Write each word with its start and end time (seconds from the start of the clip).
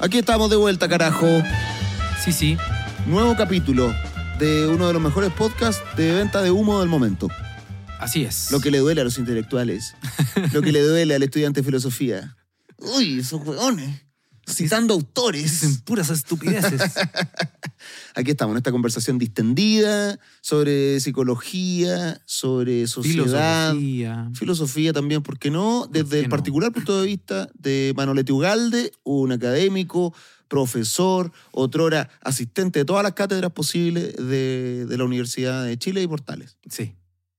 Aquí 0.00 0.18
estamos 0.18 0.48
de 0.48 0.54
vuelta, 0.54 0.88
carajo. 0.88 1.26
Sí, 2.24 2.32
sí. 2.32 2.56
Nuevo 3.06 3.34
capítulo 3.36 3.92
de 4.38 4.68
uno 4.68 4.86
de 4.86 4.92
los 4.92 5.02
mejores 5.02 5.32
podcasts 5.32 5.82
de 5.96 6.12
venta 6.12 6.40
de 6.40 6.52
humo 6.52 6.78
del 6.78 6.88
momento. 6.88 7.28
Así 7.98 8.22
es. 8.22 8.52
Lo 8.52 8.60
que 8.60 8.70
le 8.70 8.78
duele 8.78 9.00
a 9.00 9.04
los 9.04 9.18
intelectuales. 9.18 9.96
lo 10.52 10.62
que 10.62 10.70
le 10.70 10.82
duele 10.82 11.16
al 11.16 11.22
estudiante 11.24 11.62
de 11.62 11.64
filosofía. 11.64 12.36
Uy, 12.76 13.18
esos 13.18 13.44
hueones. 13.44 14.02
Citando 14.48 14.94
autores. 14.94 15.60
Dicen 15.60 15.80
puras 15.80 16.10
estupideces. 16.10 16.80
Aquí 18.14 18.32
estamos, 18.32 18.54
en 18.54 18.58
esta 18.58 18.72
conversación 18.72 19.18
distendida 19.18 20.18
sobre 20.40 21.00
psicología, 21.00 22.20
sobre 22.24 22.86
sociedad. 22.86 23.72
Filosofía. 23.72 24.30
Filosofía 24.34 24.92
también, 24.92 25.22
¿por 25.22 25.38
qué 25.38 25.50
no? 25.50 25.86
Desde 25.90 26.10
qué 26.10 26.18
el 26.18 26.24
no? 26.24 26.30
particular 26.30 26.72
punto 26.72 27.00
de 27.00 27.06
vista 27.06 27.48
de 27.54 27.92
Manolete 27.96 28.32
Ugalde, 28.32 28.92
un 29.04 29.32
académico, 29.32 30.14
profesor, 30.48 31.30
otrora 31.52 32.08
asistente 32.22 32.80
de 32.80 32.84
todas 32.84 33.02
las 33.02 33.12
cátedras 33.12 33.52
posibles 33.52 34.16
de, 34.16 34.86
de 34.86 34.98
la 34.98 35.04
Universidad 35.04 35.64
de 35.64 35.78
Chile 35.78 36.02
y 36.02 36.06
Portales. 36.06 36.56
Sí. 36.68 36.94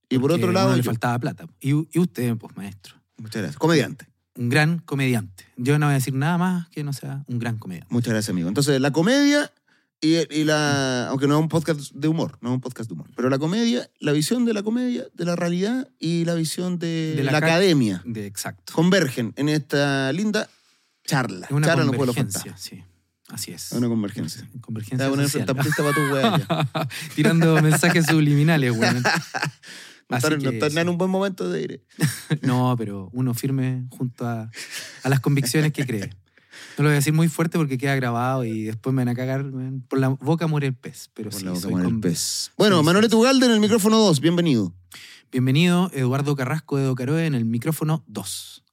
Y 0.09 0.17
por 0.17 0.31
otro 0.31 0.51
lado, 0.51 0.71
le 0.71 0.77
yo. 0.77 0.83
faltaba 0.83 1.19
plata. 1.19 1.45
Y, 1.59 1.71
y 1.71 1.99
usted, 1.99 2.35
pues, 2.37 2.55
maestro. 2.57 2.95
Muchas 3.17 3.41
gracias. 3.41 3.57
Comediante. 3.59 4.08
Un 4.39 4.47
gran 4.49 4.79
comediante. 4.79 5.45
Yo 5.57 5.77
no 5.77 5.87
voy 5.87 5.91
a 5.91 5.95
decir 5.95 6.13
nada 6.13 6.37
más 6.37 6.69
que 6.69 6.83
no 6.83 6.93
sea 6.93 7.23
un 7.27 7.39
gran 7.39 7.57
comediante. 7.57 7.93
Muchas 7.93 8.13
gracias, 8.13 8.29
amigo. 8.29 8.47
Entonces, 8.47 8.79
la 8.79 8.91
comedia 8.91 9.51
y, 10.01 10.15
y 10.33 10.45
la. 10.45 11.07
Aunque 11.09 11.27
no 11.27 11.35
es 11.35 11.41
un 11.41 11.49
podcast 11.49 11.91
de 11.93 12.07
humor, 12.07 12.37
no 12.41 12.49
es 12.49 12.53
un 12.55 12.61
podcast 12.61 12.89
de 12.89 12.93
humor. 12.93 13.09
Pero 13.17 13.29
la 13.29 13.37
comedia, 13.37 13.89
la 13.99 14.13
visión 14.13 14.45
de 14.45 14.53
la 14.53 14.63
comedia, 14.63 15.03
de 15.13 15.25
la 15.25 15.35
realidad 15.35 15.89
y 15.99 16.23
la 16.23 16.35
visión 16.35 16.79
de, 16.79 17.15
De 17.17 17.23
la, 17.25 17.33
la 17.33 17.41
ca- 17.41 17.47
academia 17.47 18.01
De 18.05 18.25
exacto. 18.25 18.71
convergen 18.73 19.33
en 19.35 19.49
esta 19.49 20.11
linda 20.13 20.47
charla. 21.05 21.45
Es 21.47 21.51
una 21.51 21.67
charla 21.67 21.83
no 21.83 21.93
convergencia, 21.93 22.55
sí. 22.57 22.81
Así 23.27 23.51
es. 23.51 23.73
Una 23.73 23.87
convergencia. 23.87 24.47
Te 24.51 24.59
Convergencia 24.59 25.07
voy 25.07 25.13
a 25.13 25.15
poner 25.17 25.29
social. 25.29 25.45
frente 25.45 25.61
a 25.61 25.63
pista 25.63 25.83
para 25.83 25.93
tu 25.93 26.13
wea. 26.81 26.87
Tirando 27.15 27.61
mensajes 27.61 28.05
subliminales, 28.07 28.71
weón. 28.71 29.03
No 30.09 30.17
están, 30.17 30.39
no 30.41 30.69
sí. 30.69 30.79
en 30.79 30.89
un 30.89 30.97
buen 30.97 31.11
momento 31.11 31.49
de 31.49 31.61
ir. 31.61 31.83
No, 32.41 32.75
pero 32.77 33.09
uno 33.13 33.33
firme 33.33 33.85
junto 33.91 34.25
a, 34.27 34.49
a 35.03 35.09
las 35.09 35.19
convicciones 35.19 35.71
que 35.71 35.85
cree. 35.85 36.09
No 36.77 36.83
lo 36.83 36.89
voy 36.89 36.93
a 36.93 36.95
decir 36.95 37.13
muy 37.13 37.27
fuerte 37.27 37.57
porque 37.57 37.77
queda 37.77 37.95
grabado 37.95 38.43
y 38.43 38.63
después 38.63 38.93
me 38.93 39.01
van 39.01 39.09
a 39.09 39.15
cagar. 39.15 39.45
Por 39.87 39.99
la 39.99 40.09
boca 40.09 40.47
muere 40.47 40.67
el 40.67 40.75
pez. 40.75 41.09
Pero 41.13 41.29
Por 41.29 41.39
sí, 41.39 41.45
la 41.45 41.51
boca 41.51 41.61
soy 41.61 41.71
muere 41.71 41.89
el 41.89 41.99
pez. 41.99 42.51
Bueno, 42.57 42.81
Manuel 42.83 43.05
sí. 43.05 43.11
Tugalde 43.11 43.45
en 43.45 43.51
el 43.51 43.59
micrófono 43.59 43.97
2, 43.99 44.19
bienvenido. 44.19 44.73
Bienvenido, 45.31 45.91
Eduardo 45.93 46.35
Carrasco 46.35 46.77
de 46.77 46.85
Docaroe 46.85 47.25
en 47.27 47.35
el 47.35 47.45
micrófono 47.45 48.03
2. 48.07 48.63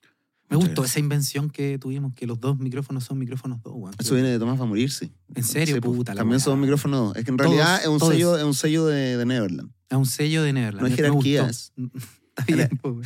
Me 0.48 0.56
Muchas 0.56 0.68
gustó 0.70 0.82
gracias. 0.82 0.92
esa 0.96 1.00
invención 1.00 1.50
que 1.50 1.78
tuvimos, 1.78 2.14
que 2.14 2.26
los 2.26 2.38
dos 2.38 2.58
micrófonos 2.58 3.04
son 3.04 3.18
micrófonos 3.18 3.60
2. 3.62 3.72
weón. 3.76 3.94
Eso 3.98 4.14
viene 4.14 4.28
de 4.30 4.38
Tomás 4.38 4.58
va 4.60 4.64
a 4.64 4.66
morirse. 4.66 5.12
¿En 5.34 5.42
serio? 5.42 5.74
Sí, 5.74 5.80
pues, 5.80 5.96
Puta 5.96 6.14
la 6.14 6.20
También 6.20 6.40
son 6.40 6.60
micrófonos. 6.60 7.08
dos. 7.08 7.16
Es 7.16 7.24
que 7.24 7.30
en 7.32 7.36
Todos, 7.36 7.50
realidad 7.50 7.80
es 7.82 7.88
un 7.88 7.98
todos. 7.98 8.12
sello, 8.12 8.36
es 8.38 8.44
un 8.44 8.54
sello 8.54 8.86
de, 8.86 9.16
de 9.16 9.26
Neverland. 9.26 9.70
Es 9.90 9.96
un 9.96 10.06
sello 10.06 10.42
de 10.44 10.52
Neverland. 10.52 10.80
No 10.82 10.86
hay 10.86 10.94
jerarquías. 10.94 11.72
Está 12.38 12.54
bien, 12.54 12.68
po, 12.80 12.90
weón. 12.90 13.02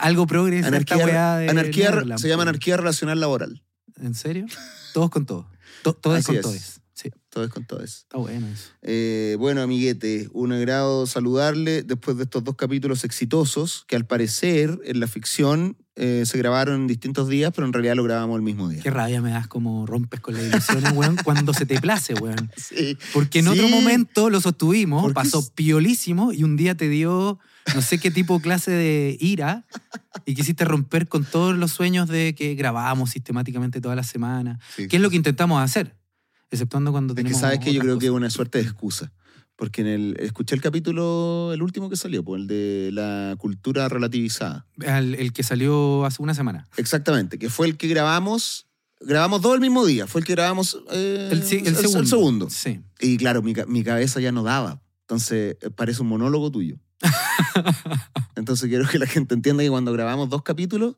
Algo 0.00 0.26
progresa 0.26 0.76
esta 0.76 0.96
weá 0.96 1.04
Anarquía, 1.04 1.36
de 1.38 1.48
anarquía 1.50 1.90
Neverland, 1.90 2.20
se 2.20 2.28
llama 2.28 2.42
po. 2.44 2.48
anarquía 2.50 2.76
relacional 2.76 3.20
laboral. 3.20 3.62
¿En 4.00 4.14
serio? 4.14 4.46
Todos 4.92 5.08
con 5.10 5.24
todos. 5.24 5.46
To- 5.84 5.94
todos 5.94 6.26
con 6.26 6.40
todos. 6.40 6.80
Sí, 6.94 7.10
Todo 7.30 7.44
es 7.44 7.50
con 7.50 7.64
todo 7.66 7.80
eso. 7.80 7.98
está 8.02 8.18
bueno 8.18 8.46
eso. 8.48 8.68
Eh, 8.82 9.34
bueno, 9.38 9.62
amiguete, 9.62 10.28
un 10.32 10.52
agrado 10.52 11.06
saludarle 11.06 11.82
después 11.82 12.16
de 12.16 12.24
estos 12.24 12.44
dos 12.44 12.54
capítulos 12.54 13.02
exitosos 13.04 13.84
que 13.88 13.96
al 13.96 14.06
parecer 14.06 14.78
en 14.84 15.00
la 15.00 15.06
ficción 15.08 15.76
eh, 15.96 16.24
se 16.26 16.38
grabaron 16.38 16.82
en 16.82 16.86
distintos 16.86 17.28
días, 17.28 17.52
pero 17.54 17.66
en 17.66 17.72
realidad 17.72 17.94
lo 17.96 18.02
grabamos 18.04 18.36
el 18.36 18.42
mismo 18.42 18.68
día. 18.68 18.82
Qué 18.82 18.90
rabia 18.90 19.20
me 19.20 19.30
das 19.30 19.46
como 19.46 19.84
rompes 19.86 20.20
con 20.20 20.34
las 20.34 20.44
ilusiones, 20.44 20.92
weón, 20.92 21.16
cuando 21.22 21.52
se 21.52 21.66
te 21.66 21.80
place, 21.80 22.14
weón. 22.14 22.50
Sí. 22.56 22.96
Porque 23.12 23.40
en 23.40 23.44
Sí. 23.46 23.50
otro 23.50 23.68
momento 23.68 24.30
lo 24.30 24.40
sostuvimos, 24.40 25.12
pasó 25.12 25.46
piolísimo 25.54 26.32
y 26.32 26.44
un 26.44 26.56
día 26.56 26.74
te 26.76 26.88
dio 26.88 27.38
no 27.74 27.82
sé 27.82 27.98
qué 27.98 28.10
tipo 28.10 28.36
de 28.38 28.42
clase 28.42 28.70
de 28.70 29.16
ira 29.20 29.64
y 30.26 30.34
quisiste 30.34 30.64
romper 30.64 31.06
con 31.08 31.24
todos 31.24 31.56
los 31.56 31.70
sueños 31.72 32.08
de 32.08 32.34
que 32.34 32.54
grabábamos 32.54 33.10
sistemáticamente 33.10 33.80
toda 33.80 33.94
la 33.94 34.02
semana. 34.02 34.58
Sí. 34.74 34.88
¿Qué 34.88 34.96
es 34.96 35.02
lo 35.02 35.10
que 35.10 35.16
intentamos 35.16 35.62
hacer? 35.62 35.94
Exceptuando 36.50 36.90
cuando 36.92 37.12
Es 37.12 37.16
que 37.16 37.22
tenemos 37.22 37.40
sabes 37.40 37.60
que 37.60 37.72
yo 37.72 37.80
creo 37.80 37.98
que 37.98 38.06
es 38.06 38.12
una 38.12 38.30
suerte 38.30 38.58
de 38.58 38.64
excusa. 38.64 39.12
Porque 39.56 39.82
en 39.82 39.86
el, 39.86 40.16
escuché 40.18 40.54
el 40.54 40.60
capítulo, 40.60 41.50
el 41.52 41.62
último 41.62 41.88
que 41.90 41.96
salió, 41.96 42.24
pues, 42.24 42.40
el 42.40 42.46
de 42.46 42.90
la 42.92 43.36
cultura 43.38 43.88
relativizada. 43.88 44.66
Al- 44.86 45.14
el 45.14 45.32
que 45.32 45.42
salió 45.42 46.04
hace 46.04 46.22
una 46.22 46.34
semana. 46.34 46.66
Exactamente, 46.76 47.38
que 47.38 47.50
fue 47.50 47.66
el 47.66 47.76
que 47.76 47.86
grabamos. 47.88 48.66
Grabamos 49.00 49.42
dos 49.42 49.54
el 49.54 49.60
mismo 49.60 49.84
día. 49.84 50.06
Fue 50.06 50.20
el 50.20 50.26
que 50.26 50.32
grabamos 50.34 50.78
eh, 50.92 51.28
El, 51.32 51.42
segundo. 52.06 52.48
Sí. 52.50 52.80
Y 53.00 53.16
claro, 53.16 53.42
mi, 53.42 53.52
ca- 53.52 53.66
mi 53.66 53.82
cabeza 53.84 54.20
ya 54.20 54.32
no 54.32 54.42
daba. 54.42 54.80
Entonces, 55.02 55.56
eh, 55.60 55.70
parece 55.70 56.02
un 56.02 56.08
monólogo 56.08 56.50
tuyo. 56.50 56.76
Entonces, 58.36 58.68
quiero 58.68 58.88
que 58.88 58.98
la 58.98 59.06
gente 59.06 59.34
entienda 59.34 59.62
que 59.62 59.70
cuando 59.70 59.92
grabamos 59.92 60.28
dos 60.28 60.42
capítulos, 60.42 60.96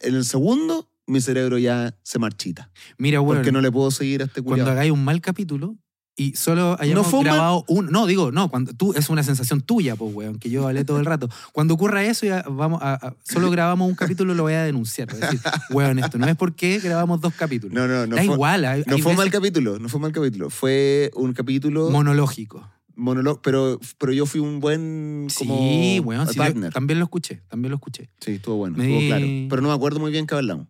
en 0.00 0.14
el 0.14 0.24
segundo, 0.24 0.90
mi 1.06 1.20
cerebro 1.20 1.58
ya 1.58 1.96
se 2.02 2.18
marchita. 2.18 2.70
Mira, 2.98 3.20
bueno, 3.20 3.40
Porque 3.40 3.52
no 3.52 3.60
le 3.60 3.70
puedo 3.70 3.90
seguir 3.90 4.22
a 4.22 4.26
este 4.26 4.42
cuando 4.42 4.70
hagáis 4.70 4.90
un 4.92 5.04
mal 5.04 5.20
capítulo 5.20 5.76
y 6.16 6.34
solo 6.36 6.76
hayamos 6.78 7.10
mal- 7.12 7.24
grabado 7.24 7.64
un... 7.68 7.86
No, 7.86 8.06
digo, 8.06 8.30
no, 8.30 8.50
cuando 8.50 8.72
tú 8.74 8.92
es 8.94 9.08
una 9.08 9.22
sensación 9.22 9.62
tuya, 9.62 9.96
pues, 9.96 10.14
weón, 10.14 10.38
que 10.38 10.50
yo 10.50 10.66
hablé 10.66 10.84
todo 10.84 10.98
el 10.98 11.06
rato. 11.06 11.28
Cuando 11.52 11.74
ocurra 11.74 12.04
eso, 12.04 12.26
ya 12.26 12.44
vamos 12.48 12.82
a, 12.82 12.94
a- 12.94 13.14
solo 13.24 13.50
grabamos 13.50 13.88
un 13.88 13.94
capítulo, 13.94 14.34
lo 14.34 14.42
voy 14.42 14.52
a 14.52 14.62
denunciar. 14.64 15.10
A 15.12 15.16
decir, 15.16 15.40
weón, 15.70 15.98
esto 15.98 16.18
no 16.18 16.26
es 16.26 16.36
porque 16.36 16.78
grabamos 16.78 17.20
dos 17.20 17.32
capítulos. 17.34 17.74
No, 17.74 17.86
no, 17.88 18.06
no. 18.06 18.16
da 18.16 18.24
igual, 18.24 18.64
hay, 18.66 18.82
no 18.86 18.96
hay 18.96 19.02
fue 19.02 19.14
mal 19.14 19.26
veces 19.26 19.40
capítulo, 19.40 19.78
no 19.78 19.88
fue 19.88 20.00
mal 20.00 20.12
capítulo. 20.12 20.50
Fue 20.50 21.10
un 21.14 21.32
capítulo 21.32 21.88
monológico. 21.90 22.68
monólogo, 22.96 23.40
pero, 23.40 23.80
pero 23.96 24.12
yo 24.12 24.26
fui 24.26 24.40
un 24.40 24.60
buen 24.60 25.28
como 25.38 25.56
sí, 25.56 26.00
weón, 26.04 26.28
sí, 26.28 26.36
partner. 26.36 26.70
también 26.72 26.98
lo 26.98 27.04
escuché, 27.06 27.40
también 27.48 27.70
lo 27.70 27.76
escuché. 27.76 28.10
Sí, 28.20 28.32
estuvo 28.32 28.56
bueno, 28.56 28.76
Me 28.76 28.84
estuvo 28.84 29.06
claro. 29.08 29.26
Pero 29.48 29.62
no 29.62 29.68
me 29.68 29.74
acuerdo 29.74 30.00
muy 30.00 30.10
bien 30.12 30.26
qué 30.26 30.34
hablamos. 30.34 30.66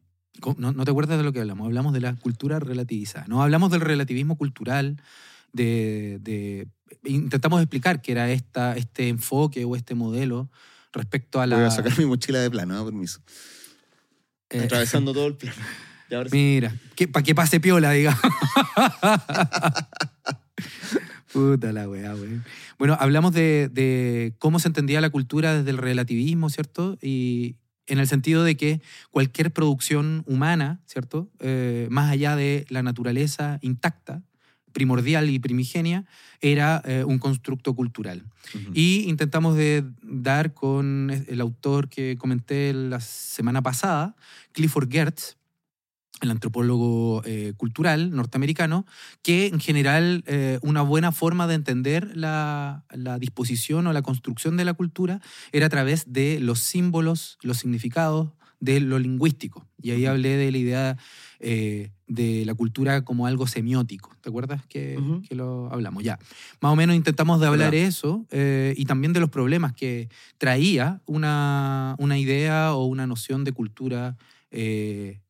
¿No, 0.57 0.73
no 0.73 0.85
te 0.85 0.91
acuerdas 0.91 1.19
de 1.19 1.25
lo 1.25 1.33
que 1.33 1.41
hablamos? 1.41 1.67
Hablamos 1.67 1.93
de 1.93 2.01
la 2.01 2.15
cultura 2.15 2.61
relativizada. 2.61 3.27
No 3.29 3.43
hablamos 3.43 3.71
del 3.73 3.81
relativismo 3.83 4.37
cultural, 4.39 4.97
de, 5.53 6.19
de- 6.21 6.69
intentamos 7.05 7.61
explicar 7.61 8.01
qué 8.03 8.13
era 8.13 8.31
esta, 8.31 8.77
este 8.77 9.09
enfoque 9.09 9.65
o 9.65 9.77
este 9.77 9.95
modelo 9.95 10.51
respecto 10.93 11.41
a 11.41 11.47
la... 11.47 11.57
Voy 11.57 11.67
a 11.67 11.71
sacar 11.71 11.97
mi 11.99 12.05
mochila 12.07 12.41
de 12.41 12.51
plano, 12.51 12.75
¿no? 12.75 12.85
permiso. 12.85 13.21
eh, 14.51 14.61
Atravesando 14.65 15.13
todo 15.13 15.27
el 15.27 15.37
plano. 15.37 15.57
Sí. 16.29 16.37
Mira, 16.37 16.75
para 17.13 17.23
que 17.23 17.37
pase 17.37 17.61
piola, 17.61 17.93
digamos. 17.93 18.19
Puta 21.33 21.73
la 21.73 21.89
weá, 21.89 22.15
weón. 22.15 22.45
Bueno, 22.79 22.97
hablamos 22.99 23.33
de, 23.33 23.69
de 23.73 24.35
cómo 24.39 24.59
se 24.59 24.67
entendía 24.69 25.01
la 25.01 25.11
cultura 25.11 25.55
desde 25.55 25.71
el 25.71 25.79
relativismo, 25.79 26.51
¿cierto? 26.51 26.99
Y 27.01 27.55
en 27.87 28.01
el 28.01 28.09
sentido 28.09 28.43
de 28.43 28.57
que 28.57 28.81
cualquier 29.11 29.53
producción 29.53 30.25
humana, 30.27 30.81
¿cierto? 30.87 31.31
Eh, 31.39 31.87
más 31.91 32.11
allá 32.11 32.35
de 32.35 32.67
la 32.69 32.83
naturaleza 32.83 33.59
intacta, 33.63 34.23
primordial 34.73 35.31
y 35.31 35.39
primigenia, 35.39 36.05
era 36.41 36.83
eh, 36.85 37.05
un 37.05 37.19
constructo 37.19 37.75
cultural. 37.75 38.25
Y 38.73 39.09
intentamos 39.09 39.57
de 39.57 39.85
dar 40.03 40.55
con 40.55 41.11
el 41.29 41.41
autor 41.41 41.89
que 41.89 42.17
comenté 42.17 42.73
la 42.73 43.01
semana 43.01 43.63
pasada, 43.63 44.17
Clifford 44.53 44.91
Geertz, 44.91 45.37
el 46.21 46.31
antropólogo 46.31 47.23
eh, 47.25 47.55
cultural 47.57 48.11
norteamericano, 48.11 48.87
que 49.23 49.47
en 49.47 49.61
general 49.61 50.23
eh, 50.27 50.59
una 50.63 50.83
buena 50.83 51.13
forma 51.13 51.47
de 51.47 51.55
entender 51.55 52.17
la, 52.17 52.85
la 52.91 53.19
disposición 53.19 53.87
o 53.87 53.93
la 53.93 54.03
construcción 54.03 54.57
de 54.57 54.65
la 54.65 54.75
cultura 54.75 55.21
era 55.53 55.67
a 55.67 55.71
través 55.71 56.13
de 56.13 56.41
los 56.41 56.61
símbolos, 56.61 57.39
los 57.43 57.59
significados, 57.59 58.31
de 58.61 58.81
lo 58.81 58.99
lingüístico. 58.99 59.67
Y 59.83 59.91
ahí 59.91 60.07
hablé 60.07 60.37
de 60.37 60.53
la 60.53 60.59
idea 60.59 60.97
eh, 61.41 61.91
de 62.07 62.45
la 62.45 62.55
cultura 62.55 63.03
como 63.03 63.27
algo 63.27 63.47
semiótico. 63.47 64.15
¿Te 64.21 64.29
acuerdas 64.29 64.65
que, 64.67 64.99
que 65.27 65.35
lo 65.35 65.73
hablamos? 65.73 66.05
Ya. 66.05 66.19
Más 66.61 66.73
o 66.73 66.77
menos 66.77 66.95
intentamos 66.95 67.41
de 67.41 67.47
hablar 67.47 67.71
¿Verdad? 67.71 67.89
eso 67.89 68.27
eh, 68.31 68.75
y 68.77 68.85
también 68.85 69.13
de 69.13 69.21
los 69.21 69.31
problemas 69.31 69.73
que 69.73 70.09
traía 70.37 71.01
una, 71.07 71.97
una 71.99 72.19
idea 72.19 72.75
o 72.75 72.85
una 72.85 73.07
noción 73.07 73.45
de 73.45 73.53
cultura 73.53 74.17
eh, 74.51 75.21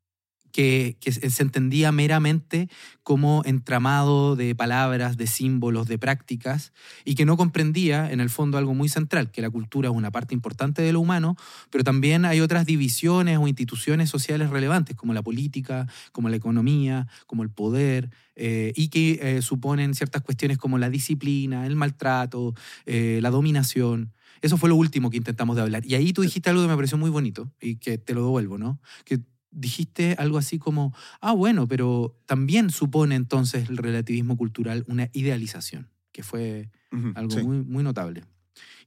que, 0.53 0.97
se 1.01 1.43
entendía 1.43 1.93
meramente 1.93 2.69
como 3.03 3.43
entramado 3.45 4.37
de 4.37 4.55
palabras, 4.55 5.17
de 5.17 5.27
símbolos, 5.27 5.89
de 5.89 5.99
prácticas, 5.99 6.73
y 7.05 7.15
que 7.15 7.25
no 7.25 7.37
comprendía, 7.37 8.11
en 8.11 8.21
el 8.21 8.31
fondo, 8.31 8.59
algo 8.59 8.75
muy 8.75 8.89
central, 8.89 9.31
que 9.31 9.43
la 9.43 9.51
cultura 9.51 9.89
es 9.89 9.95
una 9.95 10.11
parte 10.11 10.35
importante 10.35 10.83
de 10.83 10.93
lo 10.93 11.01
humano, 11.01 11.37
pero 11.71 11.85
también 11.85 12.25
hay 12.25 12.41
otras 12.41 12.67
divisiones 12.67 13.39
o 13.39 13.49
instituciones 13.49 14.11
sociales 14.11 14.51
relevantes, 14.51 14.97
como 14.97 15.15
la 15.15 15.23
política, 15.23 15.87
como 16.13 16.29
la 16.29 16.37
economía, 16.37 17.09
como 17.27 17.43
el 17.43 17.51
poder, 17.51 18.11
eh, 18.37 18.73
y 18.75 18.89
que 18.89 19.19
eh, 19.21 19.43
suponen 19.43 19.95
ciertas 19.95 20.23
cuestiones 20.23 20.57
como 20.57 20.79
la 20.79 20.89
disciplina, 20.89 21.67
el 21.67 21.77
maltrato, 21.77 22.55
eh, 22.87 23.19
la 23.23 23.31
dominación. 23.31 24.13
Eso 24.41 24.57
fue 24.57 24.71
lo 24.71 24.77
último 24.77 25.11
que 25.11 25.19
intentamos 25.19 25.57
de 25.57 25.63
hablar. 25.63 25.85
Y 25.85 25.95
ahí 25.95 26.13
tú 26.13 26.23
dijiste 26.23 26.49
algo 26.49 26.63
que 26.63 26.69
me 26.69 26.77
pareció 26.77 26.97
muy 26.97 27.11
bonito 27.11 27.53
y 27.61 27.77
que 27.77 27.99
te 27.99 28.15
lo 28.15 28.23
devuelvo, 28.23 28.57
¿no? 28.57 28.81
Que 29.05 29.21
dijiste 29.51 30.15
algo 30.19 30.39
así 30.39 30.59
como, 30.59 30.95
ah, 31.21 31.33
bueno, 31.33 31.67
pero 31.67 32.17
también 32.27 32.71
supone 32.71 33.15
entonces 33.15 33.69
el 33.69 33.77
relativismo 33.77 34.37
cultural 34.37 34.85
una 34.89 35.09
idealización, 35.13 35.89
que 36.13 36.23
fue 36.23 36.71
algo 37.15 37.37
sí. 37.37 37.43
muy, 37.43 37.63
muy 37.63 37.83
notable. 37.83 38.25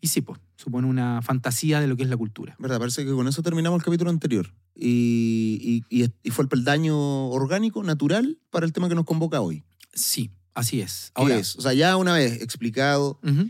Y 0.02 0.08
sí, 0.08 0.22
pues, 0.22 0.40
supone 0.58 0.88
una 0.88 1.22
fantasía 1.22 1.80
de 1.80 1.88
lo 1.88 1.96
que 1.96 2.04
es 2.04 2.10
la 2.10 2.18
cultura. 2.18 2.56
¿Verdad? 2.60 2.80
Parece 2.80 3.06
que 3.06 3.12
con 3.12 3.28
eso 3.28 3.42
terminamos 3.42 3.80
el 3.80 3.86
capítulo 3.86 4.10
anterior. 4.10 4.54
Y, 4.76 5.84
y- 5.90 6.06
y- 6.24 6.30
fue 6.32 6.44
el 6.44 6.50
peldaño 6.50 7.28
orgánico, 7.30 7.84
natural, 7.84 8.38
para 8.50 8.66
el 8.66 8.74
tema 8.74 8.90
que 8.90 8.96
nos 8.96 9.06
convoca 9.06 9.40
hoy. 9.42 9.64
Sí, 9.94 10.32
así 10.54 10.82
es. 10.82 11.12
¿Qué 11.16 11.22
Ahora, 11.22 11.38
es? 11.38 11.56
O 11.58 11.62
sea, 11.62 11.74
ya 11.74 11.96
una 11.98 12.14
vez 12.14 12.42
explicado 12.42 13.20
Ujú, 13.24 13.50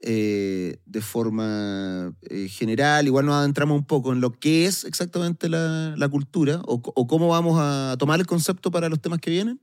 eh, 0.00 0.78
de 0.84 1.00
forma 1.00 2.14
eh, 2.22 2.48
general, 2.48 3.06
igual 3.06 3.26
nos 3.26 3.36
adentramos 3.36 3.76
un 3.78 3.86
poco 3.86 4.12
en 4.12 4.20
lo 4.20 4.32
que 4.32 4.66
es 4.66 4.84
exactamente 4.84 5.48
la, 5.48 5.94
la 5.96 6.08
cultura 6.08 6.60
o, 6.64 6.80
cómo 7.06 7.28
vamos 7.28 7.58
a 7.58 7.96
tomar 7.98 8.20
el 8.20 8.26
concepto 8.26 8.70
para 8.70 8.88
los 8.88 9.00
temas 9.00 9.20
que 9.20 9.30
vienen. 9.30 9.60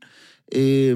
Eh, 0.50 0.94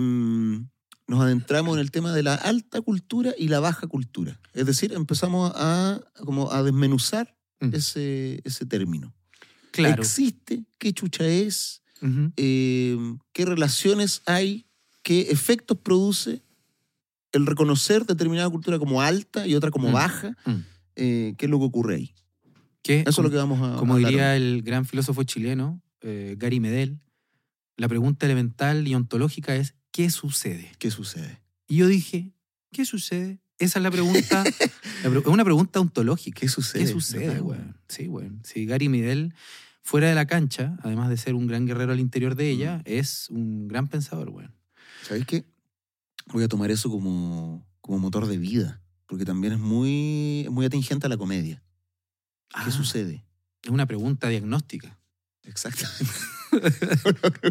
nos 1.08 1.22
adentramos 1.22 1.76
en 1.76 1.80
el 1.80 1.92
tema 1.92 2.14
de 2.14 2.24
la 2.24 2.36
alta 2.36 2.82
cultura 2.82 3.34
y 3.38 3.48
la 3.48 3.60
baja 3.62 3.88
cultura. 3.88 4.40
Es 4.54 4.66
decir, 4.66 4.92
empezamos 4.94 5.52
a, 5.56 6.02
como 6.26 6.52
a 6.52 6.64
desmenuzar 6.64 7.38
Mm. 7.60 7.74
ese, 7.74 8.42
ese 8.44 8.66
término. 8.66 9.14
claro. 9.72 10.02
¿Existe? 10.02 10.66
¿Qué 10.78 10.94
chucha 10.94 11.26
es? 11.26 11.82
Eh, 12.36 12.96
qué 13.34 13.46
relaciones 13.46 14.22
hay, 14.28 14.68
qué 15.02 15.22
efectos 15.32 15.78
produce 15.80 16.44
el 17.32 17.46
reconocer 17.46 18.06
determinada 18.06 18.50
cultura 18.50 18.80
como 18.80 19.02
alta 19.02 19.46
y 19.48 19.56
otra 19.56 19.72
como 19.72 19.90
Mm. 19.90 19.94
baja, 19.94 20.36
Mm. 20.46 20.52
eh, 20.96 21.36
qué 21.38 21.46
es 21.46 21.50
lo 21.50 21.60
que 21.60 21.66
ocurre 21.66 21.96
ahí. 21.96 22.14
Que, 22.82 23.02
Eso 23.02 23.10
es 23.10 23.18
lo 23.20 23.30
que 23.30 23.36
vamos 23.38 23.60
a 23.62 23.78
como 23.78 23.98
diría 23.98 24.32
hoy. 24.32 24.38
el 24.38 24.62
gran 24.64 24.86
filósofo 24.86 25.24
chileno, 25.24 25.82
eh, 26.02 26.36
Gary 26.38 26.60
Medel, 26.60 27.00
la 27.76 27.88
pregunta 27.90 28.26
elemental 28.26 28.88
y 28.88 28.96
ontológica 28.96 29.56
es, 29.56 29.76
¿qué 29.92 30.10
sucede? 30.10 30.72
¿Qué 30.80 30.90
sucede? 30.90 31.42
Y 31.68 31.78
yo 31.78 31.88
dije, 31.88 32.32
¿qué 32.72 32.86
sucede? 32.86 33.40
Esa 33.60 33.80
es 33.80 33.84
la 33.84 33.92
pregunta, 33.92 34.44
es 35.04 35.26
una 35.26 35.44
pregunta 35.44 35.80
ontológica. 35.80 36.40
¿Qué 36.42 36.48
sucede? 36.48 36.84
¿Qué 36.86 36.88
sucede, 36.92 37.28
¿Verdad, 37.28 37.42
güey? 37.42 37.60
Sí, 37.90 38.06
güey. 38.06 38.30
Si 38.44 38.66
Gary 38.66 38.88
Medel, 38.88 39.34
fuera 39.82 40.08
de 40.08 40.16
la 40.16 40.26
cancha, 40.28 40.78
además 40.84 41.10
de 41.10 41.18
ser 41.18 41.34
un 41.36 41.48
gran 41.48 41.66
guerrero 41.66 41.92
al 41.92 42.00
interior 42.00 42.36
de 42.36 42.50
ella, 42.50 42.82
es 42.86 43.30
un 43.32 43.68
gran 43.68 43.88
pensador, 43.90 44.30
güey. 44.30 44.48
¿Sabes 45.08 45.26
qué? 45.26 45.44
Voy 46.32 46.44
a 46.44 46.48
tomar 46.48 46.72
eso 46.72 46.90
como, 46.90 47.66
como 47.82 48.00
motor 48.00 48.28
de 48.28 48.38
vida, 48.38 48.82
porque 49.06 49.26
también 49.26 49.54
es 49.54 49.60
muy, 49.60 50.48
muy 50.52 50.66
atingente 50.66 51.06
a 51.06 51.10
la 51.10 51.18
comedia. 51.18 51.64
¿Qué 52.50 52.56
Ah, 52.68 52.72
sucede? 52.72 53.26
Es 53.64 53.70
una 53.72 53.86
pregunta 53.86 54.28
diagnóstica. 54.30 55.00
Exacto. 55.44 55.86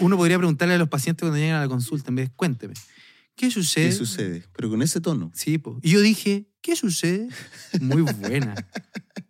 Uno 0.00 0.16
podría 0.16 0.38
preguntarle 0.38 0.74
a 0.74 0.78
los 0.78 0.88
pacientes 0.88 1.22
cuando 1.22 1.38
llegan 1.38 1.56
a 1.56 1.60
la 1.62 1.68
consulta, 1.68 2.10
en 2.10 2.16
vez 2.16 2.28
de 2.28 2.34
cuénteme, 2.34 2.74
¿qué 3.34 3.50
sucede? 3.50 3.86
¿Qué 3.86 3.92
sucede? 3.92 4.44
Pero 4.54 4.68
con 4.70 4.82
ese 4.82 5.00
tono. 5.00 5.30
Sí, 5.34 5.58
po. 5.58 5.78
y 5.82 5.90
yo 5.90 6.00
dije, 6.00 6.48
¿qué 6.60 6.76
sucede? 6.76 7.28
Muy 7.80 8.02
buena. 8.02 8.54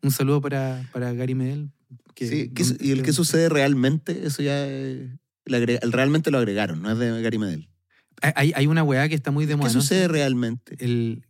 Un 0.02 0.10
saludo 0.10 0.40
para, 0.40 0.88
para 0.92 1.12
Gary 1.12 1.34
Medel. 1.34 1.70
que- 2.14 2.28
Sí, 2.28 2.50
¿qué 2.54 2.64
su- 2.64 2.76
y 2.80 2.90
el 2.90 3.02
que 3.02 3.12
sucede 3.12 3.48
realmente, 3.48 4.26
eso 4.26 4.42
ya 4.42 4.66
eh, 4.66 5.16
le 5.44 5.56
agrega- 5.56 5.80
realmente 5.90 6.30
lo 6.30 6.38
agregaron, 6.38 6.82
no 6.82 6.90
es 6.90 6.98
de 6.98 7.22
Gary 7.22 7.38
Medel. 7.38 7.68
Hay, 8.22 8.52
hay 8.54 8.66
una 8.66 8.82
weá 8.82 9.08
que 9.08 9.14
está 9.14 9.30
muy 9.30 9.46
de 9.46 9.56
moda. 9.56 9.68
¿Qué 9.70 9.74
¿no? 9.76 9.80
sucede 9.80 10.08
realmente? 10.08 10.76
El, 10.80 11.24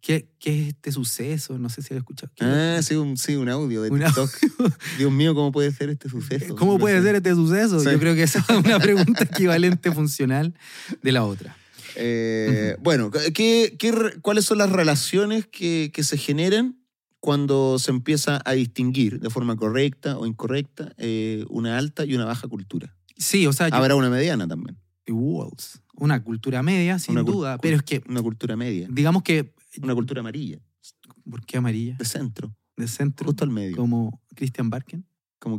¿qué, 0.00 0.28
¿Qué 0.38 0.62
es 0.62 0.68
este 0.68 0.92
suceso? 0.92 1.58
No 1.58 1.68
sé 1.68 1.82
si 1.82 1.90
lo 1.90 1.96
he 1.96 1.98
escuchado. 1.98 2.32
¿Qué- 2.34 2.44
Ah, 2.44 2.80
sí, 2.82 2.94
un, 2.94 3.16
sí, 3.16 3.34
un 3.36 3.48
audio 3.48 3.82
de 3.82 3.90
Un 3.90 4.00
TikTok. 4.00 4.30
Dios 4.98 5.12
mío, 5.12 5.34
¿cómo 5.34 5.52
puede 5.52 5.70
ser 5.72 5.90
este 5.90 6.08
suceso? 6.08 6.56
¿Cómo 6.56 6.78
puede 6.78 7.02
ser 7.02 7.14
este 7.16 7.34
suceso? 7.34 7.80
Sí. 7.80 7.90
Yo 7.90 7.98
creo 7.98 8.14
que 8.14 8.22
esa 8.22 8.38
es 8.38 8.48
una 8.48 8.78
pregunta 8.80 9.24
equivalente 9.24 9.92
funcional 9.92 10.54
de 11.02 11.12
la 11.12 11.24
otra. 11.24 11.56
Eh, 11.96 12.76
Bueno, 12.80 13.10
¿qué, 13.10 13.76
qué 13.78 13.92
cuáles 14.22 14.44
son 14.46 14.58
las 14.58 14.70
relaciones 14.70 15.46
que, 15.46 15.90
que 15.92 16.02
se 16.02 16.16
generan 16.16 16.78
cuando 17.20 17.78
se 17.78 17.90
empieza 17.90 18.40
a 18.44 18.52
distinguir 18.52 19.20
de 19.20 19.30
forma 19.30 19.54
correcta 19.56 20.18
o 20.18 20.26
incorrecta 20.26 20.92
eh, 20.96 21.44
una 21.50 21.76
alta 21.78 22.04
y 22.06 22.14
una 22.14 22.24
baja 22.24 22.48
cultura? 22.48 22.96
Sí, 23.18 23.46
o 23.46 23.52
sea, 23.52 23.68
yo- 23.68 23.74
Habrá 23.76 23.94
una 23.94 24.08
mediana 24.10 24.48
también, 24.48 24.78
Walls. 25.10 25.80
Una 25.94 26.22
cultura 26.22 26.62
media, 26.62 26.98
sin 26.98 27.12
Una 27.18 27.22
duda. 27.22 27.58
Pero 27.58 27.76
es 27.76 27.82
que, 27.82 28.02
una 28.08 28.22
cultura 28.22 28.56
media, 28.56 28.86
digamos 28.90 29.22
que. 29.22 29.52
una 29.82 29.94
cultura 29.94 30.20
amarilla, 30.20 30.58
¿Por 31.28 31.44
qué 31.44 31.56
amarilla? 31.58 31.96
de 31.96 32.04
centro, 32.04 32.54
De 32.76 32.86
centro. 32.88 33.26
justo 33.26 33.44
al 33.44 33.50
medio, 33.50 33.76
como, 33.76 34.10
Como 34.10 34.20
Christian 34.34 34.70
Barken. 34.70 35.04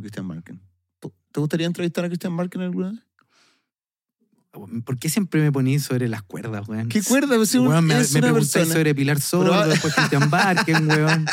Christian 0.00 0.26
Marken. 0.26 0.60
¿Te 1.32 1.40
gustaría 1.40 1.66
entrevistar 1.66 2.04
a 2.04 2.08
Christian 2.08 2.32
Marken 2.32 2.62
alguna 2.62 2.92
vez? 2.92 3.00
¿Por 4.84 4.98
qué 4.98 5.08
siempre 5.08 5.40
me 5.42 5.50
ponís 5.50 5.82
sobre 5.82 6.08
las 6.08 6.22
cuerdas, 6.22 6.68
weón? 6.68 6.88
¿Qué 6.88 7.02
cuerda? 7.02 7.34
Pues, 7.36 7.52
Weón, 7.56 7.84
me, 7.84 7.96
me 7.98 8.04
preguntáis 8.20 8.68
sobre 8.68 8.94
Pilar 8.94 9.20
Sordo, 9.20 9.52
Proba- 9.52 9.66
después 9.66 9.92
Christian 9.94 10.30
Barken, 10.30 10.88
weón. 10.88 11.26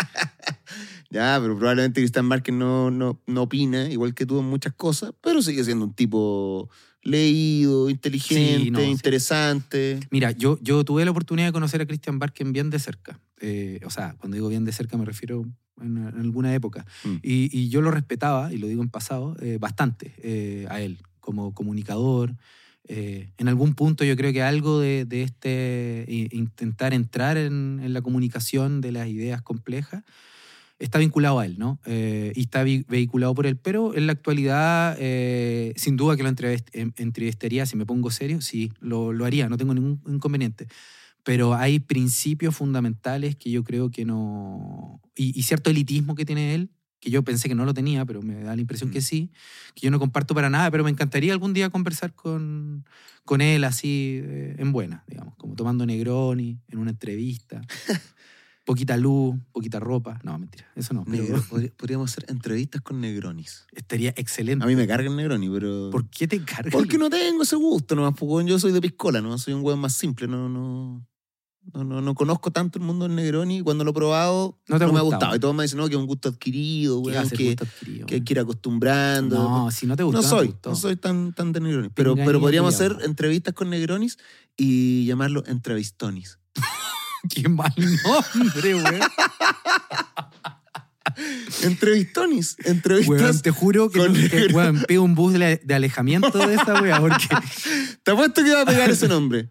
Ya, 1.12 1.38
pero 1.40 1.56
probablemente 1.56 2.02
Christian 2.02 2.26
Marken 2.26 2.58
no, 2.58 2.90
no, 2.90 3.22
no 3.28 3.44
opina, 3.44 3.90
igual 3.92 4.16
que 4.16 4.26
tú, 4.26 4.40
en 4.40 4.46
muchas 4.46 4.74
cosas, 4.74 5.14
pero 5.22 5.42
sigue 5.44 5.64
siendo 5.64 5.86
un 5.86 5.94
tipo 5.94 6.70
leído, 7.04 7.90
inteligente, 7.90 8.66
Sí, 8.66 8.72
no, 8.72 8.80
sí. 8.80 8.86
interesante. 8.86 10.00
Mira, 10.12 10.32
yo, 10.32 10.60
yo 10.62 10.84
tuve 10.84 11.04
la 11.06 11.12
oportunidad 11.12 11.48
de 11.48 11.54
conocer 11.54 11.82
a 11.82 11.86
Christian 11.86 12.20
Barken 12.20 12.54
bien 12.54 12.70
de 12.70 12.80
cerca. 12.80 13.20
Eh, 13.40 13.80
o 13.86 13.90
sea, 13.90 14.16
cuando 14.20 14.36
digo 14.36 14.50
bien 14.50 14.66
de 14.66 14.72
cerca 14.72 14.98
me 14.98 15.06
refiero 15.06 15.46
en, 15.82 15.98
en 15.98 16.20
alguna 16.20 16.54
época. 16.54 16.86
Mm. 17.04 17.16
Y, 17.24 17.58
y 17.58 17.70
yo 17.70 17.82
lo 17.82 17.90
respetaba, 17.92 18.54
y 18.54 18.58
lo 18.58 18.68
digo 18.68 18.84
en 18.84 18.90
pasado, 18.90 19.36
eh, 19.42 19.58
bastante 19.60 20.14
eh, 20.22 20.68
a 20.70 20.82
él 20.82 21.00
como 21.20 21.54
comunicador. 21.54 22.36
En 22.94 23.48
algún 23.48 23.74
punto 23.74 24.04
yo 24.04 24.18
creo 24.18 24.34
que 24.34 24.44
algo 24.44 24.82
de, 24.82 25.06
de 25.06 25.24
este 25.24 26.04
intentar 26.32 26.94
entrar 26.94 27.38
en, 27.38 27.80
en 27.82 27.94
la 27.94 28.02
comunicación 28.02 28.82
de 28.82 28.92
las 28.92 29.08
ideas 29.08 29.42
complejas 29.42 30.04
está 30.82 31.00
vinculado 31.00 31.40
a 31.40 31.46
él, 31.46 31.58
¿no? 31.58 31.80
Eh, 31.86 32.34
y 32.36 32.42
está 32.42 32.64
vehiculado 32.64 33.34
por 33.36 33.46
él. 33.46 33.56
Pero 33.58 33.96
en 33.96 34.08
la 34.08 34.14
actualidad, 34.14 34.98
eh, 35.00 35.74
sin 35.78 35.96
duda 35.96 36.18
que 36.18 36.24
lo 36.24 36.30
em- 36.30 36.92
entrevistaría, 36.98 37.66
si 37.66 37.78
me 37.78 37.86
pongo 37.86 38.10
serio, 38.12 38.42
sí, 38.42 38.72
lo, 38.80 39.14
lo 39.14 39.26
haría, 39.26 39.48
no 39.48 39.58
tengo 39.58 39.74
ningún 39.74 40.02
inconveniente. 40.08 40.68
Pero 41.24 41.54
hay 41.54 41.80
principios 41.80 42.56
fundamentales 42.56 43.36
que 43.36 43.52
yo 43.52 43.64
creo 43.64 43.92
que 43.92 44.06
no... 44.06 45.00
Y, 45.16 45.38
y 45.40 45.44
cierto 45.44 45.70
elitismo 45.70 46.16
que 46.16 46.26
tiene 46.26 46.56
él, 46.56 46.72
que 47.00 47.12
yo 47.12 47.24
pensé 47.24 47.48
que 47.48 47.56
no 47.56 47.66
lo 47.66 47.74
tenía, 47.74 48.06
pero 48.06 48.22
me 48.22 48.42
da 48.44 48.56
la 48.56 48.62
impresión 48.62 48.90
Mm. 48.90 48.94
que 48.94 49.02
sí, 49.02 49.32
que 49.76 49.82
yo 49.82 49.92
no 49.92 50.00
comparto 50.00 50.34
para 50.34 50.50
nada, 50.50 50.70
pero 50.72 50.84
me 50.84 50.90
encantaría 50.90 51.34
algún 51.34 51.54
día 51.54 51.70
conversar 51.70 52.14
con, 52.14 52.86
con 53.24 53.42
él 53.42 53.64
así 53.64 54.20
eh, 54.24 54.56
en 54.58 54.72
buena, 54.72 55.04
digamos, 55.08 55.36
como 55.36 55.56
tomando 55.56 55.86
Negroni 55.86 56.60
en 56.70 56.80
una 56.80 56.92
entrevista. 56.92 57.62
poquita 58.64 58.96
luz, 58.98 59.36
poquita 59.52 59.80
ropa. 59.80 60.20
No, 60.24 60.38
mentira, 60.38 60.66
eso 60.76 60.94
no. 60.94 61.04
pero 61.04 61.24
Negro- 61.24 61.44
podríamos 61.78 62.12
hacer 62.12 62.26
entrevistas 62.30 62.82
con 62.82 63.02
Negronis. 63.02 63.66
estaría 63.74 64.14
excelente. 64.16 64.64
A 64.64 64.68
mí 64.68 64.76
me 64.76 64.88
carga 64.88 65.10
el 65.10 65.16
Negroni, 65.16 65.50
pero... 65.50 65.90
¿Por 65.92 66.08
qué 66.10 66.28
te 66.28 66.44
cargas? 66.44 66.72
Porque 66.72 66.98
no 66.98 67.10
tengo 67.10 67.44
ese 67.44 67.56
gusto, 67.56 67.96
nomás, 67.96 68.14
pues, 68.18 68.32
weón, 68.32 68.48
yo 68.48 68.60
soy 68.60 68.72
de 68.72 68.82
piscola, 68.82 69.20
¿no? 69.22 69.38
Soy 69.38 69.54
un 69.56 69.64
weón 69.64 69.80
más 69.80 69.94
simple, 69.94 70.28
no, 70.28 70.48
no, 70.48 71.06
no, 71.74 71.84
no, 71.84 72.02
no 72.02 72.16
conozco 72.16 72.52
tanto 72.52 72.78
el 72.80 72.86
mundo 72.86 73.08
del 73.08 73.16
Negroni 73.16 73.58
y 73.58 73.62
cuando 73.62 73.84
lo 73.84 73.92
he 73.92 73.94
probado 73.94 74.60
No 74.68 74.78
te 74.80 74.84
ha 74.84 74.88
me 74.88 74.98
ha 74.98 75.02
gustado. 75.02 75.12
gustado. 75.12 75.36
Y 75.36 75.40
todos 75.40 75.56
me 75.56 75.64
dicen, 75.64 75.78
no, 75.80 75.88
que 75.88 75.94
es 75.96 76.00
un 76.00 76.08
gusto 76.08 76.30
adquirido, 76.30 77.02
¿Qué 77.04 77.12
va 77.12 77.18
a 77.20 77.24
weón, 77.24 77.30
que, 77.38 77.46
gusto 77.48 77.64
adquirido, 77.66 78.06
que 78.08 78.16
hay 78.16 78.22
que 78.24 78.34
ir 78.34 78.40
acostumbrando. 78.40 79.36
No, 79.38 79.72
si 79.72 79.86
no 79.88 79.96
te 79.96 80.04
gusta, 80.04 80.22
No 80.22 80.28
soy, 80.28 80.48
gustó. 80.48 80.70
no 80.70 80.76
soy 80.76 80.96
tan, 80.96 81.34
tan 81.34 81.52
de 81.52 81.60
Negronis. 81.62 81.92
Pero, 81.96 82.12
Pinganillo 82.14 82.30
pero 82.30 82.40
podríamos 82.40 82.74
hacer 82.76 82.98
entrevistas 83.04 83.54
con 83.56 83.70
Negronis 83.72 84.18
y 84.58 85.06
llamarlo 85.06 85.44
entrevistonis. 85.48 86.38
Qué 87.30 87.50
mal 87.50 87.74
nombre, 87.78 88.74
güey. 88.74 89.00
Entrevistonis. 91.64 92.58
Entrevistas. 92.64 93.22
Weón, 93.22 93.42
te 93.42 93.52
juro 93.52 93.90
que, 93.90 94.00
con 94.00 94.14
que, 94.14 94.48
weón, 94.54 94.86
un 95.00 95.16
bus 95.16 95.34
de, 95.34 95.60
alejamiento 95.74 96.48
de 96.48 96.56
esa 96.56 96.82
wea, 96.82 97.00
porque 97.00 97.28
Te 98.04 98.12
apuesto 98.12 98.44
que 98.44 98.54
va 98.54 98.62
a 98.62 98.66
pegar 98.66 98.90
ese 98.90 99.08
nombre. 99.08 99.50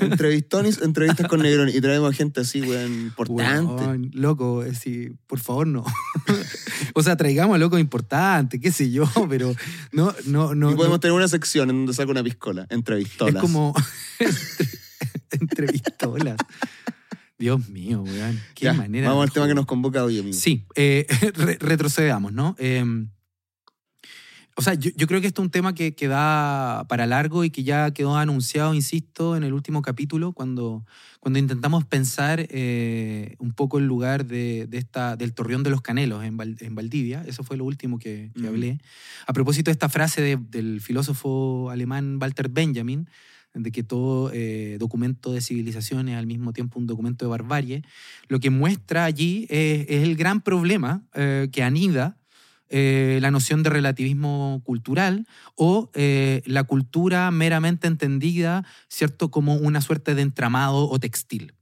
Entrevistonis, 0.00 0.82
entrevistas 0.82 1.26
con 1.26 1.40
Negronis. 1.40 1.74
Y 1.74 1.80
traemos 1.80 2.14
gente 2.14 2.42
así, 2.42 2.60
weón, 2.60 2.92
importante. 2.92 3.82
Weón, 3.82 4.10
loco, 4.12 4.62
es 4.62 4.72
decir, 4.72 5.16
por 5.26 5.40
favor, 5.40 5.66
no. 5.66 5.84
o 6.94 7.02
sea, 7.02 7.16
traigamos 7.16 7.54
a 7.54 7.58
loco 7.58 7.78
importante, 7.78 8.60
qué 8.60 8.70
sé 8.70 8.90
yo, 8.90 9.08
pero 9.28 9.54
no, 9.90 10.14
no, 10.26 10.54
no. 10.54 10.70
y 10.70 10.74
podemos 10.74 10.96
no. 10.96 11.00
tener 11.00 11.16
una 11.16 11.28
sección 11.28 11.70
en 11.70 11.76
donde 11.76 11.94
saca 11.94 12.10
una 12.10 12.22
piscola. 12.22 12.66
Entrevistolas. 12.68 13.36
Es 13.36 13.40
como 13.40 13.74
entrevistolas. 15.40 16.36
Dios 17.38 17.68
mío, 17.68 18.02
weón. 18.02 18.40
Qué 18.54 18.66
Ya, 18.66 18.74
manera. 18.74 19.08
Vamos 19.08 19.24
al 19.24 19.32
tema 19.32 19.46
que 19.48 19.54
nos 19.54 19.66
convoca 19.66 20.04
hoy, 20.04 20.18
amigo. 20.20 20.36
Sí, 20.36 20.66
eh, 20.76 21.06
re- 21.34 21.58
retrocedamos, 21.60 22.32
¿no? 22.32 22.54
Eh, 22.58 22.84
O 24.56 24.62
sea, 24.62 24.74
yo, 24.74 24.92
yo 24.94 25.08
creo 25.08 25.20
que 25.20 25.26
esto 25.26 25.42
es 25.42 25.46
un 25.46 25.50
tema 25.50 25.74
que, 25.74 25.96
que 25.96 26.06
da 26.06 26.84
para 26.88 27.06
largo 27.08 27.42
y 27.42 27.50
que 27.50 27.64
ya 27.64 27.90
quedó 27.90 28.16
anunciado, 28.16 28.72
insisto, 28.72 29.36
en 29.36 29.42
el 29.42 29.52
último 29.52 29.82
capítulo, 29.82 30.30
cuando, 30.32 30.86
cuando 31.18 31.40
intentamos 31.40 31.84
pensar 31.84 32.46
eh, 32.50 33.34
un 33.40 33.52
poco 33.52 33.78
el 33.78 33.86
lugar 33.86 34.26
de, 34.26 34.68
de 34.68 34.78
esta, 34.78 35.16
del 35.16 35.34
Torreón 35.34 35.64
de 35.64 35.70
los 35.70 35.80
Canelos 35.82 36.22
en, 36.22 36.36
Val- 36.36 36.56
en 36.60 36.76
Valdivia. 36.76 37.24
Eso 37.26 37.42
fue 37.42 37.56
lo 37.56 37.64
último 37.64 37.98
que, 37.98 38.30
que 38.32 38.42
Mm. 38.42 38.46
hablé. 38.46 38.78
A 39.26 39.32
propósito 39.32 39.70
de 39.70 39.72
esta 39.72 39.88
frase 39.88 40.22
de- 40.22 40.36
del 40.36 40.80
filósofo 40.80 41.68
alemán 41.70 42.18
Walter 42.22 42.48
Benjamin, 42.48 43.08
de 43.54 43.72
que 43.72 43.82
todo 43.82 44.30
eh, 44.32 44.76
documento 44.78 45.32
de 45.32 45.40
civilización 45.40 46.08
es 46.08 46.16
al 46.16 46.26
mismo 46.26 46.52
tiempo 46.52 46.78
un 46.78 46.86
documento 46.86 47.24
de 47.24 47.30
barbarie, 47.30 47.82
lo 48.28 48.40
que 48.40 48.50
muestra 48.50 49.04
allí 49.04 49.46
es, 49.48 49.86
es 49.88 50.02
el 50.02 50.16
gran 50.16 50.40
problema 50.40 51.02
eh, 51.14 51.48
que 51.52 51.62
anida 51.62 52.18
eh, 52.76 53.18
la 53.20 53.30
noción 53.30 53.62
de 53.62 53.70
relativismo 53.70 54.60
cultural 54.64 55.28
o 55.54 55.90
eh, 55.94 56.42
la 56.44 56.64
cultura 56.64 57.30
meramente 57.30 57.86
entendida, 57.86 58.64
¿cierto?, 58.88 59.30
como 59.30 59.54
una 59.54 59.80
suerte 59.80 60.14
de 60.14 60.22
entramado 60.22 60.88
o 60.88 60.98
textil. 60.98 61.54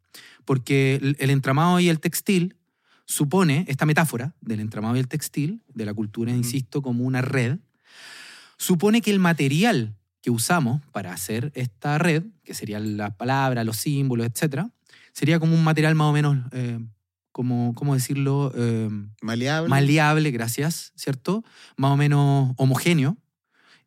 Porque 0.47 0.95
el, 0.95 1.17
el 1.19 1.29
entramado 1.29 1.81
y 1.81 1.89
el 1.89 2.01
textil 2.01 2.57
supone, 3.05 3.67
esta 3.69 3.85
metáfora 3.85 4.35
del 4.41 4.61
entramado 4.61 4.97
y 4.97 5.01
el 5.01 5.09
textil, 5.09 5.63
de 5.75 5.85
la 5.85 5.93
cultura, 5.93 6.33
insisto, 6.33 6.81
como 6.81 7.05
una 7.05 7.21
red, 7.21 7.59
supone 8.57 9.03
que 9.03 9.11
el 9.11 9.19
material 9.19 9.97
que 10.23 10.31
usamos 10.31 10.81
para 10.93 11.12
hacer 11.12 11.50
esta 11.55 11.99
red, 11.99 12.23
que 12.45 12.55
serían 12.55 12.97
las 12.97 13.14
palabras, 13.17 13.67
los 13.67 13.76
símbolos, 13.76 14.26
etc., 14.26 14.67
sería 15.12 15.38
como 15.38 15.55
un 15.55 15.64
material 15.64 15.95
más 15.95 16.07
o 16.07 16.12
menos, 16.12 16.38
eh, 16.52 16.79
como, 17.33 17.75
¿cómo 17.75 17.95
decirlo? 17.95 18.52
Eh, 18.57 18.88
Maleable. 19.21 19.69
maleable, 19.69 20.31
gracias, 20.31 20.93
¿cierto? 20.97 21.45
Más 21.76 21.91
o 21.91 21.97
menos 21.97 22.52
homogéneo 22.57 23.17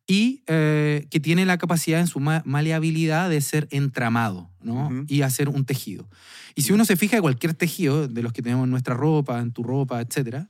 y 0.06 0.42
eh, 0.46 1.08
que 1.10 1.18
tiene 1.18 1.44
la 1.46 1.58
capacidad 1.58 1.98
en 1.98 2.06
su 2.06 2.20
ma- 2.20 2.42
maleabilidad 2.44 3.28
de 3.28 3.40
ser 3.40 3.66
entramado, 3.72 4.50
¿no? 4.60 5.04
Y 5.08 5.22
hacer 5.22 5.48
un 5.48 5.64
tejido. 5.64 6.08
Y 6.54 6.62
si 6.62 6.72
uno 6.72 6.84
se 6.84 6.96
fija 6.96 7.16
en 7.16 7.22
cualquier 7.22 7.54
tejido 7.54 8.06
de 8.06 8.22
los 8.22 8.32
que 8.32 8.42
tenemos 8.42 8.64
en 8.64 8.70
nuestra 8.70 8.94
ropa, 8.94 9.40
en 9.40 9.50
tu 9.52 9.62
ropa, 9.64 10.00
etcétera, 10.00 10.48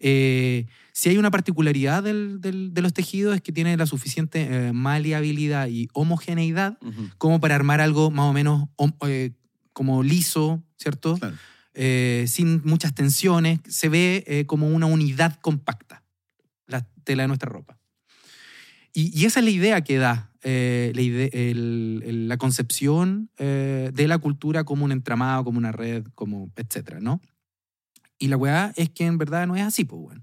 eh, 0.00 0.66
si 0.92 1.08
hay 1.08 1.16
una 1.18 1.30
particularidad 1.30 2.02
del- 2.02 2.40
del- 2.40 2.72
de 2.74 2.82
los 2.82 2.92
tejidos 2.92 3.34
es 3.34 3.42
que 3.42 3.52
tiene 3.52 3.76
la 3.76 3.86
suficiente 3.86 4.46
eh, 4.68 4.72
maleabilidad 4.72 5.68
y 5.68 5.88
homogeneidad 5.92 6.78
como 7.18 7.40
para 7.40 7.54
armar 7.54 7.80
algo 7.80 8.10
más 8.10 8.26
o 8.26 8.32
menos 8.32 8.68
eh, 9.06 9.32
como 9.72 10.02
liso, 10.02 10.62
¿cierto? 10.76 11.16
claro. 11.18 11.36
sin 12.26 12.62
muchas 12.64 12.94
tensiones, 12.94 13.58
se 13.68 13.88
ve 13.88 14.44
como 14.46 14.68
una 14.68 14.86
unidad 14.86 15.38
compacta, 15.40 16.04
la 16.68 16.86
tela 17.02 17.24
de 17.24 17.28
nuestra 17.28 17.50
ropa. 17.50 17.76
Y, 18.92 19.10
y 19.18 19.24
esa 19.24 19.40
es 19.40 19.44
la 19.44 19.50
idea 19.50 19.80
que 19.82 19.96
da 19.98 20.30
eh, 20.44 20.92
la, 20.94 21.00
ide- 21.02 21.30
el- 21.50 22.02
el- 22.06 22.28
la 22.28 22.36
concepción 22.36 23.28
eh, 23.38 23.90
de 23.92 24.06
la 24.06 24.18
cultura 24.18 24.62
como 24.62 24.84
un 24.84 24.92
entramado, 24.92 25.42
como 25.42 25.58
una 25.58 25.72
red, 25.72 26.04
como 26.14 26.52
etcétera, 26.54 27.00
¿no? 27.00 27.20
Y 28.18 28.28
la 28.28 28.36
weá 28.36 28.72
es 28.76 28.90
que 28.90 29.06
en 29.06 29.18
verdad 29.18 29.46
no 29.46 29.56
es 29.56 29.62
así, 29.62 29.84
pues. 29.84 30.18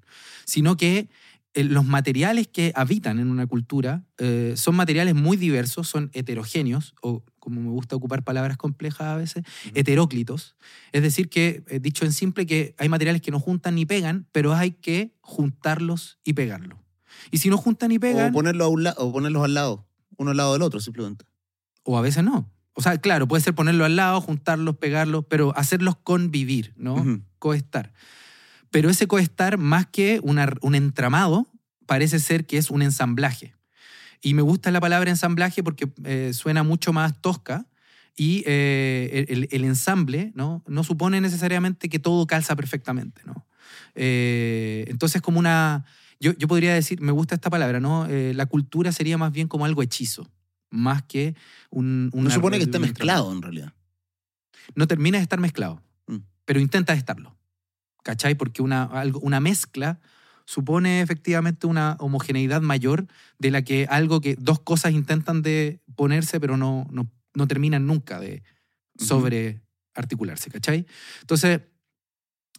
Sino 0.46 0.78
que 0.78 1.10
eh, 1.54 1.64
los 1.66 1.84
materiales 1.86 2.48
que 2.48 2.72
habitan 2.76 3.20
en 3.20 3.30
una 3.30 3.46
cultura 3.46 4.06
eh, 4.18 4.54
son 4.56 4.76
materiales 4.76 5.16
muy 5.16 5.36
diversos, 5.38 5.88
son 5.90 6.10
heterogéneos, 6.14 6.94
o 7.02 7.24
como 7.40 7.60
me 7.62 7.70
gusta 7.70 7.96
ocupar 7.98 8.24
palabras 8.24 8.56
complejas 8.58 9.08
a 9.08 9.16
veces, 9.18 9.44
Ujú. 9.66 9.72
heteróclitos. 9.76 10.56
Es 10.94 11.02
decir, 11.02 11.28
que, 11.30 11.64
eh, 11.68 11.80
dicho 11.80 12.06
en 12.06 12.14
simple, 12.14 12.46
que 12.46 12.74
hay 12.78 12.88
materiales 12.88 13.22
que 13.22 13.32
no 13.32 13.40
juntan 13.40 13.76
ni 13.76 13.86
pegan, 13.86 14.28
pero 14.32 14.54
hay 14.54 14.72
que 14.72 15.14
juntarlos 15.22 16.20
y 16.24 16.34
pegarlos. 16.34 16.80
Y 17.32 17.40
si 17.40 17.50
no 17.50 17.58
juntan 17.58 17.92
y 17.92 18.00
pegan, 18.00 18.30
O, 18.30 18.32
ponerlo 18.34 18.64
a 18.66 18.68
un 18.70 18.84
la- 18.84 18.96
o 18.98 19.12
ponerlos 19.12 19.44
al 19.44 19.54
lado, 19.54 19.86
uno 20.18 20.32
al 20.32 20.38
lado 20.38 20.54
del 20.54 20.62
otro, 20.62 20.80
simplemente. 20.80 21.26
o 21.84 21.98
a 21.98 22.02
veces 22.02 22.24
no. 22.24 22.50
O 22.74 22.82
sea, 22.82 22.98
claro, 23.00 23.28
puede 23.28 23.44
ser 23.44 23.54
ponerlo 23.54 23.86
al 23.86 23.96
lado, 23.96 24.22
juntarlos, 24.22 24.78
pegarlos, 24.78 25.26
pero 25.30 25.54
hacerlos 25.58 25.96
convivir, 25.98 26.74
¿no? 26.78 26.96
Ujú. 26.96 27.22
Coestar. 27.40 27.94
Pero 28.70 28.90
ese 28.90 29.08
coestar, 29.08 29.58
más 29.58 29.88
que 29.88 30.20
una- 30.24 30.54
un 30.62 30.76
entramado, 30.76 31.48
parece 31.86 32.20
ser 32.20 32.46
que 32.46 32.58
es 32.58 32.70
un 32.72 32.82
ensamblaje. 32.82 33.54
Y 34.22 34.34
me 34.34 34.42
gusta 34.42 34.72
la 34.72 34.80
palabra 34.80 35.10
ensamblaje 35.10 35.64
porque 35.64 35.92
eh, 36.06 36.32
suena 36.34 36.64
mucho 36.64 36.94
más 36.94 37.20
tosca 37.22 37.66
y 38.16 38.44
eh, 38.46 39.26
el, 39.30 39.48
el 39.52 39.64
ensamble 39.66 40.32
¿no? 40.36 40.64
no 40.68 40.84
supone 40.84 41.20
necesariamente 41.22 41.90
que 41.90 42.00
todo 42.00 42.26
calza 42.28 42.56
perfectamente. 42.56 43.22
¿no? 43.26 43.46
Eh, 43.96 44.86
entonces, 44.88 45.22
como 45.22 45.40
una. 45.40 45.86
Yo, 46.20 46.34
yo 46.34 46.48
podría 46.48 46.74
decir, 46.74 47.02
me 47.02 47.12
gusta 47.12 47.34
esta 47.36 47.50
palabra, 47.50 47.80
¿no? 47.80 48.08
La 48.08 48.46
cultura 48.46 48.92
sería 48.92 49.18
más 49.18 49.32
bien 49.32 49.48
como 49.48 49.66
algo 49.66 49.82
hechizo, 49.82 50.30
más 50.72 51.04
que 51.04 51.36
un. 51.70 52.10
No 52.14 52.30
supone 52.32 52.58
que 52.58 52.64
entramado 52.64 52.92
mezclado, 52.92 53.32
en 53.32 53.42
realidad. 53.44 53.74
no 54.76 54.88
termina 54.88 55.18
de 55.18 55.24
estar 55.24 55.40
mezclado, 55.40 55.82
Mm. 56.08 56.18
pero 56.46 56.60
intenta 56.60 56.94
estarlo. 56.94 57.38
¿Cachai? 58.04 58.34
Porque 58.36 58.62
una, 58.64 58.84
algo- 58.86 59.20
una 59.20 59.40
mezcla 59.40 60.00
supone 60.46 61.02
efectivamente 61.02 61.68
una 61.68 61.98
homogeneidad 62.00 62.62
mayor 62.62 63.06
de 63.38 63.52
la 63.52 63.62
que 63.62 63.86
algo 63.90 64.22
que 64.22 64.36
dos 64.40 64.60
cosas 64.60 64.92
intentan 64.94 65.42
de 65.44 65.82
ponerse, 65.96 66.40
pero 66.40 66.58
no, 66.58 66.88
no, 66.92 67.08
no 67.36 67.48
terminan 67.48 67.86
nunca 67.86 68.20
de 68.20 68.42
sobre 68.98 69.62
articularse, 69.94 70.50
¿cachai? 70.50 70.86
Entonces, 71.22 71.62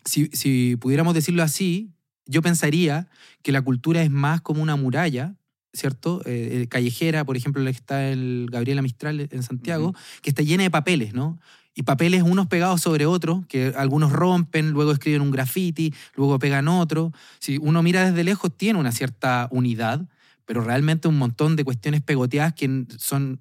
si, 0.05 0.27
si 0.33 0.77
pudiéramos 0.77 1.15
decirlo 1.15 1.43
así, 1.43 1.93
yo 2.27 2.41
pensaría 2.43 3.09
que 3.43 3.53
la 3.53 3.63
cultura 3.63 4.03
es 4.03 4.11
más 4.11 4.41
como 4.43 4.63
una 4.63 4.77
muralla, 4.77 5.37
¿cierto? 5.73 6.23
Eh, 6.25 6.63
eh, 6.63 6.67
callejera, 6.69 7.25
por 7.25 7.37
ejemplo, 7.37 7.63
la 7.63 7.71
que 7.71 7.79
está 7.79 8.09
el 8.09 8.49
Gabriela 8.51 8.83
Mistral 8.83 9.29
en 9.31 9.43
Santiago, 9.43 9.95
que 10.21 10.31
está 10.31 10.43
llena 10.43 10.65
de 10.65 10.71
papeles, 10.71 11.15
¿no? 11.15 11.39
Y 11.75 11.85
papeles 11.85 12.23
unos 12.23 12.49
pegados 12.49 12.83
sobre 12.83 13.07
otros, 13.07 13.47
que 13.47 13.73
algunos 13.77 14.13
rompen, 14.13 14.71
luego 14.71 14.93
escriben 14.93 15.23
un 15.23 15.31
graffiti, 15.31 15.95
luego 16.15 16.39
pegan 16.39 16.69
otro. 16.69 17.13
Si 17.39 17.57
uno 17.57 17.83
mira 17.83 18.11
desde 18.11 18.25
lejos, 18.25 18.55
tiene 18.55 18.79
una 18.79 18.93
cierta 18.93 19.49
unidad, 19.51 20.07
pero 20.45 20.61
realmente 20.61 21.09
un 21.09 21.17
montón 21.17 21.57
de 21.57 21.65
cuestiones 21.65 22.03
pegoteadas 22.03 22.53
que 22.53 22.85
son 22.99 23.41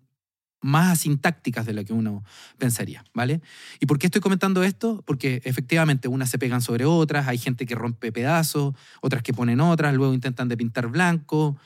más 0.62 0.92
asintácticas 0.92 1.66
de 1.66 1.74
lo 1.74 1.84
que 1.84 1.92
uno 1.92 2.24
pensaría, 2.58 3.04
¿vale? 3.14 3.42
¿Y 3.80 3.88
por 3.88 3.98
qué 3.98 4.08
estoy 4.08 4.22
comentando 4.22 4.64
esto? 4.64 5.04
Porque 5.06 5.42
efectivamente 5.44 6.08
unas 6.08 6.30
se 6.30 6.38
pegan 6.38 6.62
sobre 6.62 6.86
otras, 6.86 7.28
hay 7.28 7.40
gente 7.40 7.66
que 7.66 7.76
rompe 7.76 8.12
pedazos, 8.12 8.76
otras 9.02 9.24
que 9.24 9.34
ponen 9.34 9.60
otras, 9.60 9.94
luego 9.94 10.14
intentan 10.14 10.48
de 10.48 10.58
pintar 10.58 10.88
blanco, 10.88 11.58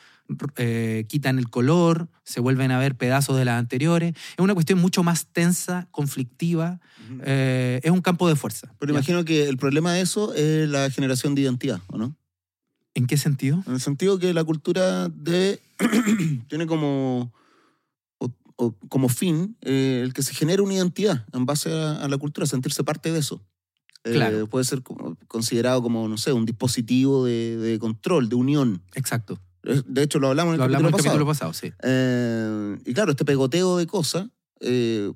eh, 0.58 1.06
quitan 1.08 1.38
el 1.40 1.50
color, 1.50 2.10
se 2.24 2.40
vuelven 2.40 2.72
a 2.72 2.80
ver 2.80 2.96
pedazos 2.96 3.38
de 3.38 3.46
las 3.46 3.60
anteriores. 3.60 4.14
Es 4.38 4.40
una 4.40 4.54
cuestión 4.54 4.80
mucho 4.80 5.04
más 5.04 5.28
tensa, 5.28 5.88
conflictiva, 5.92 6.80
eh, 7.24 7.80
es 7.84 7.92
un 7.92 8.02
campo 8.02 8.28
de 8.28 8.36
fuerza. 8.36 8.74
Pero 8.80 8.94
¿ya? 8.94 9.00
imagino 9.00 9.24
que 9.26 9.48
el 9.48 9.58
problema 9.58 9.94
de 9.94 10.02
eso 10.02 10.34
es 10.34 10.68
la 10.70 10.90
generación 10.90 11.36
de 11.36 11.42
identidad, 11.42 11.80
¿o 11.88 11.98
no? 11.98 12.16
¿En 12.96 13.08
qué 13.08 13.18
sentido? 13.18 13.62
En 13.68 13.74
el 13.74 13.82
sentido 13.82 14.18
que 14.20 14.34
la 14.34 14.44
cultura 14.44 15.10
de 15.10 15.60
tiene 16.48 16.66
como, 16.66 17.34
o- 18.20 18.32
o 18.56 18.74
como 18.90 19.10
fin 19.10 19.58
eh, 19.62 20.02
el 20.04 20.14
que 20.14 20.24
se 20.24 20.34
genere 20.34 20.62
una 20.62 20.74
identidad 20.76 21.26
en 21.34 21.46
base 21.46 21.72
a, 21.74 22.04
a 22.04 22.08
la 22.08 22.18
cultura, 22.18 22.48
sentirse 22.48 22.84
parte 22.84 23.12
de 23.12 23.20
eso. 23.20 23.44
Eh, 24.06 24.14
Claro. 24.14 24.48
puede 24.48 24.64
ser 24.66 24.82
como- 24.82 25.18
considerado 25.28 25.82
como, 25.82 26.08
no 26.08 26.18
sé, 26.18 26.32
un 26.32 26.46
dispositivo 26.46 27.26
de, 27.26 27.58
de 27.58 27.80
control, 27.80 28.30
de 28.30 28.36
unión. 28.36 28.82
Exacto. 28.94 29.40
De 29.88 30.04
hecho, 30.04 30.20
lo 30.20 30.28
hablamos 30.30 30.52
en 30.52 30.56
el 30.56 30.58
Lo 30.60 30.64
hablamos 30.66 30.90
en 30.92 30.96
el 30.96 31.04
capítulo 31.04 31.26
pasado. 31.26 31.52
pasado, 31.52 31.54
sí. 31.54 31.74
Eh, 31.84 32.78
y 32.86 32.94
claro, 32.94 33.12
este 33.12 33.26
pegoteo 33.26 33.78
de 33.78 33.88
cosas 33.88 34.28
eh, 34.60 35.12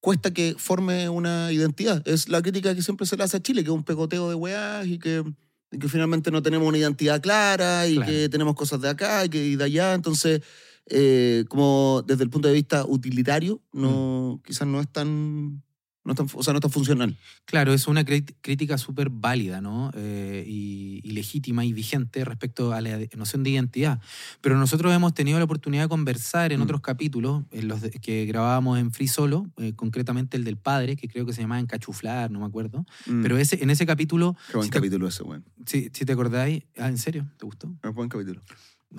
cuesta 0.00 0.32
que 0.32 0.54
forme 0.58 1.08
una 1.08 1.52
identidad. 1.52 2.02
Es 2.08 2.28
la 2.28 2.40
crítica 2.42 2.74
que 2.74 2.82
siempre 2.82 3.06
se 3.06 3.16
le 3.16 3.24
hace 3.24 3.36
a 3.36 3.40
Chile, 3.42 3.62
que 3.62 3.70
es 3.70 3.74
un 3.74 3.84
pegoteo 3.84 4.28
de 4.28 4.34
weás 4.34 4.86
y 4.86 4.98
que, 4.98 5.22
y 5.70 5.78
que 5.78 5.88
finalmente 5.88 6.30
no 6.30 6.42
tenemos 6.42 6.66
una 6.66 6.78
identidad 6.78 7.20
clara 7.20 7.86
y 7.86 7.96
Claro. 7.96 8.10
que 8.10 8.28
tenemos 8.28 8.54
cosas 8.54 8.80
de 8.80 8.88
acá 8.88 9.24
y, 9.24 9.28
que, 9.28 9.44
y 9.46 9.56
de 9.56 9.64
allá. 9.64 9.94
Entonces, 9.94 10.40
eh, 10.86 11.44
como 11.48 12.02
desde 12.06 12.24
el 12.24 12.30
punto 12.30 12.48
de 12.48 12.54
vista 12.54 12.84
utilitario, 12.86 13.60
no, 13.72 14.40
Mm. 14.40 14.46
quizás 14.46 14.66
no 14.66 14.80
es 14.80 14.88
tan... 14.88 15.62
No 16.04 16.16
tan, 16.16 16.26
o 16.34 16.42
sea, 16.42 16.52
no 16.52 16.58
tan 16.58 16.70
funcional. 16.72 17.16
Claro, 17.44 17.72
es 17.72 17.86
una 17.86 18.04
crítica 18.04 18.76
súper 18.76 19.08
válida, 19.08 19.60
¿no? 19.60 19.92
Eh, 19.94 20.44
y, 20.46 21.00
y 21.04 21.12
legítima 21.12 21.64
y 21.64 21.72
vigente 21.72 22.24
respecto 22.24 22.72
a 22.72 22.80
la 22.80 22.98
noción 23.16 23.44
de 23.44 23.50
identidad. 23.50 24.00
Pero 24.40 24.56
nosotros 24.58 24.92
hemos 24.92 25.14
tenido 25.14 25.38
la 25.38 25.44
oportunidad 25.44 25.84
de 25.84 25.88
conversar 25.88 26.52
en 26.52 26.58
Mm. 26.58 26.64
otros 26.64 26.80
capítulos, 26.80 27.44
en 27.52 27.68
los 27.68 27.80
que 28.00 28.26
grabábamos 28.26 28.80
en 28.80 28.90
Free 28.90 29.06
Solo, 29.06 29.50
eh, 29.58 29.74
concretamente 29.76 30.36
el 30.36 30.42
del 30.42 30.56
padre, 30.56 30.96
que 30.96 31.06
creo 31.06 31.24
que 31.24 31.32
se 31.32 31.40
llamaba 31.42 31.60
Encachuflar, 31.60 32.30
no 32.32 32.40
me 32.40 32.46
acuerdo. 32.46 32.84
Mm, 33.06 33.22
Pero 33.22 33.38
ese, 33.38 33.62
en 33.62 33.70
ese 33.70 33.86
capítulo, 33.86 34.36
Qué 34.50 34.56
buen 34.56 34.64
si 34.64 34.70
te- 34.70 34.78
capítulo 34.78 35.06
ese, 35.06 35.22
weón. 35.22 35.44
si, 35.66 35.88
si 35.92 36.04
te 36.04 36.12
acordáis, 36.12 36.64
ah, 36.78 36.88
¿en 36.88 36.98
serio? 36.98 37.28
¿Te 37.38 37.46
gustó? 37.46 37.72
Qué 37.80 37.88
buen 37.90 38.08
capítulo. 38.08 38.40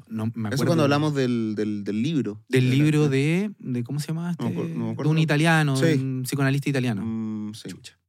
No, 0.08 0.26
me 0.26 0.32
acuerdo. 0.32 0.56
Eso 0.56 0.66
cuando 0.66 0.84
hablamos 0.84 1.14
del, 1.14 1.54
del, 1.56 1.84
del 1.84 2.02
libro. 2.02 2.44
Del 2.50 2.70
De 2.70 2.78
la- 2.78 2.84
libro 2.84 3.10
de, 3.10 3.52
de, 3.60 3.84
¿cómo 3.84 4.00
se 4.00 4.08
llama? 4.08 4.32
Este? 4.32 4.50
No 4.50 4.64
no 4.94 4.94
de 5.04 5.08
un 5.10 5.20
italiano, 5.20 5.76
Sí. 5.76 5.86
un 6.00 6.24
psicoanalista 6.24 6.70
italiano. 6.70 7.04
Mm, 7.06 7.54
sí. 7.54 7.70
Chucha. 7.70 8.00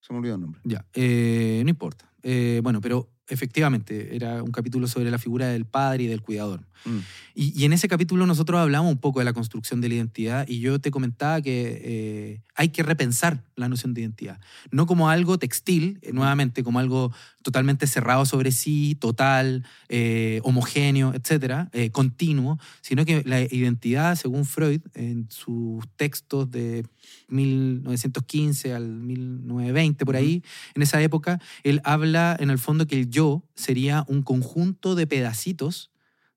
Se 0.00 0.12
me 0.12 0.18
olvidó 0.18 0.34
el 0.36 0.40
nombre. 0.40 0.60
Ya, 0.64 0.84
eh, 0.94 1.60
no 1.64 1.70
importa. 1.70 2.10
Eh, 2.22 2.60
bueno, 2.62 2.80
pero 2.80 3.08
efectivamente, 3.32 4.14
era 4.14 4.42
un 4.42 4.52
capítulo 4.52 4.86
sobre 4.86 5.10
la 5.10 5.18
figura 5.18 5.48
del 5.48 5.64
padre 5.64 6.04
y 6.04 6.06
del 6.06 6.20
cuidador. 6.20 6.60
Mm. 6.84 6.98
Y, 7.34 7.60
y 7.60 7.64
en 7.64 7.72
ese 7.72 7.88
capítulo 7.88 8.26
nosotros 8.26 8.60
hablamos 8.60 8.92
un 8.92 8.98
poco 8.98 9.20
de 9.20 9.24
la 9.24 9.32
construcción 9.32 9.80
de 9.80 9.88
la 9.88 9.94
identidad 9.94 10.46
y 10.48 10.60
yo 10.60 10.80
te 10.80 10.90
comentaba 10.90 11.40
que 11.40 11.80
eh, 11.82 12.42
hay 12.54 12.68
que 12.68 12.82
repensar 12.82 13.42
la 13.56 13.68
noción 13.68 13.94
de 13.94 14.02
identidad, 14.02 14.40
no 14.70 14.86
como 14.86 15.08
algo 15.08 15.38
textil, 15.38 15.98
eh, 16.02 16.12
nuevamente, 16.12 16.62
como 16.62 16.78
algo 16.78 17.12
totalmente 17.42 17.86
cerrado 17.86 18.26
sobre 18.26 18.52
sí, 18.52 18.96
total, 19.00 19.64
eh, 19.88 20.40
homogéneo, 20.44 21.12
etcétera, 21.14 21.70
continuo, 21.92 22.58
sino 22.80 23.04
que 23.04 23.22
la 23.24 23.40
identidad, 23.42 24.16
según 24.16 24.44
Freud, 24.44 24.82
en 24.94 25.28
sus 25.30 25.88
textos 25.96 26.50
de 26.50 26.84
1915 27.28 28.74
al 28.74 28.88
1920, 28.88 30.04
por 30.04 30.16
ahí, 30.16 30.42
en 30.74 30.82
esa 30.82 31.00
época, 31.02 31.40
él 31.62 31.80
habla 31.84 32.36
en 32.38 32.50
el 32.50 32.58
fondo 32.58 32.86
que 32.86 33.00
el 33.00 33.10
yo 33.10 33.44
sería 33.54 34.04
un 34.08 34.22
conjunto 34.22 34.94
de 34.94 35.06
pedacitos 35.06 35.90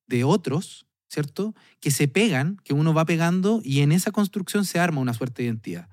de 0.07 0.23
otros, 0.23 0.84
¿cierto? 1.15 1.55
Que 1.79 1.91
se 1.91 2.09
pegan, 2.09 2.57
que 2.65 2.73
uno 2.73 2.93
va 2.93 3.05
pegando 3.05 3.61
y 3.63 3.79
en 3.79 3.93
esa 3.93 4.11
construcción 4.11 4.65
se 4.65 4.79
arma 4.79 4.99
una 4.99 5.13
suerte 5.13 5.41
de 5.41 5.47
identidad, 5.47 5.87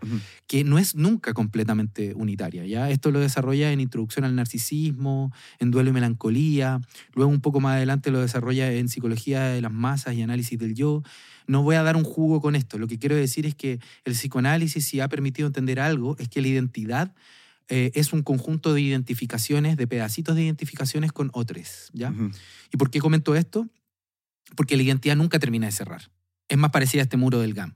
que 0.49 0.65
no 0.65 0.79
es 0.79 0.97
nunca 0.97 1.33
completamente 1.33 2.13
unitaria, 2.15 2.67
¿ya? 2.67 2.91
Esto 2.91 3.13
lo 3.13 3.21
desarrolla 3.21 3.71
en 3.71 3.79
Introducción 3.79 4.25
al 4.25 4.35
Narcisismo, 4.35 5.33
en 5.61 5.71
Duelo 5.71 5.91
y 5.91 5.93
Melancolía, 5.93 6.81
luego 7.15 7.31
un 7.31 7.41
poco 7.41 7.61
más 7.61 7.77
adelante 7.77 8.11
lo 8.11 8.21
desarrolla 8.21 8.73
en 8.73 8.89
Psicología 8.89 9.45
de 9.45 9.61
las 9.63 9.73
Masas 9.73 10.15
y 10.15 10.23
Análisis 10.23 10.59
del 10.59 10.75
Yo. 10.75 11.05
No 11.47 11.63
voy 11.63 11.77
a 11.77 11.85
dar 11.85 11.95
un 11.95 12.05
jugo 12.05 12.41
con 12.41 12.57
esto, 12.57 12.79
lo 12.79 12.89
que 12.89 12.99
quiero 12.99 13.15
decir 13.15 13.47
es 13.47 13.55
que 13.55 13.79
el 14.05 14.15
psicoanálisis, 14.15 14.85
si 14.85 14.99
ha 14.99 15.09
permitido 15.09 15.47
entender 15.47 15.79
algo, 15.79 16.17
es 16.19 16.29
que 16.29 16.43
la 16.43 16.49
identidad 16.49 17.15
eh, 17.69 17.93
es 17.95 18.13
un 18.13 18.23
conjunto 18.23 18.75
de 18.75 18.81
identificaciones, 18.81 19.77
de 19.77 19.87
pedacitos 19.87 20.35
de 20.35 20.43
identificaciones 20.43 21.13
con 21.13 21.31
otros, 21.33 21.91
¿ya? 21.93 22.13
¿Y 22.73 22.77
por 22.77 22.91
qué 22.91 22.99
comento 22.99 23.37
esto? 23.37 23.69
Porque 24.57 24.77
la 24.77 24.83
identidad 24.83 25.17
nunca 25.17 25.39
termina 25.39 25.67
de 25.67 25.73
cerrar. 25.73 26.11
Es 26.49 26.59
más 26.59 26.71
parecida 26.71 27.03
a 27.03 27.05
este 27.05 27.17
muro 27.17 27.41
del 27.41 27.55
GAM. 27.55 27.75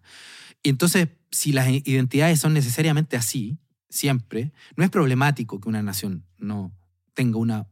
Y 0.63 0.69
entonces, 0.69 1.09
si 1.31 1.53
las 1.53 1.69
identidades 1.69 2.41
son 2.41 2.53
necesariamente 2.53 3.17
así, 3.17 3.59
siempre, 3.89 4.53
no 4.77 4.85
es 4.85 4.91
problemático 4.91 5.61
que 5.61 5.69
una 5.69 5.83
nación 5.83 6.25
no 6.39 6.73
tenga 7.15 7.39
una, 7.39 7.67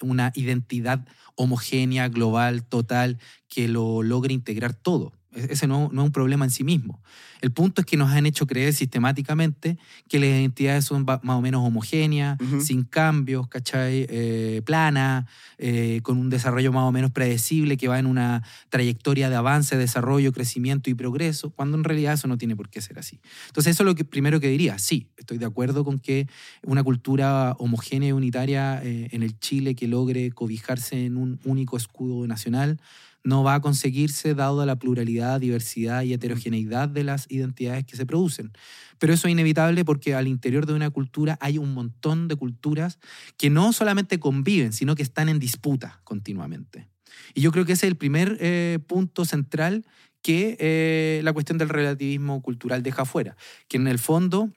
una 0.00 0.32
identidad 0.34 1.06
homogénea, 1.36 2.08
global, 2.08 2.64
total, 2.64 3.18
que 3.48 3.68
lo 3.68 4.02
logre 4.02 4.34
integrar 4.34 4.74
todo. 4.74 5.12
E- 5.34 5.48
Ese 5.50 5.66
no, 5.66 5.90
no 5.92 6.02
es 6.02 6.06
un 6.06 6.12
problema 6.12 6.44
en 6.44 6.50
sí 6.50 6.64
mismo. 6.64 7.00
El 7.40 7.52
punto 7.52 7.82
es 7.82 7.86
que 7.86 7.96
nos 7.96 8.10
han 8.10 8.26
hecho 8.26 8.46
creer 8.46 8.72
sistemáticamente 8.72 9.78
que 10.08 10.18
las 10.18 10.28
identidades 10.28 10.84
son 10.84 11.04
más 11.04 11.20
o 11.22 11.40
menos 11.40 11.64
homogéneas, 11.64 12.36
sin 12.60 12.82
cambios, 12.82 13.46
¿cachai? 13.46 14.06
Eh, 14.08 14.62
plana, 14.64 15.26
eh, 15.58 16.00
con 16.02 16.18
un 16.18 16.30
desarrollo 16.30 16.72
más 16.72 16.82
o 16.82 16.90
menos 16.92 17.12
predecible 17.12 17.76
que 17.76 17.86
va 17.86 17.98
en 18.00 18.06
una 18.06 18.42
trayectoria 18.70 19.30
de 19.30 19.36
avance, 19.36 19.76
desarrollo, 19.76 20.32
crecimiento 20.32 20.90
y 20.90 20.94
progreso, 20.94 21.50
cuando 21.50 21.76
en 21.76 21.84
realidad 21.84 22.14
eso 22.14 22.26
no 22.26 22.38
tiene 22.38 22.56
por 22.56 22.70
qué 22.70 22.80
ser 22.80 22.98
así. 22.98 23.20
Entonces 23.46 23.74
eso 23.74 23.84
es 23.84 23.86
lo 23.86 23.94
que 23.94 24.04
primero 24.04 24.40
que 24.40 24.48
diría. 24.48 24.78
Sí, 24.78 25.08
estoy 25.16 25.38
de 25.38 25.46
acuerdo 25.46 25.84
con 25.84 26.00
que 26.00 26.26
una 26.64 26.82
cultura 26.82 27.54
homogénea 27.58 28.08
y 28.08 28.12
unitaria 28.12 28.82
eh, 28.82 29.08
en 29.12 29.22
el 29.22 29.38
Chile 29.38 29.76
que 29.76 29.86
logre 29.86 30.32
cobijarse 30.32 31.06
en 31.06 31.16
un 31.16 31.38
único 31.44 31.76
escudo 31.76 32.26
nacional 32.26 32.80
no 33.24 33.42
va 33.42 33.54
a 33.54 33.60
conseguirse 33.60 34.34
dado 34.34 34.64
la 34.64 34.78
pluralidad, 34.78 35.40
diversidad 35.40 36.02
y 36.02 36.12
heterogeneidad 36.12 36.88
de 36.88 37.04
las 37.04 37.30
identidades 37.30 37.84
que 37.84 37.96
se 37.96 38.06
producen. 38.06 38.52
Pero 38.98 39.12
eso 39.12 39.28
es 39.28 39.32
inevitable 39.32 39.84
porque 39.84 40.14
al 40.14 40.28
interior 40.28 40.66
de 40.66 40.74
una 40.74 40.90
cultura 40.90 41.38
hay 41.40 41.58
un 41.58 41.74
montón 41.74 42.28
de 42.28 42.36
culturas 42.36 42.98
que 43.36 43.50
no 43.50 43.72
solamente 43.72 44.18
conviven, 44.18 44.72
sino 44.72 44.94
que 44.94 45.02
están 45.02 45.28
en 45.28 45.38
disputa 45.38 46.00
continuamente. 46.04 46.88
Y 47.34 47.40
yo 47.40 47.52
creo 47.52 47.64
que 47.64 47.72
ese 47.72 47.86
es 47.86 47.90
el 47.90 47.96
primer 47.96 48.36
eh, 48.40 48.78
punto 48.86 49.24
central 49.24 49.84
que 50.22 50.56
eh, 50.58 51.20
la 51.22 51.32
cuestión 51.32 51.58
del 51.58 51.68
relativismo 51.68 52.42
cultural 52.42 52.82
deja 52.82 53.04
fuera, 53.04 53.36
que 53.68 53.76
en 53.76 53.86
el 53.86 53.98
fondo 53.98 54.50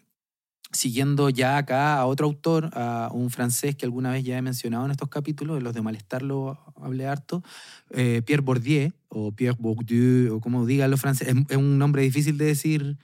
siguiendo 0.73 1.29
ya 1.29 1.57
acá 1.57 1.97
a 1.99 2.05
otro 2.05 2.25
autor, 2.27 2.69
a 2.73 3.09
un 3.13 3.29
francés 3.29 3.75
que 3.75 3.85
alguna 3.85 4.11
vez 4.11 4.23
ya 4.23 4.37
he 4.37 4.41
mencionado 4.41 4.85
en 4.85 4.91
estos 4.91 5.09
capítulos, 5.09 5.57
en 5.57 5.63
los 5.63 5.73
de 5.73 5.81
Malestar 5.81 6.21
lo 6.21 6.59
hablé 6.75 7.07
harto, 7.07 7.43
eh, 7.91 8.21
Pierre 8.25 8.41
Bourdieu, 8.43 8.91
o 9.09 9.31
Pierre 9.33 9.57
Bourdieu, 9.59 10.35
o 10.35 10.39
como 10.41 10.65
digan 10.65 10.89
los 10.91 11.01
franceses, 11.01 11.35
es, 11.49 11.57
un 11.57 11.77
nombre 11.77 12.01
difícil 12.03 12.37
de 12.37 12.45
decir 12.45 12.97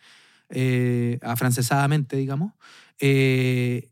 eh, 0.49 1.19
afrancesadamente, 1.23 2.17
digamos. 2.17 2.53
Eh, 2.99 3.89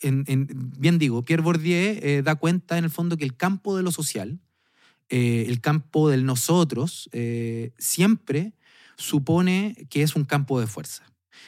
en- 0.00 0.24
en- 0.28 0.46
bien 0.78 0.98
digo, 0.98 1.24
Pierre 1.24 1.42
Bourdieu 1.42 1.98
eh, 2.02 2.22
da 2.24 2.36
cuenta 2.36 2.78
en 2.78 2.84
el 2.84 2.90
fondo 2.90 3.16
que 3.16 3.24
el 3.24 3.36
campo 3.36 3.76
de 3.76 3.82
lo 3.82 3.90
social, 3.90 4.40
eh, 5.10 5.46
el 5.48 5.60
campo 5.62 6.10
del 6.10 6.26
nosotros, 6.26 7.10
eh, 7.12 7.72
siempre 7.78 8.54
supone 8.98 9.88
que 9.90 10.02
es 10.02 10.16
un 10.16 10.24
campo 10.24 10.60
de 10.60 10.68
fuerza. 10.68 11.04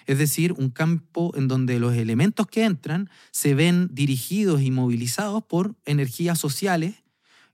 Es 0.06 0.18
decir, 0.18 0.52
un 0.52 0.70
campo 0.70 1.32
en 1.36 1.48
donde 1.48 1.78
los 1.78 1.94
elementos 1.94 2.46
que 2.46 2.64
entran 2.64 3.10
se 3.30 3.54
ven 3.54 3.88
dirigidos 3.92 4.62
y 4.62 4.70
movilizados 4.70 5.44
por 5.44 5.76
energías 5.84 6.38
sociales 6.38 7.02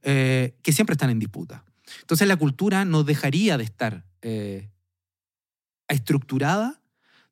eh, 0.02 0.56
que 0.62 0.72
siempre 0.72 0.94
están 0.94 1.10
en 1.10 1.18
disputa. 1.18 1.64
Entonces 2.00 2.28
la 2.28 2.36
cultura 2.36 2.84
no 2.84 3.04
dejaría 3.04 3.58
de 3.58 3.64
estar 3.64 4.04
eh, 4.22 4.70
estructurada 5.88 6.80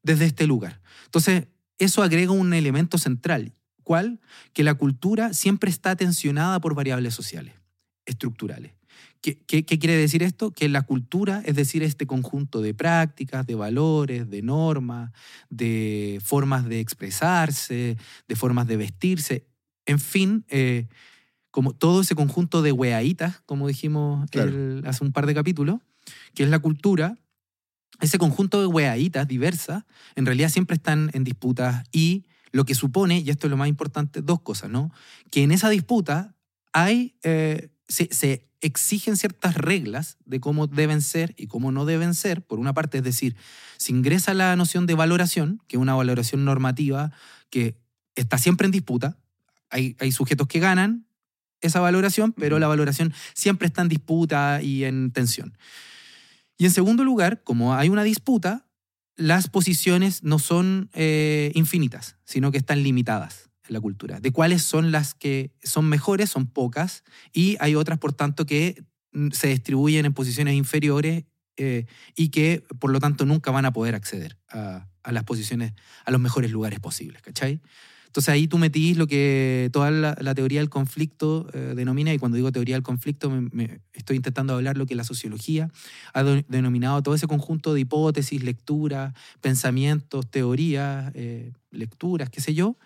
desde 0.02 0.26
este 0.26 0.46
lugar. 0.46 0.80
Entonces 1.06 1.46
eso 1.78 2.02
agrega 2.02 2.32
un 2.32 2.52
elemento 2.52 2.98
central, 2.98 3.52
¿cuál? 3.82 4.20
Que 4.52 4.64
la 4.64 4.74
cultura 4.74 5.32
siempre 5.34 5.70
está 5.70 5.96
tensionada 5.96 6.60
por 6.60 6.74
variables 6.74 7.14
sociales, 7.14 7.54
estructurales. 8.06 8.72
¿Qué, 9.24 9.38
qué, 9.46 9.64
qué 9.64 9.78
quiere 9.78 9.96
decir 9.96 10.22
esto? 10.22 10.50
Que 10.50 10.68
la 10.68 10.82
cultura, 10.82 11.42
es 11.46 11.56
decir, 11.56 11.82
este 11.82 12.06
conjunto 12.06 12.60
de 12.60 12.74
prácticas, 12.74 13.46
de 13.46 13.54
valores, 13.54 14.28
de 14.28 14.42
normas, 14.42 15.12
de 15.48 16.20
formas 16.22 16.68
de 16.68 16.80
expresarse, 16.80 17.96
de 18.28 18.36
formas 18.36 18.66
de 18.66 18.76
vestirse, 18.76 19.46
en 19.86 19.98
fin, 19.98 20.44
eh, 20.48 20.88
como 21.50 21.72
todo 21.72 22.02
ese 22.02 22.14
conjunto 22.14 22.60
de 22.60 22.72
weaitas, 22.72 23.40
como 23.46 23.66
dijimos 23.66 24.28
Claro. 24.30 24.50
el- 24.50 24.82
hace 24.86 25.02
un 25.02 25.12
par 25.12 25.24
de 25.24 25.32
capítulos, 25.32 25.80
que 26.34 26.42
es 26.42 26.50
la 26.50 26.58
cultura, 26.58 27.16
ese 28.02 28.18
conjunto 28.18 28.60
de 28.60 28.66
weaitas 28.66 29.26
diversas, 29.26 29.84
en 30.16 30.26
realidad 30.26 30.50
siempre 30.50 30.76
están 30.76 31.10
en 31.14 31.24
disputas 31.24 31.82
y 31.92 32.26
lo 32.52 32.66
que 32.66 32.74
supone, 32.74 33.20
y 33.20 33.30
esto 33.30 33.46
es 33.46 33.50
lo 33.50 33.56
más 33.56 33.68
importante, 33.68 34.20
dos 34.20 34.42
cosas, 34.42 34.68
¿no? 34.68 34.92
Que 35.30 35.44
en 35.44 35.50
esa 35.50 35.70
disputa 35.70 36.34
hay, 36.74 37.16
eh, 37.22 37.70
se, 37.88 38.08
se 38.12 38.50
exigen 38.64 39.16
ciertas 39.16 39.54
reglas 39.54 40.16
de 40.24 40.40
cómo 40.40 40.66
deben 40.66 41.02
ser 41.02 41.34
y 41.36 41.48
cómo 41.48 41.70
no 41.70 41.84
deben 41.84 42.14
ser, 42.14 42.42
por 42.42 42.58
una 42.58 42.72
parte, 42.72 42.98
es 42.98 43.04
decir, 43.04 43.36
se 43.76 43.92
ingresa 43.92 44.32
la 44.32 44.56
noción 44.56 44.86
de 44.86 44.94
valoración, 44.94 45.60
que 45.68 45.76
es 45.76 45.80
una 45.82 45.94
valoración 45.94 46.44
normativa 46.44 47.12
que 47.50 47.76
está 48.14 48.38
siempre 48.38 48.64
en 48.64 48.70
disputa, 48.70 49.18
hay, 49.68 49.96
hay 50.00 50.12
sujetos 50.12 50.48
que 50.48 50.60
ganan 50.60 51.06
esa 51.60 51.80
valoración, 51.80 52.32
pero 52.32 52.58
la 52.58 52.66
valoración 52.66 53.12
siempre 53.34 53.66
está 53.66 53.82
en 53.82 53.88
disputa 53.88 54.62
y 54.62 54.84
en 54.84 55.10
tensión. 55.12 55.58
Y 56.56 56.64
en 56.64 56.70
segundo 56.70 57.04
lugar, 57.04 57.42
como 57.42 57.74
hay 57.74 57.90
una 57.90 58.02
disputa, 58.02 58.66
las 59.16 59.48
posiciones 59.48 60.22
no 60.22 60.38
son 60.38 60.88
eh, 60.94 61.52
infinitas, 61.54 62.16
sino 62.24 62.50
que 62.50 62.58
están 62.58 62.82
limitadas 62.82 63.50
la 63.68 63.80
cultura. 63.80 64.20
De 64.20 64.30
cuáles 64.32 64.62
son 64.62 64.92
las 64.92 65.14
que 65.14 65.52
son 65.62 65.86
mejores, 65.88 66.30
son 66.30 66.46
pocas, 66.46 67.04
y 67.32 67.56
hay 67.60 67.74
otras, 67.74 67.98
por 67.98 68.12
tanto, 68.12 68.46
que 68.46 68.84
mm, 69.12 69.30
se 69.30 69.48
distribuyen 69.48 70.06
en 70.06 70.12
posiciones 70.12 70.54
inferiores 70.54 71.24
eh, 71.56 71.86
y 72.16 72.28
que, 72.30 72.64
por 72.78 72.90
lo 72.90 73.00
tanto, 73.00 73.24
nunca 73.26 73.50
van 73.50 73.64
a 73.64 73.72
poder 73.72 73.94
acceder 73.94 74.38
a, 74.50 74.88
a 75.02 75.12
las 75.12 75.24
posiciones, 75.24 75.72
a 76.04 76.10
los 76.10 76.20
mejores 76.20 76.50
lugares 76.50 76.80
posibles, 76.80 77.22
¿cachai? 77.22 77.60
Entonces 78.06 78.28
ahí 78.32 78.46
tú 78.46 78.58
metís 78.58 78.96
lo 78.96 79.08
que 79.08 79.70
toda 79.72 79.90
la, 79.90 80.16
la 80.20 80.36
teoría 80.36 80.60
del 80.60 80.68
conflicto 80.70 81.48
eh, 81.52 81.72
denomina, 81.74 82.14
y 82.14 82.18
cuando 82.18 82.36
digo 82.36 82.52
teoría 82.52 82.76
del 82.76 82.84
conflicto 82.84 83.28
me, 83.28 83.48
me 83.50 83.80
estoy 83.92 84.14
intentando 84.14 84.54
hablar 84.54 84.76
lo 84.76 84.86
que 84.86 84.94
la 84.94 85.02
sociología 85.02 85.68
ha 86.12 86.22
de- 86.22 86.44
denominado 86.48 87.02
todo 87.02 87.16
ese 87.16 87.26
conjunto 87.26 87.74
de 87.74 87.80
hipótesis, 87.80 88.44
lecturas, 88.44 89.14
pensamientos, 89.40 90.30
teorías, 90.30 91.10
eh, 91.16 91.50
lecturas, 91.72 92.30
qué 92.30 92.40
sé 92.40 92.54
yo, 92.54 92.76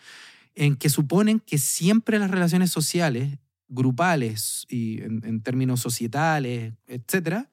en 0.58 0.74
que 0.74 0.90
suponen 0.90 1.38
que 1.38 1.56
siempre 1.56 2.18
las 2.18 2.32
relaciones 2.32 2.72
sociales, 2.72 3.38
grupales 3.68 4.66
y 4.68 5.00
en, 5.02 5.22
en 5.24 5.40
términos 5.40 5.80
societales, 5.80 6.74
etcétera, 6.88 7.48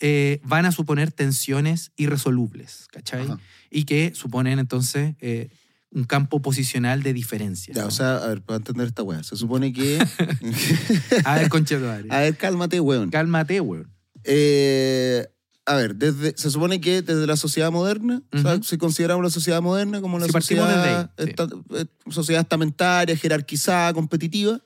eh, 0.00 0.40
van 0.44 0.64
a 0.64 0.72
suponer 0.72 1.12
tensiones 1.12 1.92
irresolubles, 1.96 2.88
¿cachai? 2.90 3.24
Ajá. 3.24 3.38
Y 3.70 3.84
que 3.84 4.14
suponen 4.14 4.58
entonces 4.58 5.14
eh, 5.20 5.50
un 5.90 6.04
campo 6.04 6.40
posicional 6.40 7.02
de 7.02 7.12
diferencia. 7.12 7.74
Ya, 7.74 7.82
¿no? 7.82 7.88
o 7.88 7.90
sea, 7.90 8.16
a 8.16 8.28
ver, 8.28 8.40
para 8.40 8.56
entender 8.56 8.86
esta 8.86 9.02
weá, 9.02 9.22
se 9.22 9.36
supone 9.36 9.74
que. 9.74 9.98
a 11.24 11.34
ver, 11.34 11.50
conchetumadre. 11.50 12.08
a 12.10 12.20
ver, 12.20 12.36
cálmate, 12.38 12.80
weón. 12.80 13.10
Cálmate, 13.10 13.60
weón. 13.60 13.92
Eh, 14.24 15.26
a 15.68 15.76
ver, 15.76 15.96
desde, 15.96 16.34
se 16.36 16.50
supone 16.50 16.80
que 16.80 17.02
desde 17.02 17.26
la 17.26 17.36
sociedad 17.36 17.70
moderna, 17.70 18.22
o 18.32 18.38
sea, 18.38 18.54
Ujú. 18.54 18.64
si 18.64 18.78
consideramos 18.78 19.22
la 19.22 19.28
sociedad 19.30 19.60
moderna 19.60 20.00
como 20.00 20.18
la 20.18 20.24
Si 20.24 20.32
sociedad, 20.32 20.82
ahí, 20.82 21.04
sí. 21.18 21.30
esta- 21.30 21.48
eh, 21.74 21.84
sociedad 22.10 22.40
estamentaria, 22.40 23.14
jerarquizada, 23.14 23.92
competitiva, 23.92 24.60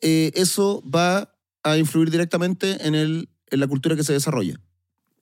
eh, 0.00 0.32
eso 0.34 0.82
va 0.92 1.32
a 1.62 1.76
influir 1.78 2.10
directamente 2.10 2.84
en, 2.86 2.96
el, 2.96 3.28
en 3.50 3.60
la 3.60 3.68
cultura 3.68 3.94
que 3.94 4.02
se 4.02 4.12
desarrolla. 4.12 4.58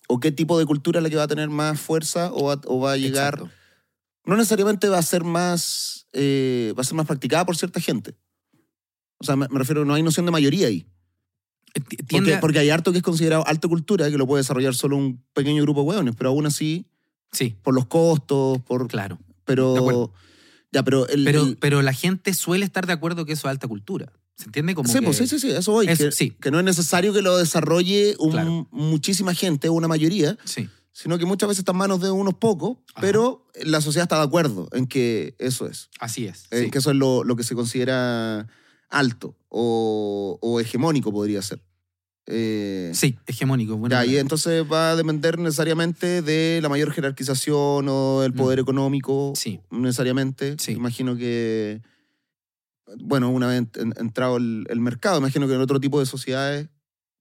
O 0.08 0.20
qué 0.20 0.32
tipo 0.32 0.58
de 0.58 0.64
cultura 0.64 1.00
es 1.00 1.02
la 1.02 1.10
que 1.10 1.16
va 1.16 1.24
a 1.24 1.28
tener 1.28 1.50
más 1.50 1.78
fuerza 1.78 2.32
o 2.32 2.44
va, 2.46 2.60
o 2.64 2.80
va 2.80 2.92
a 2.92 2.96
llegar... 2.96 3.34
Exacto. 3.34 3.54
No 4.24 4.36
necesariamente 4.36 4.88
va 4.88 4.98
a 4.98 5.02
ser 5.02 5.24
más, 5.24 6.06
eh, 6.14 6.72
va 6.78 6.80
a 6.80 6.84
ser 6.84 6.94
más 6.94 7.06
practicada 7.06 7.44
por 7.44 7.56
cierta 7.56 7.78
gente. 7.80 8.14
O 9.18 9.24
sea, 9.24 9.36
me, 9.36 9.48
me 9.48 9.58
refiero, 9.58 9.84
no 9.84 9.92
hay 9.94 10.02
noción 10.02 10.24
de 10.24 10.32
mayoría 10.32 10.66
ahí. 10.68 10.86
Porque, 12.08 12.36
porque 12.40 12.58
hay 12.58 12.70
harto 12.70 12.92
que 12.92 12.98
es 12.98 13.04
considerado 13.04 13.46
alta 13.46 13.68
cultura, 13.68 14.10
que 14.10 14.18
lo 14.18 14.26
puede 14.26 14.40
desarrollar 14.42 14.74
solo 14.74 14.96
un 14.96 15.22
pequeño 15.34 15.62
grupo 15.62 15.82
de 15.82 15.88
hueones, 15.88 16.14
pero 16.16 16.30
aún 16.30 16.46
así, 16.46 16.86
Sí, 17.32 17.54
por 17.62 17.74
los 17.74 17.86
costos, 17.86 18.60
por... 18.62 18.88
claro. 18.88 19.18
Pero... 19.44 20.12
Ya, 20.72 20.82
pero... 20.82 21.06
El, 21.08 21.24
Pero, 21.24 21.42
el- 21.44 21.56
pero 21.56 21.80
la 21.82 21.92
gente 21.92 22.34
suele 22.34 22.64
estar 22.64 22.86
de 22.86 22.92
acuerdo 22.92 23.24
que 23.24 23.32
eso 23.34 23.46
es 23.48 23.50
alta 23.52 23.68
cultura. 23.68 24.12
¿Se 24.36 24.46
entiende? 24.46 24.74
Como 24.74 24.88
sí, 24.88 24.98
que- 24.98 25.02
pues, 25.04 25.16
sí, 25.16 25.26
sí, 25.28 25.38
sí, 25.38 25.50
eso 25.50 25.70
voy. 25.72 25.86
Eso, 25.88 26.04
que, 26.06 26.12
sí. 26.12 26.30
que 26.40 26.50
no 26.50 26.58
es 26.58 26.64
necesario 26.64 27.12
que 27.12 27.22
lo 27.22 27.36
desarrolle 27.38 28.16
un- 28.18 28.30
Claro. 28.32 28.68
muchísima 28.72 29.32
gente 29.34 29.68
una 29.68 29.86
mayoría, 29.86 30.36
Sí, 30.44 30.68
sino 30.92 31.18
que 31.18 31.24
muchas 31.26 31.48
veces 31.48 31.60
está 31.60 31.72
en 31.72 31.78
manos 31.78 32.00
de 32.00 32.10
unos 32.10 32.34
pocos, 32.34 32.78
Ajá. 32.94 33.00
pero 33.00 33.46
la 33.62 33.80
sociedad 33.80 34.04
está 34.04 34.16
de 34.18 34.24
acuerdo 34.24 34.68
en 34.72 34.86
que 34.86 35.34
eso 35.38 35.66
es. 35.68 35.88
así 36.00 36.26
es. 36.26 36.46
en 36.50 36.64
sí. 36.64 36.70
que 36.70 36.78
eso 36.78 36.90
es 36.90 36.96
lo, 36.96 37.22
lo 37.22 37.36
que 37.36 37.42
se 37.44 37.54
considera 37.54 38.48
alto 38.90 39.36
o, 39.48 40.38
o 40.40 40.60
hegemónico 40.60 41.12
podría 41.12 41.40
ser. 41.42 41.62
Eh, 42.26 42.92
Sí, 42.94 43.18
hegemónico. 43.26 43.76
Bueno, 43.76 43.94
ya, 43.94 44.04
y 44.04 44.16
entonces 44.18 44.64
va 44.70 44.92
a 44.92 44.96
depender 44.96 45.38
necesariamente 45.38 46.22
de 46.22 46.60
la 46.62 46.68
mayor 46.68 46.92
jerarquización 46.92 47.86
o 47.88 48.20
del 48.20 48.32
Mm. 48.32 48.36
poder 48.36 48.58
económico, 48.60 49.32
Sí. 49.34 49.60
necesariamente. 49.70 50.56
Sí. 50.58 50.72
Imagino 50.72 51.16
que, 51.16 51.80
bueno, 52.98 53.30
una 53.30 53.46
vez 53.48 53.62
en- 53.76 53.94
entrado 53.96 54.36
el, 54.36 54.66
el 54.68 54.80
mercado, 54.80 55.18
imagino 55.18 55.46
que 55.48 55.54
en 55.54 55.60
otro 55.60 55.80
tipo 55.80 55.98
de 55.98 56.06
sociedades 56.06 56.68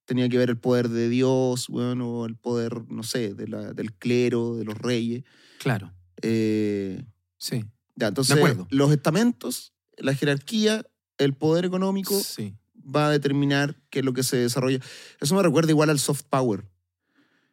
tenía 0.06 0.28
que 0.30 0.38
ver 0.38 0.50
el 0.50 0.58
poder 0.58 0.90
de 0.90 1.08
Dios, 1.10 1.68
bueno, 1.70 2.10
o 2.22 2.26
el 2.26 2.36
poder, 2.36 2.84
no 2.92 3.04
sé, 3.04 3.34
de 3.36 3.48
la- 3.48 3.74
del 3.74 3.94
clero, 3.94 4.56
de 4.58 4.66
los 4.66 4.78
reyes. 4.78 5.24
Claro, 5.60 5.92
Eh, 6.22 7.04
sí. 7.38 7.64
ya, 7.96 8.08
entonces, 8.08 8.36
acuerdo. 8.38 8.68
los 8.72 8.92
estamentos, 8.92 9.74
la 9.98 10.14
jerarquía, 10.16 10.86
el 11.20 11.34
poder 11.36 11.66
económico 11.66 12.20
Sí. 12.20 12.56
va 12.76 13.08
a 13.08 13.12
determinar 13.12 13.76
qué 13.92 14.00
es 14.00 14.06
lo 14.06 14.14
que 14.14 14.24
se 14.24 14.38
desarrolla. 14.38 14.80
Eso 15.22 15.36
me 15.36 15.44
recuerda 15.44 15.70
igual 15.70 15.90
al 15.92 16.00
soft 16.00 16.24
power. 16.30 16.66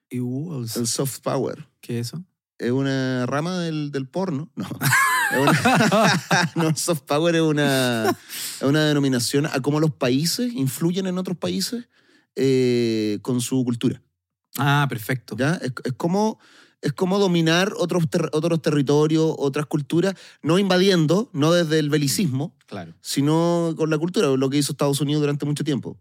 ¿Y 0.09 0.21
uh, 0.21 0.63
el- 0.77 0.87
soft 0.87 1.19
power 1.21 1.69
¿Qué 1.81 1.99
es 1.99 2.09
eso? 2.09 2.25
es 2.59 2.71
una 2.71 3.27
rama 3.27 3.59
del, 3.59 3.91
del 3.93 4.07
porno. 4.09 4.51
No. 4.57 4.67
Una- 5.43 6.23
no, 6.55 6.75
soft 6.77 7.03
power 7.03 7.35
es 7.35 7.43
una, 7.43 8.11
es 8.11 8.63
una 8.63 8.85
denominación 8.87 9.45
a 9.47 9.61
cómo 9.61 9.81
los 9.81 9.91
países 9.91 10.53
influyen 10.55 11.07
en 11.07 11.19
otros 11.19 11.37
países 11.37 11.89
eh, 12.37 13.19
con 13.23 13.41
su 13.41 13.63
cultura. 13.65 14.01
Ah, 14.57 14.87
perfecto. 14.89 15.37
¿ya? 15.37 15.57
Es, 15.57 15.73
es 15.85 15.93
como, 15.95 16.39
es 16.87 16.93
como 16.93 17.19
dominar 17.19 17.73
otros, 17.77 18.09
ter- 18.09 18.31
otros 18.33 18.61
territorios, 18.63 19.35
otras 19.39 19.67
culturas, 19.67 20.15
no 20.43 20.59
invadiendo, 20.59 21.29
no 21.33 21.53
desde 21.53 21.79
el 21.79 21.91
belicismo, 21.91 22.55
Claro. 22.67 22.95
sino 23.01 23.75
con 23.77 23.91
la 23.91 23.99
cultura, 23.99 24.29
lo 24.29 24.51
que 24.51 24.59
hizo 24.59 24.73
Estados 24.73 25.01
Unidos 25.01 25.21
durante 25.23 25.45
mucho 25.47 25.65
tiempo. 25.65 25.99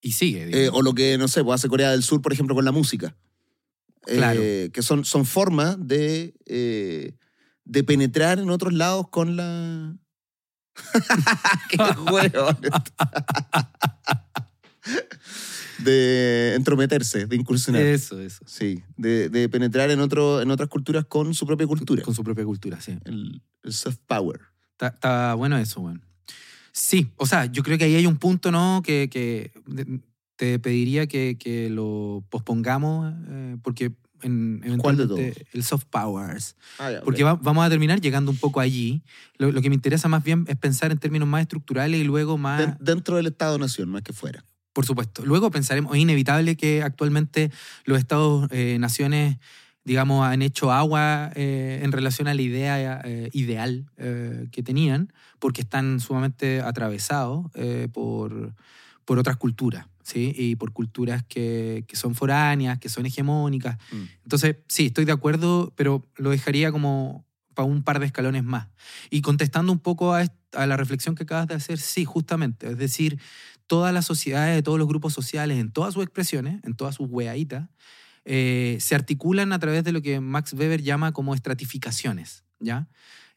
Y 0.00 0.12
sigue. 0.12 0.66
Eh, 0.66 0.70
o 0.72 0.82
lo 0.82 0.94
que, 0.94 1.18
no 1.18 1.26
sé, 1.28 1.42
pues 1.42 1.54
hace 1.60 1.68
Corea 1.68 1.90
del 1.90 2.02
Sur, 2.02 2.20
por 2.22 2.32
ejemplo, 2.32 2.54
con 2.54 2.64
la 2.64 2.72
música. 2.72 3.16
Eh, 4.06 4.16
Claro. 4.16 4.40
que 4.72 4.82
son, 4.82 5.04
son 5.04 5.24
formas 5.24 5.76
de, 5.80 6.34
eh, 6.46 7.16
de 7.64 7.82
penetrar 7.84 8.38
en 8.38 8.50
otros 8.50 8.72
lados 8.72 9.08
con 9.08 9.36
la... 9.36 9.96
¡Qué 11.70 11.78
hueón! 12.12 12.58
de 15.78 16.54
entrometerse, 16.54 17.26
de 17.26 17.36
incursionar. 17.36 17.82
Eso, 17.82 18.20
eso. 18.20 18.42
Sí, 18.46 18.82
de, 18.96 19.28
de 19.28 19.48
penetrar 19.48 19.90
en, 19.90 20.00
otro, 20.00 20.40
en 20.40 20.50
otras 20.50 20.68
culturas 20.68 21.04
con 21.04 21.34
su 21.34 21.46
propia 21.46 21.66
cultura. 21.66 22.02
Con 22.02 22.14
su 22.14 22.24
propia 22.24 22.44
cultura, 22.44 22.80
sí. 22.80 22.98
El, 23.04 23.42
el 23.62 23.72
soft 23.72 23.98
power. 24.06 24.40
Está, 24.80 25.34
bueno 25.34 25.56
eso, 25.58 25.80
bueno. 25.80 26.00
Sí, 26.72 27.10
o 27.16 27.26
sea, 27.26 27.46
yo 27.46 27.62
creo 27.62 27.78
que 27.78 27.84
ahí 27.84 27.94
hay 27.94 28.06
un 28.06 28.18
punto, 28.18 28.50
¿no? 28.50 28.82
Que, 28.84 29.08
que 29.10 29.50
te 30.36 30.58
pediría 30.58 31.06
que, 31.06 31.38
que 31.38 31.70
lo 31.70 32.22
pospongamos, 32.28 33.14
eh, 33.28 33.56
porque 33.62 33.92
en, 34.22 34.60
¿Cuál 34.78 34.96
de 34.96 35.02
eventualmente 35.04 35.46
el 35.52 35.62
soft 35.62 35.84
powers. 35.90 36.56
Ah, 36.78 36.90
Porque 37.04 37.22
va- 37.22 37.34
vamos 37.34 37.64
a 37.64 37.70
terminar 37.70 38.00
llegando 38.00 38.30
un 38.30 38.36
poco 38.38 38.60
allí. 38.60 39.02
Lo, 39.38 39.52
lo 39.52 39.60
que 39.62 39.68
me 39.68 39.74
interesa 39.74 40.08
más 40.08 40.24
bien 40.24 40.44
es 40.48 40.56
pensar 40.56 40.90
en 40.90 40.98
términos 40.98 41.28
más 41.28 41.42
estructurales 41.42 42.00
y 42.00 42.04
luego 42.04 42.36
más... 42.38 42.60
Den- 42.60 42.76
dentro 42.80 43.16
del 43.16 43.26
Estado-Nación, 43.26 43.88
más 43.90 44.02
que 44.02 44.12
fuera. 44.12 44.42
Por 44.76 44.84
supuesto. 44.84 45.24
Luego 45.24 45.50
pensaremos, 45.50 45.94
es 45.96 46.02
inevitable 46.02 46.54
que 46.54 46.82
actualmente 46.82 47.50
los 47.86 47.98
estados, 47.98 48.46
eh, 48.50 48.76
naciones, 48.78 49.38
digamos, 49.84 50.26
han 50.26 50.42
hecho 50.42 50.70
agua 50.70 51.32
eh, 51.34 51.80
en 51.82 51.92
relación 51.92 52.28
a 52.28 52.34
la 52.34 52.42
idea 52.42 53.00
eh, 53.02 53.30
ideal 53.32 53.86
que 53.96 54.62
tenían, 54.62 55.14
porque 55.38 55.62
están 55.62 55.98
sumamente 55.98 56.60
atravesados 56.60 57.46
por, 57.94 58.54
por 59.06 59.18
otras 59.18 59.38
culturas, 59.38 59.86
¿sí? 60.02 60.34
Y 60.36 60.56
por 60.56 60.74
culturas 60.74 61.24
que, 61.26 61.86
que 61.88 61.96
son 61.96 62.14
foráneas, 62.14 62.78
que 62.78 62.90
son 62.90 63.06
hegemónicas. 63.06 63.78
Mm. 63.90 64.02
Entonces, 64.24 64.56
sí, 64.68 64.86
estoy 64.88 65.06
de 65.06 65.12
acuerdo, 65.12 65.72
pero 65.74 66.04
lo 66.16 66.28
dejaría 66.28 66.70
como 66.70 67.24
para 67.54 67.66
un 67.66 67.82
par 67.82 67.98
de 67.98 68.04
escalones 68.04 68.44
más. 68.44 68.68
Y 69.08 69.22
contestando 69.22 69.72
un 69.72 69.80
poco 69.80 70.12
a 70.12 70.66
la 70.66 70.76
reflexión 70.76 71.14
que 71.14 71.22
acabas 71.22 71.48
de 71.48 71.54
hacer, 71.54 71.78
sí, 71.78 72.04
justamente. 72.04 72.68
Es 72.68 72.76
decir, 72.76 73.18
todas 73.66 73.92
las 73.92 74.04
sociedades, 74.06 74.62
todos 74.62 74.78
los 74.78 74.88
grupos 74.88 75.12
sociales, 75.12 75.58
en 75.58 75.70
todas 75.72 75.94
sus 75.94 76.02
expresiones, 76.02 76.62
en 76.64 76.74
todas 76.74 76.94
sus 76.96 77.08
weaditas, 77.10 77.68
eh, 78.24 78.76
se 78.80 78.94
articulan 78.94 79.52
a 79.52 79.58
través 79.58 79.84
de 79.84 79.92
lo 79.92 80.02
que 80.02 80.20
Max 80.20 80.52
Weber 80.52 80.82
llama 80.82 81.12
como 81.12 81.34
estratificaciones, 81.34 82.44
¿ya? 82.60 82.88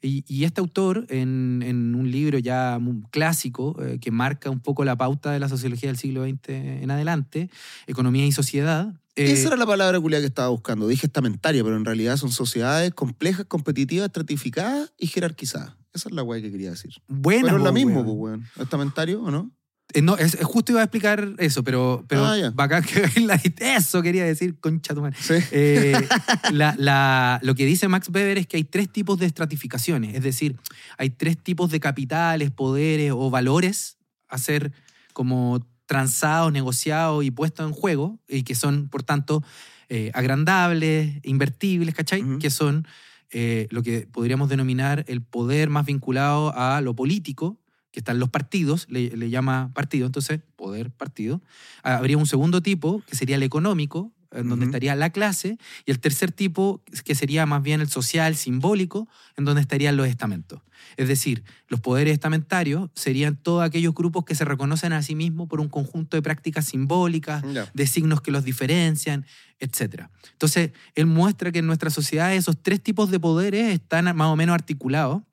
Y, 0.01 0.23
y 0.27 0.45
este 0.45 0.61
autor, 0.61 1.05
en, 1.09 1.61
en 1.65 1.93
un 1.93 2.09
libro 2.09 2.39
ya 2.39 2.79
clásico, 3.11 3.75
eh, 3.83 3.99
que 3.99 4.11
marca 4.11 4.49
un 4.49 4.61
poco 4.61 4.85
la 4.85 4.95
pauta 4.95 5.31
de 5.31 5.39
la 5.39 5.49
sociología 5.49 5.89
del 5.89 5.97
siglo 5.97 6.23
XX 6.23 6.49
en 6.49 6.89
adelante, 6.89 7.49
Economía 7.85 8.25
y 8.25 8.31
Sociedad. 8.31 8.93
eh, 9.17 9.31
Esa 9.33 9.49
era 9.49 9.57
la 9.57 9.65
palabra 9.65 9.99
culia 9.99 10.19
que 10.21 10.25
estaba 10.25 10.47
buscando. 10.49 10.87
Dije 10.87 11.07
estamentaria, 11.07 11.63
pero 11.65 11.75
en 11.75 11.83
realidad 11.83 12.15
son 12.15 12.31
sociedades 12.31 12.93
complejas, 12.93 13.45
competitivas, 13.45 14.05
estratificadas 14.05 14.93
y 14.97 15.07
jerarquizadas. 15.07 15.73
Esa 15.93 16.07
es 16.07 16.15
la 16.15 16.23
weá 16.23 16.41
que 16.41 16.49
quería 16.49 16.69
decir. 16.71 16.93
buena, 17.09 17.41
pero 17.47 17.57
es 17.57 17.63
la 17.63 17.71
weón. 17.71 18.05
pues, 18.05 18.17
weón. 18.17 18.45
¿Estamentario 18.57 19.21
o 19.21 19.31
no? 19.31 19.51
Eh, 19.93 20.01
no, 20.03 20.17
es, 20.17 20.37
justo 20.43 20.71
iba 20.71 20.81
a 20.81 20.83
explicar 20.83 21.33
eso, 21.39 21.63
pero, 21.63 22.05
pero 22.07 22.23
Ah, 22.25 22.37
ya. 22.37 22.51
bacán 22.51 22.83
que 22.83 23.19
la- 23.21 23.41
eso 23.59 24.01
quería 24.03 24.23
decir, 24.23 24.59
concha 24.59 24.93
tu 24.93 25.01
madre. 25.01 25.17
Sí. 25.19 25.33
Eh, 25.51 25.93
la- 26.51 26.75
la- 26.77 27.39
lo 27.41 27.55
que 27.55 27.65
dice 27.65 27.87
Max 27.87 28.07
Weber 28.13 28.37
es 28.37 28.45
que 28.47 28.57
hay 28.57 28.63
tres 28.63 28.89
tipos 28.89 29.17
de 29.17 29.25
estratificaciones, 29.25 30.15
es 30.15 30.21
decir, 30.23 30.57
hay 30.99 31.09
tres 31.09 31.37
tipos 31.41 31.71
de 31.71 31.79
capitales, 31.79 32.51
poderes 32.51 33.13
o 33.15 33.29
valores 33.31 33.97
a 34.27 34.37
ser 34.37 34.71
como 35.13 35.65
transados, 35.87 36.51
negociados 36.53 37.23
y 37.25 37.31
puestos 37.31 37.65
en 37.65 37.73
juego, 37.73 38.19
y 38.27 38.43
que 38.43 38.53
son, 38.53 38.89
por 38.89 39.01
tanto, 39.01 39.43
eh, 39.89 40.11
agrandables, 40.13 41.19
invertibles, 41.23 41.95
¿cachai? 41.95 42.23
Que 42.37 42.51
son 42.51 42.87
eh, 43.31 43.67
lo 43.71 43.81
que 43.81 44.07
podríamos 44.11 44.49
denominar 44.49 45.03
el 45.07 45.23
poder 45.23 45.69
más 45.71 45.87
vinculado 45.87 46.53
a 46.55 46.79
lo 46.81 46.95
político, 46.95 47.59
que 47.91 47.99
están 47.99 48.19
los 48.19 48.29
partidos, 48.29 48.85
le, 48.89 49.15
le 49.15 49.29
llama 49.29 49.71
partido, 49.73 50.05
entonces 50.05 50.41
poder, 50.55 50.91
partido. 50.91 51.41
Habría 51.83 52.17
un 52.17 52.27
segundo 52.27 52.61
tipo, 52.61 53.01
que 53.07 53.15
sería 53.15 53.35
el 53.35 53.43
económico, 53.43 54.13
en 54.31 54.47
donde 54.47 54.65
estaría 54.65 54.95
la 54.95 55.09
clase, 55.09 55.57
y 55.85 55.91
el 55.91 55.99
tercer 55.99 56.31
tipo, 56.31 56.83
que 57.03 57.15
sería 57.15 57.45
más 57.45 57.63
bien 57.63 57.81
el 57.81 57.89
social, 57.89 58.35
simbólico, 58.35 59.07
en 59.37 59.45
donde 59.45 59.61
estarían 59.61 59.97
los 59.97 60.07
estamentos. 60.07 60.61
Es 60.97 61.07
decir, 61.07 61.43
los 61.67 61.79
poderes 61.79 62.13
estamentarios 62.13 62.89
serían 62.93 63.35
todos 63.35 63.63
aquellos 63.63 63.93
grupos 63.93 64.25
que 64.25 64.35
se 64.35 64.45
reconocen 64.45 64.93
a 64.93 65.01
sí 65.01 65.15
mismos 65.15 65.49
por 65.49 65.59
un 65.59 65.67
conjunto 65.67 66.15
de 66.15 66.21
prácticas 66.21 66.65
simbólicas, 66.65 67.43
de 67.73 67.87
signos 67.87 68.21
que 68.21 68.31
los 68.31 68.43
diferencian, 68.43 69.25
etc. 69.59 70.05
Entonces, 70.31 70.71
él 70.95 71.07
muestra 71.07 71.51
que 71.51 71.59
en 71.59 71.67
nuestra 71.67 71.89
sociedad 71.89 72.33
esos 72.33 72.55
tres 72.61 72.81
tipos 72.81 73.09
de 73.09 73.19
poderes 73.19 73.73
están 73.73 74.15
más 74.15 74.27
o 74.27 74.35
menos 74.35 74.53
articulados 74.53 75.23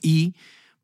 y 0.00 0.34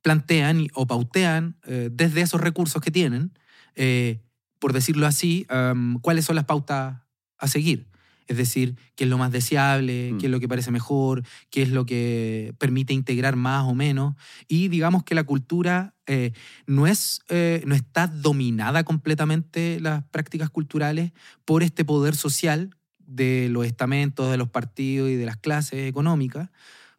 plantean 0.04 0.60
y- 0.60 0.68
o 0.74 0.86
pautean 0.86 1.56
eh, 1.66 1.88
desde 1.90 2.20
esos 2.20 2.40
recursos 2.42 2.82
que 2.82 2.90
tienen, 2.90 3.32
eh, 3.74 4.20
por 4.58 4.72
decirlo 4.74 5.06
así, 5.06 5.46
am, 5.48 5.98
cuáles 6.00 6.26
son 6.26 6.36
las 6.36 6.44
pautas 6.44 6.98
a 7.38 7.48
seguir. 7.48 7.88
Es 8.26 8.36
decir, 8.36 8.76
qué 8.96 9.04
es 9.04 9.10
lo 9.10 9.18
más 9.18 9.32
deseable, 9.32 10.12
Mm. 10.12 10.18
qué 10.18 10.26
es 10.26 10.32
lo 10.32 10.40
que 10.40 10.48
parece 10.48 10.70
mejor, 10.70 11.22
qué 11.50 11.62
es 11.62 11.70
lo 11.70 11.84
que 11.84 12.54
permite 12.58 12.92
integrar 12.94 13.34
más 13.36 13.64
o 13.64 13.74
menos. 13.74 14.14
Y 14.46 14.68
digamos 14.68 15.04
que 15.04 15.14
la 15.14 15.24
cultura 15.24 15.94
eh, 16.06 16.32
no, 16.66 16.86
es, 16.86 17.20
eh, 17.30 17.62
no 17.66 17.74
está 17.74 18.06
dominada 18.06 18.84
completamente 18.84 19.80
las 19.80 20.04
prácticas 20.04 20.50
culturales 20.50 21.12
por 21.46 21.62
este 21.62 21.82
poder 21.84 22.14
social 22.14 22.76
de 22.98 23.48
los 23.50 23.64
estamentos, 23.66 24.30
de 24.30 24.36
los 24.36 24.50
partidos 24.50 25.08
y 25.10 25.14
de 25.16 25.24
las 25.26 25.38
clases 25.38 25.88
económicas. 25.88 26.50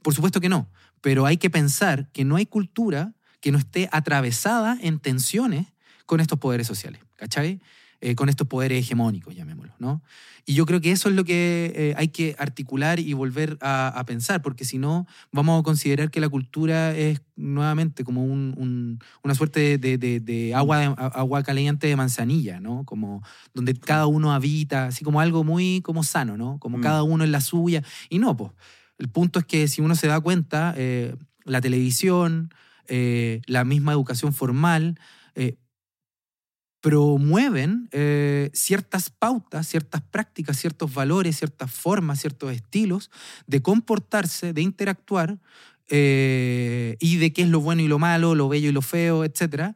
Por 0.02 0.14
supuesto 0.16 0.40
que 0.42 0.50
no, 0.50 0.70
pero 1.06 1.28
hay 1.28 1.38
que 1.38 1.52
pensar 1.52 2.10
que 2.14 2.26
no 2.26 2.36
hay 2.36 2.48
cultura 2.48 3.14
que 3.40 3.52
no 3.52 3.60
esté 3.60 3.88
atravesada 3.92 4.76
en 4.82 4.98
tensiones 4.98 5.68
con 6.08 6.20
estos 6.20 6.40
poderes 6.40 6.66
sociales, 6.66 7.00
¿cachai? 7.16 7.62
Eh, 8.02 8.16
con 8.16 8.28
estos 8.28 8.48
poderes 8.48 8.80
hegemónicos, 8.80 9.36
llamémoslo, 9.36 9.76
¿no? 9.78 10.02
Y 10.48 10.56
yo 10.56 10.66
creo 10.66 10.82
que 10.82 10.90
eso 10.90 11.08
es 11.10 11.16
lo 11.16 11.24
que 11.24 11.72
eh, 11.76 11.94
hay 11.96 12.08
que 12.08 12.36
articular 12.40 13.00
y 13.00 13.14
volver 13.14 13.60
a, 13.62 14.04
pensar, 14.08 14.42
porque 14.42 14.66
si 14.66 14.80
no, 14.80 15.06
vamos 15.32 15.60
a 15.60 15.64
considerar 15.64 16.10
que 16.10 16.20
la 16.20 16.28
cultura 16.28 16.98
es 16.98 17.22
nuevamente 17.36 18.04
como 18.04 18.24
una 18.24 19.36
suerte 19.36 19.78
de, 19.78 20.54
agua, 20.56 20.86
agua 20.86 21.44
caliente 21.44 21.86
de 21.86 21.96
manzanilla, 21.96 22.60
¿no? 22.60 22.84
Como 22.84 23.22
donde 23.54 23.76
cada 23.76 24.08
uno 24.08 24.34
habita, 24.34 24.88
así 24.88 25.04
como 25.04 25.22
algo 25.22 25.44
muy 25.44 25.82
como 25.82 26.04
sano, 26.04 26.36
¿no? 26.36 26.58
Como 26.58 26.80
mm. 26.80 26.82
cada 26.82 27.04
uno 27.04 27.24
en 27.24 27.32
la 27.32 27.42
suya. 27.42 27.84
Y 28.10 28.18
no, 28.18 28.36
pues, 28.36 28.52
el 28.98 29.10
punto 29.10 29.40
es 29.40 29.46
que 29.46 29.68
si 29.68 29.82
uno 29.82 29.96
se 29.96 30.08
da 30.08 30.20
cuenta, 30.20 30.74
eh, 30.78 31.16
la 31.44 31.62
televisión, 31.62 32.54
la 32.88 33.64
misma 33.64 33.94
educación 33.94 34.32
formal, 34.32 35.00
promueven 36.86 37.90
eh, 37.94 38.52
ciertas 38.54 39.10
pautas, 39.10 39.68
ciertas 39.68 40.04
prácticas, 40.04 40.56
ciertos 40.56 40.94
valores, 40.94 41.36
ciertas 41.36 41.72
formas, 41.72 42.20
ciertos 42.20 42.54
estilos 42.54 43.10
de 43.48 43.64
comportarse, 43.64 44.54
de 44.54 44.62
interactuar 44.62 45.40
eh, 45.90 46.96
y 47.00 47.18
de 47.18 47.34
qué 47.34 47.42
es 47.42 47.48
lo 47.48 47.60
bueno 47.60 47.82
y 47.82 47.88
lo 47.88 47.98
malo, 47.98 48.36
lo 48.36 48.50
bello 48.50 48.70
y 48.70 48.72
lo 48.72 48.84
feo, 48.84 49.24
etcétera, 49.24 49.76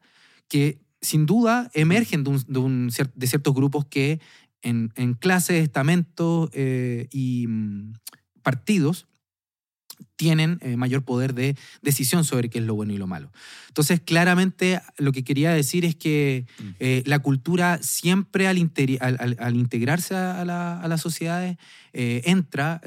que 0.49 0.77
sin 1.01 1.25
duda 1.25 1.71
emergen 1.73 2.23
de, 2.23 2.91
de, 3.15 3.27
ciertos 3.27 3.55
grupos 3.55 3.85
que 3.85 4.19
en, 4.61 4.93
en 4.95 5.15
clases, 5.15 5.63
estamentos 5.63 6.51
eh, 6.53 7.07
y 7.11 7.47
mm, 7.47 7.93
partidos 8.49 9.05
tienen 10.15 10.57
eh, 10.61 10.75
mayor 10.75 11.03
poder 11.03 11.35
de 11.35 11.55
decisión 11.83 12.23
sobre 12.23 12.49
qué 12.49 12.57
es 12.57 12.65
lo 12.65 12.73
bueno 12.73 12.93
y 12.93 12.97
lo 12.97 13.05
malo. 13.05 13.31
Entonces, 13.67 14.01
claramente 14.01 14.81
lo 14.97 15.11
que 15.11 15.23
quería 15.23 15.53
decir 15.53 15.85
es 15.85 15.95
que 15.95 16.47
mm. 16.57 16.69
eh, 16.79 17.03
la 17.05 17.19
cultura 17.19 17.77
siempre 17.83 18.47
al, 18.47 18.57
integrarse 18.57 20.15
a, 20.15 20.45
las 20.87 21.01
sociedades 21.01 21.57
eh, 21.93 22.23
entra 22.25 22.81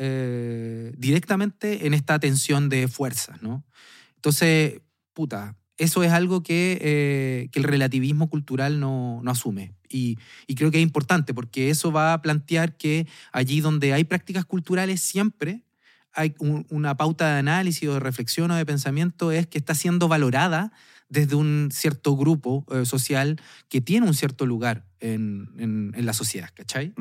directamente 0.97 1.87
en 1.87 1.95
esta 1.95 2.19
tensión 2.19 2.69
de 2.69 2.89
fuerzas, 2.89 3.41
¿no? 3.41 3.65
Entonces, 4.17 4.81
puta, 5.13 5.57
eso 5.83 6.03
es 6.03 6.13
algo 6.13 6.43
que, 6.43 7.49
el 7.53 7.63
relativismo 7.63 8.29
cultural 8.29 8.81
no, 8.81 9.23
asume. 9.27 9.75
Y, 9.89 10.19
y, 10.47 10.55
creo 10.55 10.71
que 10.71 10.79
es 10.79 10.83
importante 10.83 11.35
porque 11.35 11.71
eso 11.71 11.93
va 11.93 12.15
a 12.15 12.23
plantear 12.23 12.77
que 12.77 13.07
allí 13.33 13.61
donde 13.61 13.93
hay 13.93 14.05
prácticas 14.05 14.45
culturales 14.45 15.01
siempre 15.01 15.65
hay 16.15 16.35
una 16.39 16.97
pauta 16.97 17.33
de 17.33 17.39
análisis 17.39 17.89
o 17.89 17.95
de 17.95 18.01
reflexión 18.01 18.51
o 18.51 18.57
de 18.57 18.67
pensamiento 18.67 19.33
es 19.33 19.47
que 19.47 19.59
está 19.59 19.75
siendo 19.75 20.09
valorada 20.09 20.73
desde 21.09 21.37
un 21.37 21.69
cierto 21.71 22.17
grupo 22.17 22.67
eh, 22.71 22.85
social 22.87 23.41
que 23.69 23.81
tiene 23.81 24.07
un 24.07 24.15
cierto 24.15 24.47
lugar 24.47 24.87
en, 25.01 25.93
la 25.97 26.13
sociedad, 26.13 26.51
¿cachai? 26.55 26.95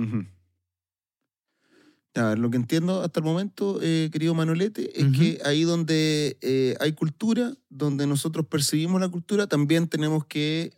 A 2.16 2.30
ver, 2.30 2.40
lo 2.40 2.50
que 2.50 2.58
entiendo 2.58 3.02
hasta 3.02 3.20
el 3.22 3.26
momento, 3.26 3.80
eh, 3.82 4.10
querido 4.12 4.34
Manolete, 4.34 5.00
es 5.00 5.18
que 5.18 5.40
ahí 5.46 5.64
donde 5.64 6.38
eh, 6.42 6.76
hay 6.82 6.92
cultura, 6.92 7.54
donde 7.70 8.06
nosotros 8.06 8.46
percibimos 8.48 9.00
la 9.00 9.10
cultura, 9.10 9.48
también 9.48 9.88
tenemos 9.88 10.26
que 10.26 10.74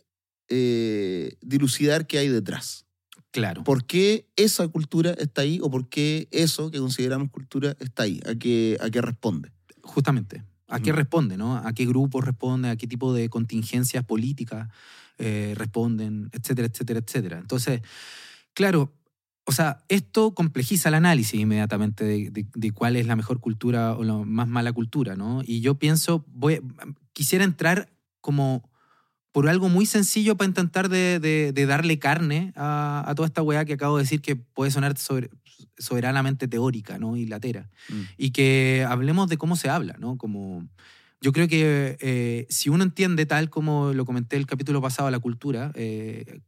dilucidar 1.40 2.06
qué 2.06 2.18
hay 2.18 2.28
detrás. 2.28 2.84
Claro. 3.34 3.64
¿Por 3.64 3.84
qué 3.84 4.28
esa 4.36 4.68
cultura 4.68 5.10
está 5.18 5.42
ahí 5.42 5.58
o 5.60 5.68
por 5.68 5.88
qué 5.88 6.28
eso 6.30 6.70
que 6.70 6.78
consideramos 6.78 7.30
cultura 7.32 7.76
está 7.80 8.04
ahí? 8.04 8.20
¿A 8.30 8.36
qué, 8.36 8.78
a 8.80 8.88
qué 8.90 9.00
responde? 9.00 9.50
Justamente. 9.82 10.44
¿A 10.68 10.78
qué 10.78 10.92
responde? 10.92 11.36
¿no? 11.36 11.56
¿A 11.56 11.72
qué 11.72 11.84
grupos 11.84 12.24
responde? 12.24 12.68
¿A 12.68 12.76
qué 12.76 12.86
tipo 12.86 13.12
de 13.12 13.28
contingencias 13.28 14.04
políticas 14.04 14.68
eh, 15.18 15.52
responden? 15.56 16.30
Etcétera, 16.30 16.68
etcétera, 16.68 17.00
etcétera. 17.00 17.38
Entonces, 17.40 17.82
claro, 18.54 18.92
o 19.46 19.52
sea, 19.52 19.84
esto 19.88 20.34
complejiza 20.34 20.88
el 20.88 20.94
análisis 20.94 21.38
inmediatamente 21.38 22.04
de, 22.04 22.46
de, 22.54 22.70
cuál 22.72 22.96
es 22.96 23.06
la 23.06 23.16
mejor 23.16 23.40
cultura 23.40 23.94
o 23.94 24.02
la 24.02 24.14
más 24.14 24.48
mala 24.48 24.72
cultura, 24.72 25.16
¿no? 25.16 25.42
Y 25.44 25.60
yo 25.60 25.74
pienso, 25.74 26.24
voy, 26.28 26.60
quisiera 27.12 27.44
entrar 27.44 27.90
como 28.20 28.70
por 29.34 29.48
algo 29.48 29.68
muy 29.68 29.84
sencillo 29.84 30.36
para 30.36 30.46
intentar 30.46 30.88
de, 30.88 31.52
darle 31.66 31.98
carne 31.98 32.52
a, 32.54 33.12
toda 33.16 33.26
esta 33.26 33.42
weá 33.42 33.64
que 33.64 33.72
acabo 33.72 33.96
de 33.96 34.04
decir 34.04 34.22
que 34.22 34.36
puede 34.36 34.70
sonar 34.70 34.94
soberanamente 35.76 36.46
teórica 36.46 36.98
¿no? 36.98 37.16
y 37.16 37.26
latera. 37.26 37.68
Mm. 37.88 38.00
Y 38.16 38.30
que 38.30 38.86
hablemos 38.88 39.28
de 39.28 39.36
cómo 39.36 39.56
se 39.56 39.68
habla, 39.68 39.96
¿no? 39.98 40.16
Como, 40.18 40.68
yo 41.20 41.32
creo 41.32 41.48
que 41.48 41.96
eh, 42.00 42.46
si 42.48 42.68
uno 42.68 42.84
entiende, 42.84 43.26
tal 43.26 43.50
como 43.50 43.92
lo 43.92 44.04
comenté 44.04 44.36
el 44.36 44.46
capítulo 44.46 44.80
pasado, 44.80 45.10
la 45.10 45.18
cultura, 45.18 45.72
eh, 45.74 46.38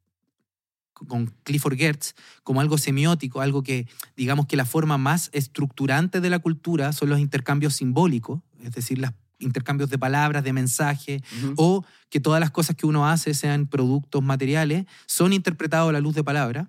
con 1.07 1.33
Clifford 1.43 1.77
Gertz, 1.77 2.15
como 2.43 2.61
algo 2.61 2.79
semiótico, 2.79 3.41
algo 3.41 3.63
que, 3.63 3.87
digamos 4.17 4.47
que 4.47 4.57
la 4.57 4.65
forma 4.65 4.99
más 4.99 5.31
estructurante 5.33 6.21
de 6.21 6.31
la 6.31 6.39
cultura 6.39 6.93
son 6.93 7.11
los 7.11 7.19
intercambios 7.19 7.75
simbólicos, 7.75 8.41
es 8.63 8.73
decir, 8.73 8.99
las 8.99 9.13
intercambios 9.39 9.91
de 9.91 9.99
palabras, 9.99 10.45
de 10.45 10.53
mensajes, 10.53 11.23
o 11.57 11.85
que 12.09 12.21
todas 12.21 12.41
las 12.41 12.51
cosas 12.51 12.77
que 12.77 12.87
uno 12.87 13.07
hace, 13.07 13.35
sean 13.35 13.67
productos 13.67 14.23
materiales, 14.23 14.87
son 15.07 15.33
interpretados 15.33 15.91
a 15.91 15.93
la 15.93 16.01
luz 16.01 16.15
de 16.15 16.25
palabras. 16.25 16.69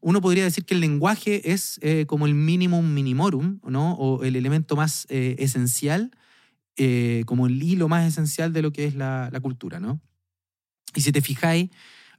Uno 0.00 0.20
podría 0.20 0.44
decir 0.44 0.66
que 0.66 0.74
el 0.74 0.80
lenguaje 0.80 1.52
es 1.52 1.78
eh, 1.80 2.04
como 2.06 2.26
el 2.26 2.34
minimum 2.34 2.92
minimorum, 2.92 3.60
¿no? 3.66 3.94
o 3.94 4.22
el 4.22 4.36
elemento 4.36 4.76
más 4.76 5.06
eh, 5.08 5.36
esencial, 5.38 6.10
eh, 6.76 7.22
como 7.24 7.46
el 7.46 7.62
hilo 7.62 7.88
más 7.88 8.06
esencial 8.06 8.52
de 8.52 8.60
lo 8.60 8.70
que 8.70 8.84
es 8.84 8.94
la, 8.94 9.30
cultura. 9.40 9.80
¿no? 9.80 10.00
Y 10.94 11.00
si 11.00 11.10
te 11.10 11.22
fijáis, 11.22 11.70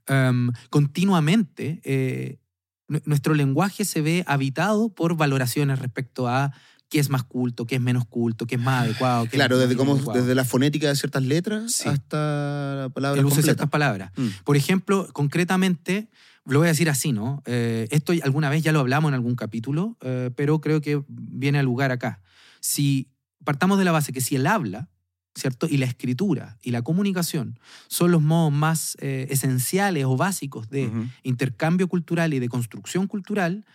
em, 0.07 0.51
continuamente 0.69 2.39
nuestro 2.87 3.33
lenguaje 3.33 3.83
se 3.83 4.01
ve 4.01 4.23
habitado 4.27 4.89
por 4.89 5.17
valoraciones 5.17 5.79
respecto 5.79 6.27
a 6.27 6.53
qué 6.89 6.99
es 6.99 7.09
más 7.09 7.23
culto, 7.23 7.65
qué 7.65 7.75
es 7.75 7.81
menos 7.81 8.05
culto, 8.05 8.45
qué 8.45 8.55
es 8.55 8.61
más 8.61 8.83
adecuado. 8.83 9.25
claro, 9.27 9.57
desde, 9.57 9.75
cómo, 9.75 9.95
desde 10.13 10.35
la 10.35 10.45
fonética 10.45 10.87
de 10.87 10.95
ciertas 10.95 11.23
letras 11.23 11.85
hasta 11.85 12.89
palabras 12.93 13.19
El 13.19 13.25
uso 13.25 13.37
de 13.37 13.43
ciertas 13.43 13.69
palabras. 13.69 14.11
Mm. 14.15 14.27
Por 14.43 14.55
ejemplo, 14.55 15.07
concretamente, 15.11 16.09
lo 16.45 16.59
voy 16.59 16.67
a 16.67 16.71
decir 16.71 16.89
así, 16.89 17.11
¿no? 17.11 17.41
Eh, 17.45 17.87
esto 17.91 18.13
alguna 18.23 18.49
vez 18.49 18.63
ya 18.63 18.71
lo 18.71 18.79
hablamos 18.79 19.09
en 19.09 19.15
algún 19.15 19.35
capítulo, 19.35 19.97
eh, 20.01 20.29
pero 20.35 20.61
creo 20.61 20.81
que 20.81 21.03
viene 21.07 21.59
al 21.59 21.65
lugar 21.65 21.91
acá. 21.91 22.21
Si 22.59 23.11
partamos 23.43 23.77
de 23.77 23.85
la 23.85 23.91
base 23.91 24.13
que 24.13 24.21
si 24.21 24.35
el 24.35 24.47
habla, 24.47 24.89
¿cierto? 25.35 25.67
Y 25.69 25.77
la 25.77 25.85
escritura 25.85 26.57
y 26.63 26.71
la 26.71 26.81
comunicación 26.81 27.59
son 27.87 28.11
los 28.11 28.21
modos 28.21 28.51
más 28.51 28.97
eh, 28.99 29.27
esenciales 29.29 30.05
o 30.05 30.17
básicos 30.17 30.69
de 30.69 30.89
intercambio 31.23 31.87
cultural 31.87 32.33
y 32.33 32.39
de 32.39 32.49
construcción 32.49 33.07
cultural, 33.07 33.65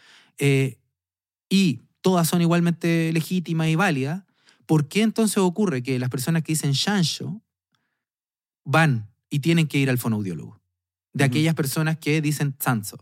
y 1.51 1.83
todas 2.01 2.29
son 2.29 2.41
igualmente 2.41 3.13
legítimas 3.13 3.69
y 3.69 3.75
válidas, 3.75 4.25
¿por 4.67 4.89
qué 4.89 5.03
entonces 5.03 5.39
ocurre 5.39 5.83
que 5.83 5.99
las 5.99 6.09
personas 6.09 6.43
que 6.43 6.53
dicen 6.53 6.73
chancho 6.73 7.43
van 8.65 9.11
y 9.29 9.41
tienen 9.41 9.67
que 9.67 9.79
ir 9.79 9.91
al 9.91 9.99
fonoaudiólogo? 9.99 10.61
De 11.13 11.25
aquellas 11.25 11.55
personas 11.55 11.99
que 11.99 12.23
dicen 12.23 12.57
chanzo. 12.57 12.97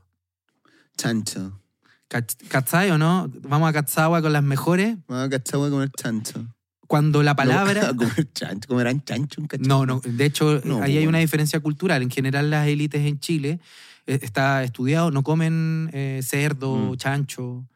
Chancho. 0.97 1.61
¿Cachai 2.09 2.91
o 2.91 2.97
no? 2.97 3.31
Vamos 3.43 3.69
a 3.69 3.73
Cachagua 3.75 4.23
con 4.23 4.33
las 4.33 4.43
mejores. 4.43 4.97
Vamos 5.07 5.27
a 5.27 5.29
Cachagua 5.29 5.69
a 5.69 5.71
comer 5.71 5.91
chancho. 5.91 6.49
Cuando 6.89 7.23
la 7.23 7.37
palabra. 7.37 7.93
comer 7.97 8.33
chancho, 8.33 8.67
comerán 8.67 9.05
chancho 9.05 9.41
en 9.41 9.63
No, 9.63 9.87
no. 9.87 10.01
De 10.01 10.25
hecho, 10.25 10.61
ahí 10.83 10.97
hay 10.97 11.07
una 11.07 11.19
diferencia 11.19 11.61
cultural. 11.61 12.03
En 12.03 12.11
general, 12.11 12.51
las 12.51 12.67
élites 12.67 13.07
en 13.07 13.21
Chile 13.21 13.61
eh, 14.07 14.19
está 14.23 14.65
estudiado, 14.65 15.11
no 15.11 15.23
comen 15.23 15.91
eh, 15.93 16.21
cerdo, 16.25 16.75
mm. 16.77 16.97
chancho. 16.97 17.69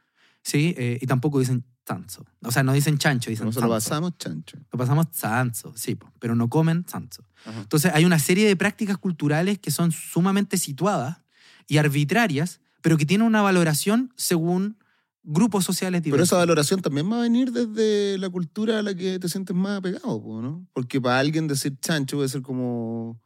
¿sí? 0.42 0.74
Eh, 0.76 0.98
y 1.00 1.06
tampoco 1.06 1.38
dicen 1.38 1.62
tanzo. 1.84 2.24
O 2.42 2.50
sea, 2.50 2.62
no 2.62 2.72
dicen 2.72 2.98
chancho, 2.98 3.30
dicen 3.30 3.46
Nosotros 3.46 3.68
lo 3.68 3.76
pasamos 3.76 4.16
chancho. 4.18 4.56
Lo 4.72 4.78
pasamos 4.78 5.10
tanzo, 5.12 5.72
sí, 5.76 5.98
pero 6.18 6.34
no 6.34 6.48
comen 6.48 6.84
tanzo. 6.84 7.24
Entonces 7.44 7.92
hay 7.94 8.04
una 8.04 8.18
serie 8.18 8.46
de 8.46 8.56
prácticas 8.56 8.98
culturales 8.98 9.58
que 9.58 9.70
son 9.70 9.92
sumamente 9.92 10.56
situadas 10.56 11.18
y 11.66 11.78
arbitrarias, 11.78 12.60
pero 12.80 12.96
que 12.96 13.04
tienen 13.04 13.26
una 13.26 13.42
valoración 13.42 14.12
según 14.16 14.76
grupos 15.22 15.64
sociales 15.64 16.02
diversos. 16.02 16.28
Pero 16.28 16.36
esa 16.36 16.44
valoración 16.44 16.80
también 16.82 17.10
va 17.10 17.18
a 17.18 17.22
venir 17.22 17.52
desde 17.52 18.18
la 18.18 18.28
cultura 18.28 18.78
a 18.78 18.82
la 18.82 18.94
que 18.94 19.18
te 19.18 19.28
sientes 19.28 19.54
más 19.54 19.78
apegado, 19.78 20.20
¿no? 20.42 20.66
Porque 20.72 21.00
para 21.00 21.18
alguien 21.18 21.46
decir 21.46 21.78
chancho 21.80 22.16
puede 22.16 22.28
ser 22.28 22.42
como, 22.42 23.20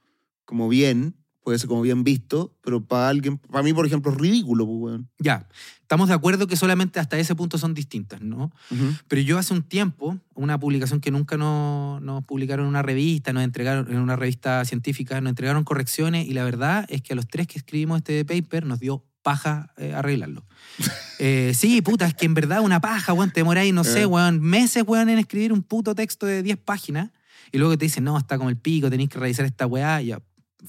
como 0.44 0.68
bien, 0.68 1.16
puede 1.46 1.60
ser 1.60 1.68
como 1.68 1.82
bien 1.82 2.02
visto, 2.02 2.56
pero 2.60 2.84
para 2.84 3.08
alguien, 3.08 3.38
para 3.38 3.62
mí, 3.62 3.72
por 3.72 3.86
ejemplo, 3.86 4.10
es 4.10 4.18
ridículo. 4.18 4.66
Pues, 4.66 5.00
Ya, 5.20 5.48
estamos 5.80 6.08
de 6.08 6.14
acuerdo 6.14 6.48
que 6.48 6.56
solamente 6.56 6.98
hasta 6.98 7.20
ese 7.20 7.36
punto 7.36 7.56
son 7.56 7.72
distintas, 7.72 8.20
¿no? 8.20 8.50
Pero 9.06 9.22
yo 9.22 9.38
hace 9.38 9.54
un 9.54 9.62
tiempo, 9.62 10.18
una 10.34 10.58
publicación 10.58 11.00
que 11.00 11.12
nunca 11.12 11.36
nos, 11.36 12.24
publicaron 12.24 12.64
en 12.64 12.70
una 12.70 12.82
revista, 12.82 13.32
nos 13.32 13.44
entregaron 13.44 13.88
en 13.88 13.98
una 13.98 14.16
revista 14.16 14.64
científica, 14.64 15.20
nos 15.20 15.30
entregaron 15.30 15.62
correcciones 15.62 16.26
y 16.26 16.32
la 16.32 16.42
verdad 16.42 16.84
es 16.88 17.00
que 17.00 17.12
a 17.12 17.16
los 17.16 17.28
tres 17.28 17.46
que 17.46 17.60
escribimos 17.60 17.98
este 17.98 18.24
paper 18.24 18.66
nos 18.66 18.80
dio 18.80 19.04
paja 19.26 19.72
eh, 19.76 19.92
arreglarlo. 19.92 20.44
Eh, 21.18 21.54
sí, 21.54 21.80
puta, 21.80 22.06
es 22.06 22.12
que 22.12 22.26
en 22.26 22.34
verdad 22.34 22.60
una 22.60 22.78
paja, 22.78 23.14
weón, 23.14 23.30
te 23.30 23.40
demoráis, 23.40 23.72
no 23.72 23.84
sé, 23.84 24.02
eh. 24.02 24.06
weón, 24.06 24.38
meses, 24.38 24.84
weón, 24.86 25.08
en 25.08 25.18
escribir 25.18 25.50
un 25.50 25.62
puto 25.62 25.94
texto 25.94 26.26
de 26.26 26.42
10 26.42 26.58
páginas 26.58 27.08
y 27.50 27.56
luego 27.56 27.78
te 27.78 27.86
dicen, 27.86 28.04
no, 28.04 28.18
está 28.18 28.36
como 28.36 28.50
el 28.50 28.58
pico, 28.58 28.90
tenéis 28.90 29.08
que 29.08 29.18
revisar 29.18 29.46
esta 29.46 29.66
weá, 29.66 30.02
ya, 30.02 30.20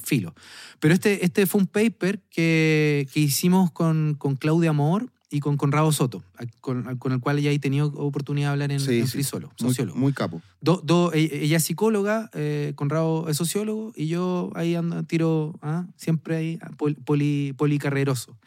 filo. 0.01 0.33
Pero 0.79 0.93
este, 0.93 1.25
este 1.25 1.45
fue 1.47 1.59
un 1.59 1.67
paper 1.67 2.21
que, 2.29 3.09
que 3.11 3.19
hicimos 3.19 3.71
con, 3.71 4.15
con 4.17 4.37
Claudia 4.37 4.69
Amor 4.69 5.11
y 5.29 5.41
con 5.41 5.57
Conrado 5.57 5.91
Soto, 5.91 6.23
con, 6.61 6.95
con 6.97 7.11
el 7.11 7.19
cual 7.19 7.41
ya 7.41 7.51
he 7.51 7.59
tenido 7.59 7.87
oportunidad 7.87 8.47
de 8.49 8.51
hablar 8.53 8.71
en, 8.71 8.79
Sí, 8.79 8.99
en 8.99 9.07
sí. 9.07 9.17
Muy, 9.17 9.23
sociólogo. 9.57 9.99
muy 9.99 10.13
capo. 10.13 10.41
Do- 10.61 10.81
do- 10.85 11.11
e- 11.13 11.43
ella 11.43 11.57
es 11.57 11.63
psicóloga, 11.65 12.29
eh, 12.33 12.71
Conrado 12.75 13.27
es 13.27 13.35
sociólogo, 13.35 13.91
y 13.95 14.07
yo 14.07 14.51
ahí 14.55 14.75
ando, 14.75 15.03
tiro, 15.03 15.59
ah, 15.61 15.85
siempre 15.97 16.37
ahí, 16.37 16.59
ah, 16.61 16.69
pol- 16.77 16.95
poli, 16.95 17.53
policarreroso. 17.57 18.37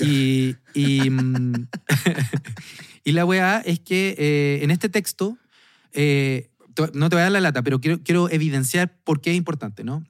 Y, 0.00 0.56
y, 0.74 1.08
mm, 1.08 1.68
y 3.04 3.12
la 3.12 3.24
weá 3.24 3.60
es 3.64 3.80
que 3.80 4.14
eh, 4.18 4.60
en 4.62 4.70
este 4.70 4.88
texto, 4.90 5.38
eh, 5.92 6.50
no 6.92 7.08
te 7.08 7.16
voy 7.16 7.20
a 7.20 7.24
dar 7.24 7.32
la 7.32 7.40
lata, 7.40 7.62
pero 7.62 7.80
quiero, 7.80 8.02
quiero 8.02 8.28
evidenciar 8.30 8.94
por 9.04 9.20
qué 9.22 9.30
es 9.30 9.36
importante, 9.36 9.84
¿no? 9.84 10.04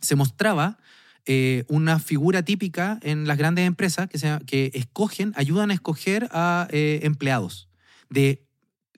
Se 0.00 0.16
mostraba 0.16 0.78
eh, 1.26 1.64
una 1.68 1.98
figura 1.98 2.42
típica 2.42 2.98
en 3.02 3.26
las 3.26 3.38
grandes 3.38 3.66
empresas 3.66 4.08
que, 4.08 4.18
se, 4.18 4.38
que 4.46 4.70
escogen, 4.74 5.32
ayudan 5.36 5.70
a 5.70 5.74
escoger 5.74 6.28
a 6.32 6.68
eh, 6.70 7.00
empleados 7.02 7.68
de 8.10 8.46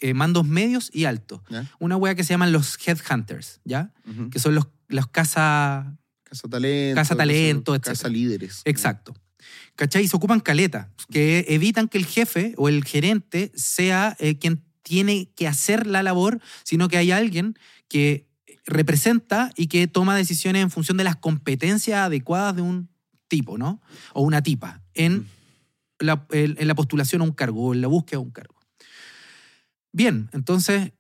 eh, 0.01 0.13
mandos 0.13 0.45
medios 0.45 0.91
y 0.93 1.05
altos. 1.05 1.41
¿Ya? 1.49 1.71
Una 1.79 1.97
weá 1.97 2.17
que 2.17 2.25
se 2.25 2.35
llaman 2.35 2.51
los 2.51 2.77
headhunters, 2.85 3.61
¿ya? 3.65 3.93
Que 4.31 4.41
son 4.41 4.55
los, 4.55 4.67
los 4.89 5.07
caza, 5.07 5.97
Casa 6.25 6.49
talento. 6.49 7.01
Casa 7.01 7.17
talento, 7.17 7.73
casa, 7.73 7.93
etcétera. 7.93 8.13
líderes. 8.13 8.63
Exacto. 8.65 9.15
¿Cachai? 9.77 10.05
Y 10.05 10.09
se 10.09 10.17
ocupan 10.17 10.41
caleta, 10.41 10.91
que 11.11 11.45
evitan 11.49 11.87
que 11.87 11.99
el 11.99 12.07
jefe 12.07 12.55
o 12.57 12.69
el 12.69 12.85
gerente 12.85 13.53
sea 13.55 14.17
quien 14.41 14.65
tiene 14.83 15.31
que 15.37 15.47
hacer 15.47 15.87
la 15.87 16.03
labor, 16.03 16.41
sino 16.65 16.89
que 16.89 16.97
hay 16.97 17.13
alguien 17.13 17.57
que 17.89 18.27
representa 18.67 19.51
y 19.57 19.69
que 19.69 19.87
toma 19.87 20.17
decisiones 20.17 20.63
en 20.63 20.71
función 20.71 20.97
de 20.97 21.05
las 21.05 21.17
competencias 21.17 22.01
adecuadas 22.01 22.57
de 22.57 22.63
un 22.63 22.89
tipo, 23.29 23.57
¿no? 23.59 23.81
O 24.13 24.23
una 24.23 24.43
tipa, 24.43 24.83
en 24.95 25.27
la, 25.99 26.27
en- 26.31 26.57
en 26.59 26.69
la 26.69 26.75
postulación 26.75 27.23
a 27.23 27.25
un 27.25 27.33
cargo 27.33 27.69
o 27.69 27.75
en 27.75 27.81
la 27.81 27.89
búsqueda 27.89 28.19
de 28.21 28.25
un 28.27 28.31
cargo. 28.33 28.55
Bien, 29.93 30.29
entonces, 30.33 30.93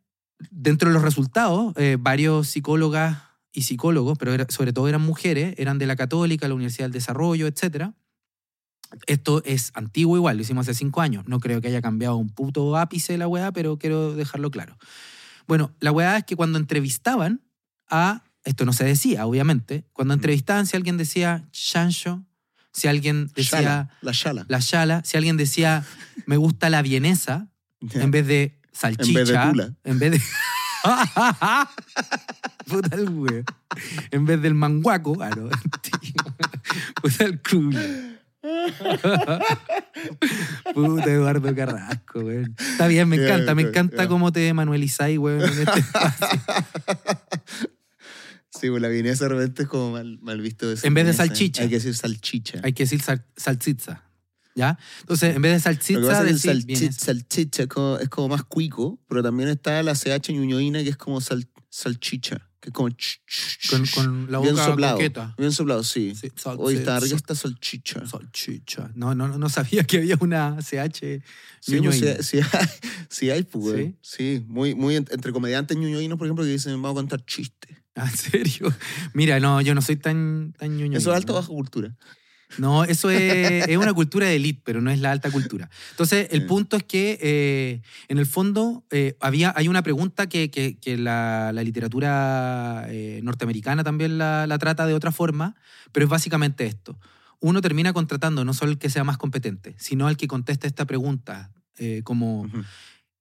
dentro 0.51 0.89
de 0.89 0.95
los 0.95 1.03
resultados, 1.03 1.73
eh, 1.77 1.97
varios 2.01 2.49
psicólogas 2.49 3.19
y 3.53 3.63
psicólogos, 3.63 4.17
pero 4.19 4.33
era- 4.33 4.47
sobre 4.49 4.73
todo 4.73 4.89
eran 4.89 5.03
mujeres, 5.03 5.55
eran 5.59 5.79
de 5.79 5.87
la 5.87 5.97
Católica, 5.97 6.49
la 6.49 6.55
Universidad 6.55 6.87
del 6.87 6.93
Desarrollo, 6.93 7.47
etc. 7.47 7.91
Esto 9.07 9.43
es 9.45 9.73
antiguo 9.75 10.17
igual, 10.17 10.37
lo 10.37 10.43
hicimos 10.43 10.69
hace 10.69 10.79
cinco 10.79 11.01
años. 11.01 11.25
No 11.27 11.41
creo 11.41 11.61
que 11.61 11.69
haya 11.69 11.83
cambiado 11.83 12.17
un 12.17 12.29
puto 12.31 12.77
ápice 12.77 13.19
la 13.19 13.29
weá, 13.29 13.53
pero 13.53 13.79
quiero 13.79 14.15
dejarlo 14.15 14.51
claro. 14.51 14.79
Bueno, 15.47 15.73
la 15.81 15.93
weá 15.93 16.17
es 16.19 16.25
que 16.25 16.37
cuando 16.37 16.59
entrevistaban 16.59 17.43
a, 17.89 18.23
esto 18.45 18.65
no 18.65 18.73
se 18.73 18.85
decía, 18.85 19.27
obviamente, 19.27 19.85
cuando 19.93 20.15
entrevistaban, 20.15 20.67
si 20.67 20.77
alguien 20.77 20.97
decía 20.97 21.45
chancho, 21.53 22.25
si 22.73 22.89
alguien 22.89 23.31
decía 23.35 23.61
Shala, 23.61 23.91
la 24.03 24.13
shala. 24.13 24.45
la 24.49 24.61
chala, 24.61 25.03
si 25.05 25.17
alguien 25.17 25.37
decía 25.37 25.85
me 26.27 26.37
gusta 26.37 26.71
la 26.71 26.83
vienesa, 26.83 27.49
en 27.81 28.11
vez 28.11 28.27
de 28.27 28.61
salchicha. 28.73 29.51
tula. 29.51 29.73
En 29.85 29.99
vez 29.99 30.13
de. 30.13 30.23
Puta 32.67 32.97
el 32.97 33.09
wea. 33.11 33.43
En 34.11 34.27
vez 34.27 34.43
del 34.43 34.55
manguaco. 34.55 35.17
Ah, 35.21 35.31
no. 35.31 35.49
Puta 37.03 37.25
el 37.25 37.41
culo. 37.43 37.81
Puta 40.75 41.11
Eduardo 41.11 41.55
Carrasco, 41.55 42.21
weón. 42.21 42.55
Está 42.59 42.87
bien, 42.87 43.09
me 43.09 43.17
encanta. 43.17 43.55
Me 43.55 43.63
encanta 43.63 44.07
cómo 44.09 44.31
te 44.33 44.53
manualizáis, 44.53 45.19
weón, 45.19 45.43
en 45.43 45.49
este 45.49 45.81
espacio. 45.81 46.29
Sí, 48.61 48.71
pues 48.71 48.81
la 48.83 48.89
vienesa 48.89 49.25
de 49.25 49.31
repente 49.31 49.63
es 49.65 49.69
como 49.69 49.93
mal, 49.93 50.19
mal 50.21 50.41
visto. 50.41 50.69
decir 50.69 50.87
En 50.87 50.95
vez 50.95 51.05
de 51.05 51.13
vienesa. 51.13 51.27
salchicha. 51.27 51.63
Hay 51.63 51.69
que 51.69 51.75
decir 51.77 51.95
salchicha. 51.95 52.61
Hay 52.63 52.73
que 52.73 52.83
decir 52.85 53.03
sal- 53.03 53.25
salsitza. 53.37 54.03
¿Ya? 54.55 54.79
Entonces, 55.01 55.37
en 55.37 55.43
vez 55.43 55.51
de 55.53 55.57
Lo 55.59 55.59
que 55.59 55.63
salsitza, 55.63 56.01
pasa 56.09 56.21
es 56.23 56.27
que 56.27 56.31
el 56.31 56.37
decir 56.37 56.51
salchi- 56.53 56.67
vienesa. 56.81 57.05
salchicha 57.05 57.63
es 57.65 57.69
como, 57.69 57.99
es 57.99 58.09
como 58.09 58.29
más 58.29 58.43
cuico, 58.45 58.99
pero 59.09 59.23
también 59.23 59.51
está 59.51 59.83
la 59.83 59.95
CH 59.95 60.33
ñuñoína 60.33 60.83
que 60.83 60.89
es 60.89 60.97
como 60.97 61.21
sal- 61.21 61.47
salchicha, 61.69 62.49
que 62.59 62.71
es 62.71 62.73
como 62.73 62.89
ch- 62.89 63.19
ch- 63.29 63.69
Con, 63.69 63.87
con 63.89 64.33
la 64.33 64.41
bien 64.41 64.55
boca 64.55 64.65
soplado. 64.65 64.97
coqueta. 64.97 65.35
Bien 65.37 65.53
soplado, 65.53 65.85
sí. 65.85 66.15
Sí, 66.19 66.31
sal- 66.37 66.57
Hoy 66.59 66.77
está 66.77 66.99
rica 67.01 67.17
esta 67.17 67.35
salchicha. 67.35 68.07
Salchicha. 68.07 68.91
No, 68.95 69.15
no, 69.15 69.29
no 69.37 69.49
sabía 69.51 69.85
que 69.85 69.99
había 69.99 70.17
una 70.21 70.57
CH. 70.63 71.23
Sí, 71.61 71.81
pues, 71.83 72.27
sí 72.27 72.39
hay, 72.39 72.67
sí 73.11 73.31
hay, 73.31 73.43
pues. 73.43 73.77
¿Sí? 73.77 73.97
Sí, 74.01 74.45
muy, 74.49 74.75
muy 74.75 74.97
en- 74.97 75.07
entre 75.11 75.33
comediantes 75.33 75.77
ñuñoínos, 75.77 76.17
por 76.17 76.27
ejemplo, 76.27 76.47
que 76.47 76.51
dicen, 76.53 76.73
vamos 76.81 76.93
a 76.93 77.01
contar 77.03 77.23
chistes. 77.27 77.77
¿En 78.11 78.17
serio? 78.17 78.73
Mira, 79.15 79.41
no, 79.41 79.61
yo 79.61 79.75
no 79.75 79.83
soy 79.83 79.97
tan, 79.97 80.53
tan 80.59 80.77
ñoño. 80.77 80.99
Eso 80.99 81.11
es 81.11 81.17
alta 81.17 81.33
o 81.33 81.37
baja 81.37 81.49
cultura. 81.49 81.97
No, 82.59 82.85
eso 82.85 83.11
es, 83.11 83.67
es 83.69 83.77
una 83.77 83.93
cultura 83.93 84.27
de 84.27 84.37
élite, 84.37 84.63
pero 84.65 84.81
no 84.81 84.91
es 84.91 85.01
la 85.01 85.11
alta 85.11 85.31
cultura. 85.33 85.69
Entonces, 85.91 86.29
el 86.31 86.47
punto 86.47 86.77
es 86.77 86.85
que, 86.85 87.19
eh, 87.21 87.83
en 88.07 88.19
el 88.19 88.27
fondo, 88.27 88.85
eh, 88.93 89.17
había, 89.21 89.53
hay 89.57 89.67
una 89.67 89.83
pregunta 89.83 90.29
que, 90.29 90.49
que- 90.51 90.79
que 90.79 90.97
la, 90.97 91.51
la 91.53 91.63
literatura 91.65 92.87
eh, 92.89 93.19
norteamericana 93.25 93.83
también 93.83 94.17
la, 94.17 94.47
la 94.47 94.59
trata 94.59 94.87
de 94.87 94.95
otra 94.95 95.11
forma, 95.11 95.57
pero 95.91 96.05
es 96.05 96.11
básicamente 96.11 96.67
esto. 96.67 96.99
Uno 97.41 97.61
termina 97.61 97.93
contratando 97.93 98.45
no 98.45 98.55
solo 98.55 98.71
el 98.73 98.79
que 98.79 98.91
sea 98.91 99.03
más 99.05 99.19
competente, 99.19 99.75
sino 99.79 100.07
al 100.07 100.17
que 100.17 100.29
conteste 100.29 100.67
esta 100.69 100.85
pregunta, 100.87 101.51
como. 102.05 102.49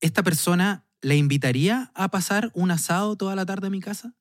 ¿esta 0.01 0.21
persona 0.23 0.85
la 1.01 1.15
invitaría 1.15 1.91
a 1.95 2.09
pasar 2.09 2.51
un 2.53 2.69
asado 2.69 3.15
toda 3.15 3.35
la 3.35 3.45
tarde 3.45 3.67
a 3.67 3.69
mi 3.71 3.79
casa? 3.81 4.13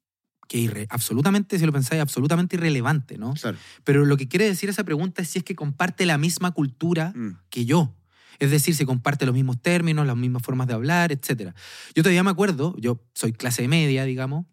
Que 0.48 0.58
irre- 0.58 0.86
absolutamente, 0.90 1.58
si 1.58 1.64
lo 1.66 1.72
pensáis, 1.72 2.00
absolutamente 2.02 2.56
irrelevante, 2.56 3.16
¿no? 3.18 3.32
Claro. 3.34 3.56
Pero 3.82 4.04
lo 4.04 4.16
que 4.16 4.28
quiere 4.28 4.44
decir 4.44 4.68
esa 4.68 4.84
pregunta 4.84 5.22
es 5.22 5.28
si 5.30 5.38
es 5.38 5.44
que 5.44 5.54
comparte 5.54 6.04
la 6.06 6.18
misma 6.18 6.50
cultura 6.52 7.12
Mm. 7.14 7.38
que 7.50 7.64
yo. 7.64 7.94
Es 8.40 8.50
decir, 8.50 8.74
si 8.74 8.84
comparte 8.84 9.24
los 9.26 9.34
mismos 9.34 9.62
términos, 9.62 10.06
las 10.06 10.16
mismas 10.16 10.42
formas 10.42 10.66
de 10.66 10.74
hablar, 10.74 11.12
etc. 11.12 11.54
Yo 11.94 12.02
todavía 12.02 12.22
me 12.24 12.30
acuerdo, 12.30 12.74
yo 12.78 13.00
soy 13.14 13.32
clase 13.32 13.68
media, 13.68 14.04
digamos, 14.04 14.44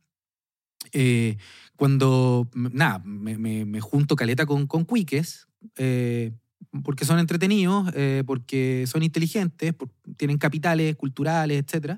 eh, 0.93 1.37
cuando, 1.75 2.47
nada, 2.53 2.99
me, 3.03 3.37
me- 3.37 3.65
me 3.65 3.81
junto 3.81 4.15
caleta 4.15 4.45
con, 4.45 4.67
con 4.67 4.85
cuiques, 4.85 5.47
eh, 5.77 6.31
porque 6.83 7.05
son 7.05 7.19
entretenidos, 7.19 7.91
eh, 7.95 8.23
porque 8.25 8.85
son 8.87 9.03
inteligentes, 9.03 9.73
tienen 10.15 10.37
capitales 10.37 10.95
culturales, 10.95 11.63
etc. 11.65 11.97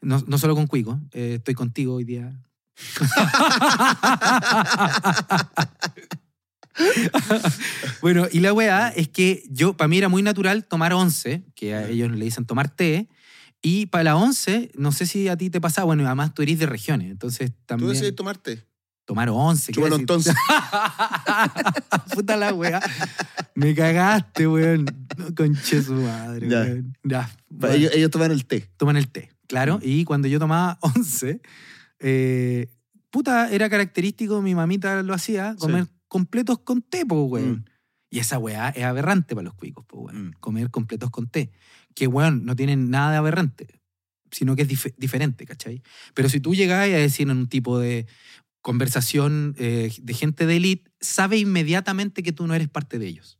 No, 0.00 0.22
no 0.26 0.38
solo 0.38 0.54
con 0.54 0.66
cuicos, 0.66 0.98
eh, 1.12 1.34
estoy 1.36 1.54
contigo 1.54 1.94
hoy 1.94 2.04
día. 2.04 2.32
bueno, 8.00 8.26
y 8.30 8.40
la 8.40 8.52
weá 8.52 8.88
es 8.88 9.08
que 9.08 9.44
yo, 9.50 9.76
para 9.76 9.88
mí 9.88 9.98
era 9.98 10.08
muy 10.08 10.22
natural 10.22 10.64
tomar 10.64 10.92
once, 10.92 11.44
que 11.54 11.74
a 11.74 11.88
ellos 11.88 12.10
le 12.10 12.24
dicen 12.24 12.44
tomar 12.46 12.68
té, 12.68 13.08
y 13.62 13.86
para 13.86 14.04
la 14.04 14.16
once, 14.16 14.70
no 14.74 14.92
sé 14.92 15.06
si 15.06 15.28
a 15.28 15.36
ti 15.36 15.50
te 15.50 15.60
pasa, 15.60 15.84
bueno, 15.84 16.06
además 16.06 16.32
tú 16.34 16.42
eres 16.42 16.58
de 16.58 16.66
regiones, 16.66 17.10
entonces 17.10 17.50
Tú 17.50 17.56
también... 17.66 17.92
decides 17.92 18.14
tomarte. 18.14 18.66
Tomar 19.04 19.28
once. 19.30 19.72
Chúpalo 19.72 19.96
entonces. 19.96 20.36
Puta 22.14 22.36
la 22.36 22.54
weá. 22.54 22.80
Me 23.56 23.74
cagaste, 23.74 24.46
weón. 24.46 24.84
No, 25.18 25.34
conche 25.34 25.82
su 25.82 25.94
madre, 25.94 26.48
Ya. 26.48 26.60
weón. 26.60 26.96
Ya. 27.02 27.28
Ellos, 27.70 27.90
ellos 27.92 28.10
toman 28.12 28.30
el 28.30 28.46
té. 28.46 28.70
toman 28.76 28.96
el 28.96 29.08
té, 29.08 29.32
claro. 29.48 29.78
Mm. 29.78 29.82
Y 29.82 30.04
cuando 30.04 30.28
yo 30.28 30.38
tomaba 30.38 30.78
once, 30.80 31.40
eh, 32.00 32.68
puta, 33.10 33.50
era 33.50 33.68
característico, 33.68 34.42
mi 34.42 34.54
mamita 34.54 35.02
lo 35.02 35.14
hacía, 35.14 35.54
comer 35.58 35.86
completos 36.08 36.58
con 36.60 36.82
té, 36.82 37.06
po, 37.06 37.24
weón. 37.24 37.50
Mm. 37.50 37.64
Y 38.12 38.18
esa 38.18 38.38
weá 38.38 38.70
es 38.70 38.82
aberrante 38.82 39.36
para 39.36 39.44
los 39.44 39.54
cuicos, 39.54 39.84
po, 39.86 40.00
weón. 40.00 40.28
Mm. 40.28 40.32
Comer 40.40 40.70
completos 40.70 41.10
con 41.10 41.28
té. 41.28 41.52
Que, 41.94 42.06
weón, 42.06 42.44
no 42.44 42.56
tienen 42.56 42.90
nada 42.90 43.12
de 43.12 43.16
aberrante, 43.18 43.80
sino 44.30 44.56
que 44.56 44.62
es 44.62 44.68
dif- 44.68 44.94
diferente, 44.96 45.46
¿cachai? 45.46 45.82
Pero 46.14 46.28
si 46.28 46.40
tú 46.40 46.54
llegás 46.54 46.84
a 46.84 46.86
decir 46.86 47.28
en 47.30 47.36
un 47.36 47.48
tipo 47.48 47.78
de 47.78 48.06
conversación 48.60 49.54
eh, 49.58 49.92
de 50.00 50.14
gente 50.14 50.46
de 50.46 50.56
élite, 50.56 50.90
sabe 51.00 51.38
inmediatamente 51.38 52.22
que 52.22 52.32
tú 52.32 52.46
no 52.46 52.54
eres 52.54 52.68
parte 52.68 52.98
de 52.98 53.06
ellos. 53.06 53.38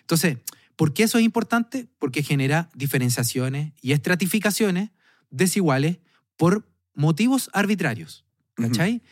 Entonces, 0.00 0.38
¿por 0.76 0.92
qué 0.92 1.04
eso 1.04 1.18
es 1.18 1.24
importante? 1.24 1.88
Porque 1.98 2.22
genera 2.22 2.68
diferenciaciones 2.74 3.72
y 3.80 3.92
estratificaciones 3.92 4.90
desiguales 5.30 5.98
por 6.36 6.66
motivos 7.00 7.50
arbitrarios. 7.52 8.24
¿Cachai? 8.54 9.02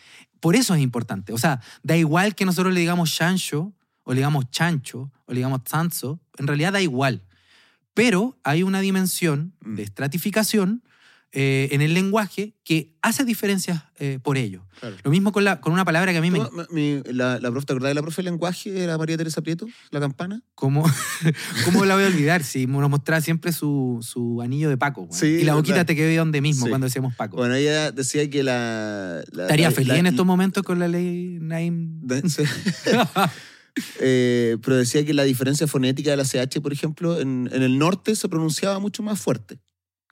Por 0.40 0.54
eso 0.56 0.74
es 0.74 0.80
importante. 0.82 1.32
O 1.32 1.38
sea, 1.38 1.60
da 1.82 1.96
igual 1.96 2.34
que 2.34 2.44
nosotros 2.44 2.72
le 2.74 2.80
digamos 2.80 3.12
chancho, 3.14 3.72
o 4.04 4.12
le 4.12 4.18
digamos 4.18 4.50
chancho, 4.50 5.10
o 5.26 5.32
le 5.32 5.36
digamos 5.36 5.64
tanzo, 5.64 6.20
en 6.36 6.46
realidad 6.46 6.72
da 6.74 6.80
igual. 6.82 7.22
Pero 7.94 8.38
hay 8.44 8.62
una 8.62 8.80
dimensión 8.80 9.54
Mm. 9.64 9.74
de 9.76 9.82
estratificación 9.82 10.82
eh, 11.32 11.68
en 11.72 11.82
el 11.82 11.92
lenguaje 11.92 12.54
que 12.64 12.96
hace 13.02 13.24
diferencias 13.24 13.82
eh, 13.98 14.18
por 14.22 14.38
ello. 14.38 14.64
Claro. 14.80 14.96
Lo 15.02 15.10
mismo 15.10 15.30
con, 15.32 15.44
la, 15.44 15.60
con 15.60 15.72
una 15.72 15.84
palabra 15.84 16.12
que 16.12 16.18
a 16.18 16.20
mí 16.22 16.30
me... 16.30 16.38
¿Tú, 16.38 16.50
mi- 16.70 17.02
la, 17.12 17.38
la 17.40 17.50
profe, 17.50 17.66
¿Te 17.66 17.72
acordás 17.74 17.90
de 17.90 17.94
la 17.94 18.02
profe 18.02 18.22
de 18.22 18.30
lenguaje? 18.30 18.82
Era 18.82 18.96
María 18.96 19.16
Teresa 19.18 19.42
Prieto, 19.42 19.66
la 19.90 20.00
campana. 20.00 20.42
¿Cómo, 20.54 20.84
¿Cómo 21.64 21.84
la 21.84 21.94
voy 21.96 22.04
a 22.04 22.06
olvidar? 22.06 22.42
Si 22.44 22.66
nos 22.66 22.88
mostraba 22.88 23.20
siempre 23.20 23.52
su, 23.52 23.98
su 24.02 24.40
anillo 24.40 24.68
de 24.70 24.76
Paco. 24.78 25.08
Sí, 25.10 25.26
y 25.26 25.42
la 25.44 25.54
boquita 25.54 25.74
verdad. 25.74 25.86
te 25.86 25.96
quedó 25.96 26.18
donde 26.18 26.40
mismo 26.40 26.64
Sí. 26.66 26.70
cuando 26.70 26.86
decíamos 26.86 27.14
Paco. 27.14 27.36
Bueno, 27.36 27.54
ella 27.56 27.90
decía 27.92 28.28
que 28.30 28.42
la. 28.42 29.22
la- 29.32 29.42
Estaría 29.42 29.70
feliz 29.70 29.92
en 29.94 30.06
estos 30.06 30.24
momentos 30.24 30.62
con 30.62 30.78
la 30.78 30.88
ley 30.88 31.38
Naim. 31.40 32.00
sí. 32.28 32.42
Eh, 34.00 34.56
pero 34.64 34.76
decía 34.76 35.04
que 35.06 35.14
la 35.14 35.22
diferencia 35.22 35.68
fonética 35.68 36.10
de 36.10 36.16
la 36.16 36.24
CH, 36.24 36.60
por 36.60 36.72
ejemplo, 36.72 37.20
en, 37.20 37.48
en 37.52 37.62
el 37.62 37.78
norte 37.78 38.16
se 38.16 38.28
pronunciaba 38.28 38.80
mucho 38.80 39.04
más 39.04 39.20
fuerte. 39.20 39.60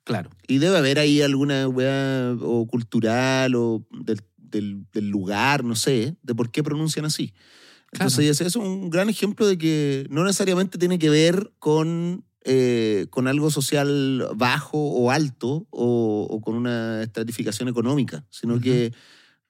Claro. 0.06 0.30
Y 0.46 0.58
debe 0.58 0.78
haber 0.78 0.98
ahí 0.98 1.20
alguna 1.20 1.66
weá 1.68 2.34
o 2.40 2.66
cultural 2.66 3.54
o 3.56 3.84
del, 3.90 4.22
del- 4.38 4.86
del 4.92 5.08
lugar, 5.10 5.64
no 5.64 5.74
sé, 5.74 6.16
de 6.22 6.34
por 6.34 6.50
qué 6.50 6.62
pronuncian 6.62 7.04
así. 7.04 7.34
Entonces, 7.92 8.18
decía, 8.26 8.46
eso 8.46 8.60
es 8.60 8.64
un 8.64 8.88
gran 8.90 9.08
ejemplo 9.08 9.46
de 9.46 9.58
que 9.58 10.06
no 10.10 10.24
necesariamente 10.24 10.78
tiene 10.78 10.98
que 10.98 11.10
ver 11.10 11.52
con, 11.58 12.24
eh, 12.44 13.06
con 13.10 13.26
algo 13.28 13.50
social 13.50 14.26
bajo 14.36 14.78
o 14.78 15.10
alto 15.10 15.66
o, 15.70 16.26
o 16.30 16.40
con 16.40 16.54
una 16.56 17.02
estratificación 17.02 17.68
económica, 17.68 18.24
sino 18.30 18.60
que 18.60 18.92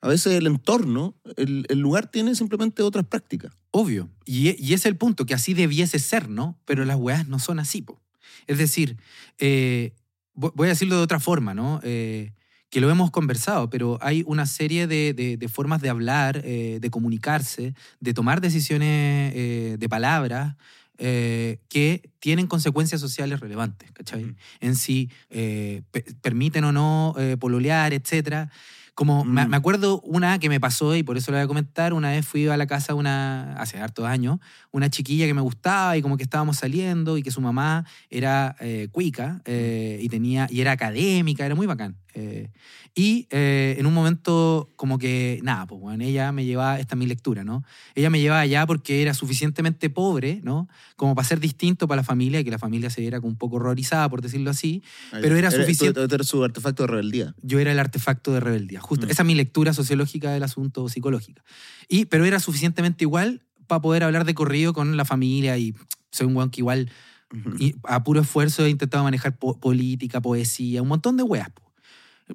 a 0.01 0.09
veces 0.09 0.35
el 0.35 0.47
entorno, 0.47 1.17
el, 1.37 1.67
el 1.69 1.79
lugar 1.81 2.11
tiene 2.11 2.35
simplemente 2.35 2.83
otras 2.83 3.07
prácticas. 3.07 3.53
Obvio. 3.73 4.09
Y, 4.25 4.49
e- 4.49 4.57
y 4.59 4.75
es 4.75 4.87
el 4.87 4.97
punto, 4.97 5.27
que 5.27 5.35
así 5.35 5.53
debiese 5.55 5.99
ser, 5.99 6.29
¿no? 6.29 6.59
Pero 6.65 6.85
las 6.85 6.97
weas 6.99 7.27
no 7.29 7.39
son 7.39 7.59
así, 7.59 7.83
po. 7.83 8.01
Es 8.47 8.59
decir, 8.59 8.97
eh, 9.39 9.95
voy 10.37 10.67
a 10.67 10.71
decirlo 10.71 10.97
de 10.97 11.03
otra 11.03 11.21
forma, 11.21 11.55
¿no? 11.55 11.81
Eh, 11.83 12.33
que 12.71 12.81
lo 12.81 12.91
hemos 12.91 13.11
conversado, 13.11 13.71
pero 13.71 13.99
hay 14.03 14.23
una 14.27 14.47
serie 14.47 14.87
de, 14.87 15.15
de- 15.15 15.37
de 15.37 15.49
formas 15.49 15.81
de 15.81 15.89
hablar, 15.89 16.43
eh, 16.45 16.79
de 16.81 16.91
comunicarse, 16.91 17.75
de 18.01 18.15
tomar 18.15 18.41
decisiones 18.41 19.33
eh, 19.35 19.77
de 19.79 19.89
palabras 19.89 20.57
eh, 20.99 21.59
que 21.69 22.11
tienen 22.19 22.47
consecuencias 22.49 23.01
sociales 23.01 23.41
relevantes, 23.41 23.91
¿cachai? 23.93 24.25
Ujú. 24.25 24.35
En 24.61 24.77
si 24.77 25.11
pe- 25.29 26.05
permiten 26.23 26.65
o 26.65 26.73
no 26.73 27.15
pololear, 27.39 27.93
etcétera. 27.93 28.51
Como 28.97 29.27
me, 29.27 29.45
Mm. 29.45 29.51
me 29.51 29.57
acuerdo 29.59 30.01
una 30.01 30.39
que 30.39 30.49
me 30.49 30.59
pasó 30.59 30.97
y 30.97 31.03
por 31.03 31.19
eso 31.19 31.31
lo 31.31 31.37
voy 31.37 31.45
a 31.45 31.47
comentar. 31.47 31.93
Una 31.93 32.11
vez 32.13 32.27
fui 32.27 32.49
a 32.49 32.57
la 32.57 32.67
casa 32.67 32.95
una, 32.95 33.53
hace 33.59 33.79
hartos 33.79 34.07
años, 34.07 34.39
una 34.73 34.89
chiquilla 34.89 35.27
que 35.27 35.35
me 35.35 35.43
gustaba 35.43 35.99
y 35.99 36.03
como 36.03 36.17
que 36.17 36.23
estábamos 36.23 36.57
saliendo 36.57 37.19
y 37.19 37.23
que 37.23 37.31
su 37.31 37.43
mamá 37.43 37.85
era 38.09 38.57
eh, 38.59 38.89
cuica 38.91 39.43
eh, 39.45 39.99
y, 40.01 40.09
tenía, 40.09 40.47
y 40.51 40.63
era 40.63 40.73
académica, 40.73 41.45
era 41.45 41.55
muy 41.55 41.67
bacán. 41.67 41.95
Eh, 42.19 42.51
y 42.95 43.27
eh, 43.31 43.77
en 43.79 43.85
un 43.85 43.93
momento 43.93 44.73
como 44.77 44.99
que, 44.99 45.39
nada, 45.43 45.67
pues 45.67 45.79
bueno, 45.83 46.03
ella 46.03 46.33
me 46.33 46.47
llevaba, 46.47 46.81
esta 46.81 46.95
es 46.95 46.99
mi 46.99 47.05
lectura, 47.07 47.45
¿no? 47.45 47.63
Ella 47.95 48.09
me 48.09 48.19
llevaba 48.21 48.41
allá 48.41 48.67
porque 48.67 49.03
era 49.03 49.13
suficientemente 49.13 49.91
pobre, 49.91 50.41
¿no? 50.43 50.67
Como 50.97 51.15
para 51.15 51.29
ser 51.29 51.41
distinto 51.41 51.87
para 51.87 52.01
la 52.01 52.05
familia 52.05 52.41
y 52.41 52.45
que 52.45 52.51
la 52.51 52.59
familia 52.59 52.89
se 52.89 53.03
viera 53.03 53.21
como 53.21 53.29
un 53.33 53.37
poco 53.37 53.57
horrorizada, 53.57 54.09
por 54.09 54.23
decirlo 54.23 54.49
así. 54.51 54.83
Pero 55.11 55.37
era 55.37 55.51
suficiente- 55.51 56.01
Esto 56.03 56.15
era 56.15 56.25
su 56.25 56.43
artefacto 56.43 56.85
de 56.85 56.87
rebeldía. 56.87 57.35
Yo 57.43 57.59
era 57.59 57.71
el 57.73 57.79
artefacto 57.79 58.33
de 58.33 58.41
rebeldía. 58.41 58.81
Justo, 58.81 59.07
Mm. 59.07 59.11
esa 59.11 59.23
es 59.23 59.27
mi 59.27 59.35
lectura 59.35 59.75
sociológica 59.75 60.31
del 60.33 60.43
asunto 60.43 60.89
psicológica. 60.89 61.45
Y, 61.89 62.07
pero 62.07 62.25
era 62.25 62.41
suficientemente 62.41 63.05
igual 63.05 63.43
para 63.67 63.83
poder 63.83 64.05
hablar 64.05 64.25
de 64.25 64.33
corrido 64.33 64.73
con 64.73 64.97
la 64.97 65.05
familia 65.05 65.59
y 65.59 65.75
soy 66.11 66.29
un 66.29 66.35
guan 66.35 66.49
que 66.49 66.63
igual 66.63 66.91
Ujú. 67.35 67.57
y 67.59 67.75
a 67.83 68.03
puro 68.05 68.21
esfuerzo 68.23 68.65
he 68.65 68.71
intentado 68.71 69.05
manejar 69.05 69.37
po- 69.37 69.59
política, 69.61 70.23
poesía, 70.23 70.81
un 70.81 70.89
montón 70.89 71.17
de 71.19 71.25
weas. 71.25 71.51
po. 71.51 71.66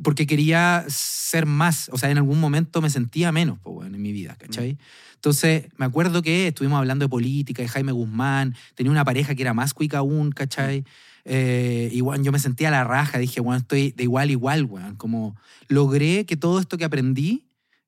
Porque 0.03 0.25
quería 0.25 0.85
ser 0.87 1.45
más, 1.45 1.89
o 1.91 1.97
sea, 1.97 2.09
en 2.09 2.17
algún 2.17 2.39
momento 2.39 2.81
me 2.81 2.89
sentía 2.89 3.31
menos 3.31 3.59
po, 3.59 3.71
weón, 3.71 3.93
en 3.93 4.01
mi 4.01 4.11
vida, 4.13 4.35
¿cachai? 4.39 4.77
Entonces, 5.15 5.67
me 5.77 5.85
acuerdo 5.85 6.21
que 6.21 6.47
estuvimos 6.47 6.79
hablando 6.79 7.05
de 7.05 7.09
política, 7.09 7.61
de 7.61 7.67
Jaime 7.67 7.91
Guzmán, 7.91 8.55
tenía 8.75 8.91
una 8.91 9.03
pareja 9.03 9.35
que 9.35 9.41
era 9.41 9.53
más 9.53 9.73
cuica 9.73 9.97
aún, 9.99 10.31
¿cachai? 10.31 10.85
Eh, 11.25 11.89
y 11.91 11.97
yo 11.97 12.31
me 12.31 12.39
sentía 12.39 12.69
a 12.69 12.71
la 12.71 12.83
raja, 12.83 13.19
dije, 13.19 13.41
bueno, 13.41 13.59
estoy 13.59 13.91
de 13.91 14.03
igual 14.03 14.29
a 14.29 14.31
igual, 14.31 14.63
weón. 14.65 14.95
Como 14.95 15.35
logré 15.67 16.25
que 16.25 16.37
todo 16.37 16.59
esto 16.59 16.77
que 16.77 16.85
aprendí, 16.85 17.47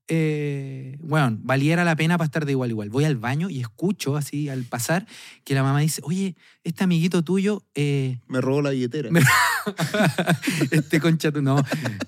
eh, 0.10 0.98
weón, 1.02 1.40
valiera 1.44 1.84
la 1.84 1.96
pena 1.96 2.18
para 2.18 2.26
estar 2.26 2.46
de 2.46 2.52
igual 2.52 2.70
a 2.70 2.74
igual. 2.74 2.90
Voy 2.90 3.06
al 3.06 3.16
baño 3.16 3.50
y 3.50 3.62
escucho 3.62 4.18
así 4.18 4.50
al 4.50 4.64
pasar 4.66 5.08
que 5.44 5.56
la 5.56 5.64
mamá 5.64 5.80
dice, 5.80 6.02
oye, 6.04 6.36
este 6.64 6.84
amiguito 6.84 7.24
tuyo, 7.24 7.64
eh, 7.74 8.20
Me 8.28 8.42
robó 8.42 8.62
la 8.62 8.72
billetera. 8.72 9.10
Me- 9.10 9.22
este 10.72 11.00
concha 11.00 11.32
tu- 11.32 11.42
no, 11.42 11.64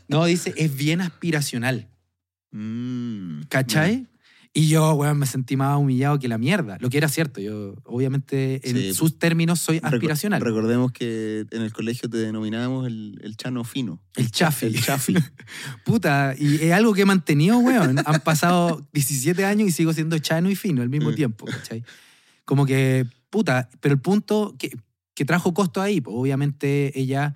no, 0.07 0.25
dice, 0.25 0.53
es 0.57 0.75
bien 0.75 1.01
aspiracional, 1.01 1.89
Mm, 2.51 3.41
¿cachai? 3.49 4.07
Y 4.53 4.69
yo, 4.69 4.93
weón, 4.93 5.19
me 5.19 5.25
sentí 5.25 5.57
más 5.57 5.77
humillado 5.77 6.17
que 6.17 6.29
la 6.29 6.37
mierda. 6.37 6.77
Lo 6.79 6.89
que 6.89 6.97
era 6.97 7.09
cierto, 7.09 7.41
yo 7.41 7.75
obviamente 7.83 8.61
en 8.69 8.77
Sí. 8.77 8.93
sus 8.93 9.19
términos 9.19 9.59
soy 9.59 9.79
Reco- 9.81 9.95
aspiracional. 9.95 10.39
Recordemos 10.41 10.93
que 10.93 11.45
en 11.51 11.61
el 11.61 11.73
colegio 11.73 12.09
te 12.09 12.15
denominábamos 12.15 12.87
el, 12.87 13.19
el 13.21 13.35
chano 13.35 13.65
fino. 13.65 14.01
El 14.15 14.31
chafi. 14.31 14.67
El 14.67 14.81
chafi. 14.81 15.13
Puta, 15.85 16.33
y 16.39 16.55
es 16.63 16.71
algo 16.71 16.93
que 16.93 17.01
he 17.01 17.05
mantenido, 17.05 17.57
weón. 17.57 17.97
Han 18.05 18.21
pasado 18.21 18.87
17 18.93 19.43
años 19.43 19.67
y 19.67 19.71
sigo 19.73 19.91
siendo 19.91 20.17
chano 20.19 20.49
y 20.49 20.55
fino 20.55 20.81
al 20.81 20.87
mismo 20.87 21.11
Mm. 21.11 21.15
tiempo, 21.15 21.45
¿cachai? 21.45 21.83
Como 22.45 22.65
que, 22.65 23.05
puta, 23.29 23.67
pero 23.81 23.93
el 23.95 23.99
punto 23.99 24.55
que, 24.57 24.77
que 25.15 25.25
trajo 25.25 25.53
costo 25.53 25.81
ahí, 25.81 26.01
pues 26.01 26.15
obviamente 26.17 26.97
ella, 26.99 27.33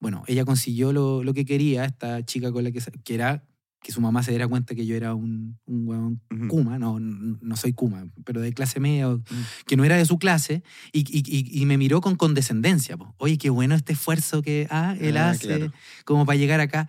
bueno, 0.00 0.22
ella 0.26 0.44
consiguió 0.44 0.92
lo, 0.92 1.24
lo 1.24 1.34
que 1.34 1.44
quería, 1.44 1.84
esta 1.84 2.24
chica 2.24 2.52
con 2.52 2.62
la 2.64 2.70
que, 2.70 2.80
que 3.02 3.14
era 3.14 3.42
que 3.82 3.92
su 3.92 4.00
mamá 4.00 4.22
se 4.22 4.30
diera 4.30 4.48
cuenta 4.48 4.74
que 4.74 4.86
yo 4.86 4.96
era 4.96 5.14
un, 5.14 5.58
un. 5.66 6.20
Kuma, 6.48 6.78
no, 6.78 6.98
no 7.00 7.56
soy 7.56 7.74
Kuma, 7.74 8.06
pero 8.24 8.40
de 8.40 8.54
clase 8.54 8.80
media, 8.80 9.10
o- 9.10 9.22
que 9.66 9.76
no 9.76 9.84
era 9.84 9.96
de 9.98 10.06
su 10.06 10.18
clase, 10.18 10.62
y, 10.90 11.00
y- 11.00 11.22
y- 11.26 11.60
y 11.62 11.66
me 11.66 11.76
miró 11.76 12.00
con 12.00 12.16
condescendencia. 12.16 12.96
po. 12.96 13.14
Oye, 13.18 13.36
qué 13.36 13.50
bueno 13.50 13.74
este 13.74 13.92
esfuerzo 13.92 14.40
que 14.40 14.66
ah, 14.70 14.96
él 15.00 15.18
Ah, 15.18 15.30
hace 15.30 15.46
claro. 15.46 15.72
como 16.06 16.24
para 16.24 16.38
llegar 16.38 16.60
acá. 16.60 16.88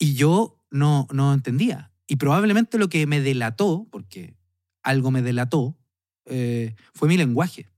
Y 0.00 0.14
yo 0.14 0.60
no, 0.72 1.06
no 1.12 1.32
entendía. 1.32 1.92
Y 2.08 2.16
probablemente 2.16 2.76
lo 2.76 2.88
que 2.88 3.06
me 3.06 3.20
delató, 3.20 3.86
porque 3.92 4.34
algo 4.82 5.12
me 5.12 5.22
delató, 5.22 5.78
eh, 6.26 6.74
fue 6.92 7.06
mi 7.08 7.16
lenguaje, 7.16 7.68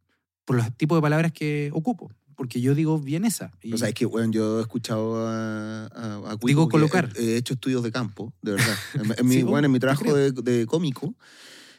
por 0.44 0.56
los 0.56 0.76
tipos 0.76 0.96
de 0.98 1.02
palabras 1.02 1.32
que 1.32 1.70
ocupo. 1.72 2.10
Porque 2.36 2.60
yo 2.60 2.74
digo 2.74 2.98
bien 2.98 3.24
esa. 3.24 3.52
y- 3.62 3.72
O 3.72 3.78
sea, 3.78 3.88
es 3.88 3.94
que, 3.94 4.06
bueno, 4.06 4.32
yo 4.32 4.58
he 4.58 4.62
escuchado 4.62 5.24
a, 5.28 5.86
a, 5.86 6.32
a 6.32 6.36
Digo 6.44 6.68
colocar. 6.68 7.08
He, 7.16 7.22
he 7.22 7.36
hecho 7.36 7.54
estudios 7.54 7.82
de 7.84 7.92
campo, 7.92 8.32
de 8.42 8.52
verdad. 8.52 8.74
En, 8.94 9.14
en 9.18 9.26
mi, 9.26 9.34
Sí, 9.36 9.42
bueno, 9.44 9.66
en 9.66 9.72
mi 9.72 9.78
trabajo 9.78 10.12
de, 10.12 10.32
de 10.32 10.66
cómico, 10.66 11.14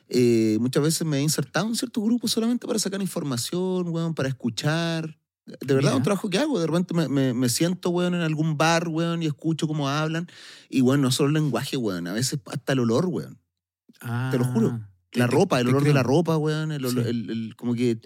eh, 0.07 0.57
muchas 0.61 0.81
veces 0.83 1.05
me 1.05 1.17
he 1.17 1.21
insertado 1.21 1.67
en 1.67 1.75
ciertos 1.75 2.03
grupos 2.03 2.31
solamente 2.31 2.67
para 2.67 2.79
sacar 2.79 3.01
información, 3.01 3.89
weón, 3.89 4.13
para 4.13 4.29
escuchar. 4.29 5.17
De 5.45 5.73
verdad, 5.75 5.89
Mira. 5.91 5.97
un 5.97 6.03
trabajo 6.03 6.29
que 6.29 6.37
hago. 6.39 6.57
De 6.59 6.67
repente 6.67 6.93
me, 6.93 7.07
me, 7.09 7.33
me 7.33 7.49
siento, 7.49 7.89
weón, 7.89 8.15
en 8.15 8.21
algún 8.21 8.57
bar, 8.57 8.87
weón, 8.87 9.23
y 9.23 9.25
escucho 9.27 9.67
cómo 9.67 9.89
hablan. 9.89 10.27
Y, 10.69 10.79
bueno, 10.81 11.03
no 11.03 11.11
solo 11.11 11.27
el 11.27 11.33
lenguaje, 11.35 11.75
weón, 11.77 12.07
a 12.07 12.13
veces 12.13 12.39
hasta 12.45 12.71
el 12.73 12.79
olor, 12.79 13.07
weón. 13.07 13.37
te 14.31 14.37
lo 14.39 14.45
juro. 14.45 14.69
Ah, 14.71 14.89
La 15.13 15.25
te- 15.27 15.31
ropa, 15.35 15.59
el 15.59 15.67
olor 15.67 15.83
de 15.83 15.93
la 15.93 16.01
ropa, 16.03 16.37
weón, 16.37 16.71
el, 16.71 16.83
olor- 16.85 17.03
Sí. 17.03 17.09
el- 17.09 17.29
el- 17.29 17.55
como 17.57 17.73
que... 17.75 17.99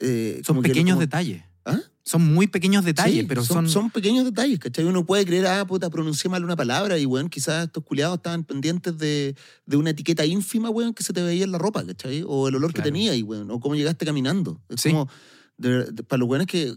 eh, 0.00 0.42
Son 0.44 0.56
que- 0.62 0.68
pequeños 0.68 0.94
como- 0.94 1.00
detalles. 1.00 1.42
¿Ah? 1.64 1.80
Son 2.04 2.22
muy 2.32 2.46
pequeños 2.46 2.84
detalles, 2.84 3.22
Sí, 3.22 3.26
pero 3.26 3.44
son... 3.44 3.68
son 3.68 3.90
pequeños 3.90 4.24
detalles, 4.24 4.60
¿cachai? 4.60 4.84
Uno 4.84 5.04
puede 5.04 5.24
creer, 5.26 5.48
ah, 5.48 5.66
puta, 5.66 5.90
pronuncié 5.90 6.30
mal 6.30 6.44
una 6.44 6.54
palabra 6.54 6.96
y, 6.98 7.04
weón, 7.06 7.28
quizás 7.28 7.64
estos 7.66 7.82
culiados 7.82 8.18
estaban 8.18 8.44
pendientes 8.44 8.96
de, 8.98 9.34
de 9.66 9.76
una 9.76 9.90
etiqueta 9.90 10.24
ínfima, 10.24 10.70
weón, 10.70 10.94
que 10.94 11.02
se 11.02 11.12
te 11.12 11.20
veía 11.24 11.42
en 11.42 11.50
la 11.50 11.58
ropa, 11.58 11.84
¿cachai? 11.84 12.22
O 12.24 12.46
el 12.46 12.54
olor 12.54 12.70
que 12.70 12.74
Claro. 12.82 12.92
tenía 12.92 13.16
y, 13.16 13.22
weón, 13.22 13.50
o 13.50 13.58
cómo 13.58 13.74
llegaste 13.74 14.06
caminando. 14.06 14.60
Es 14.68 14.82
Sí. 14.82 14.90
como, 14.90 15.08
de- 15.58 15.86
de- 15.90 16.02
para 16.04 16.20
los 16.20 16.28
weones 16.28 16.46
que, 16.46 16.72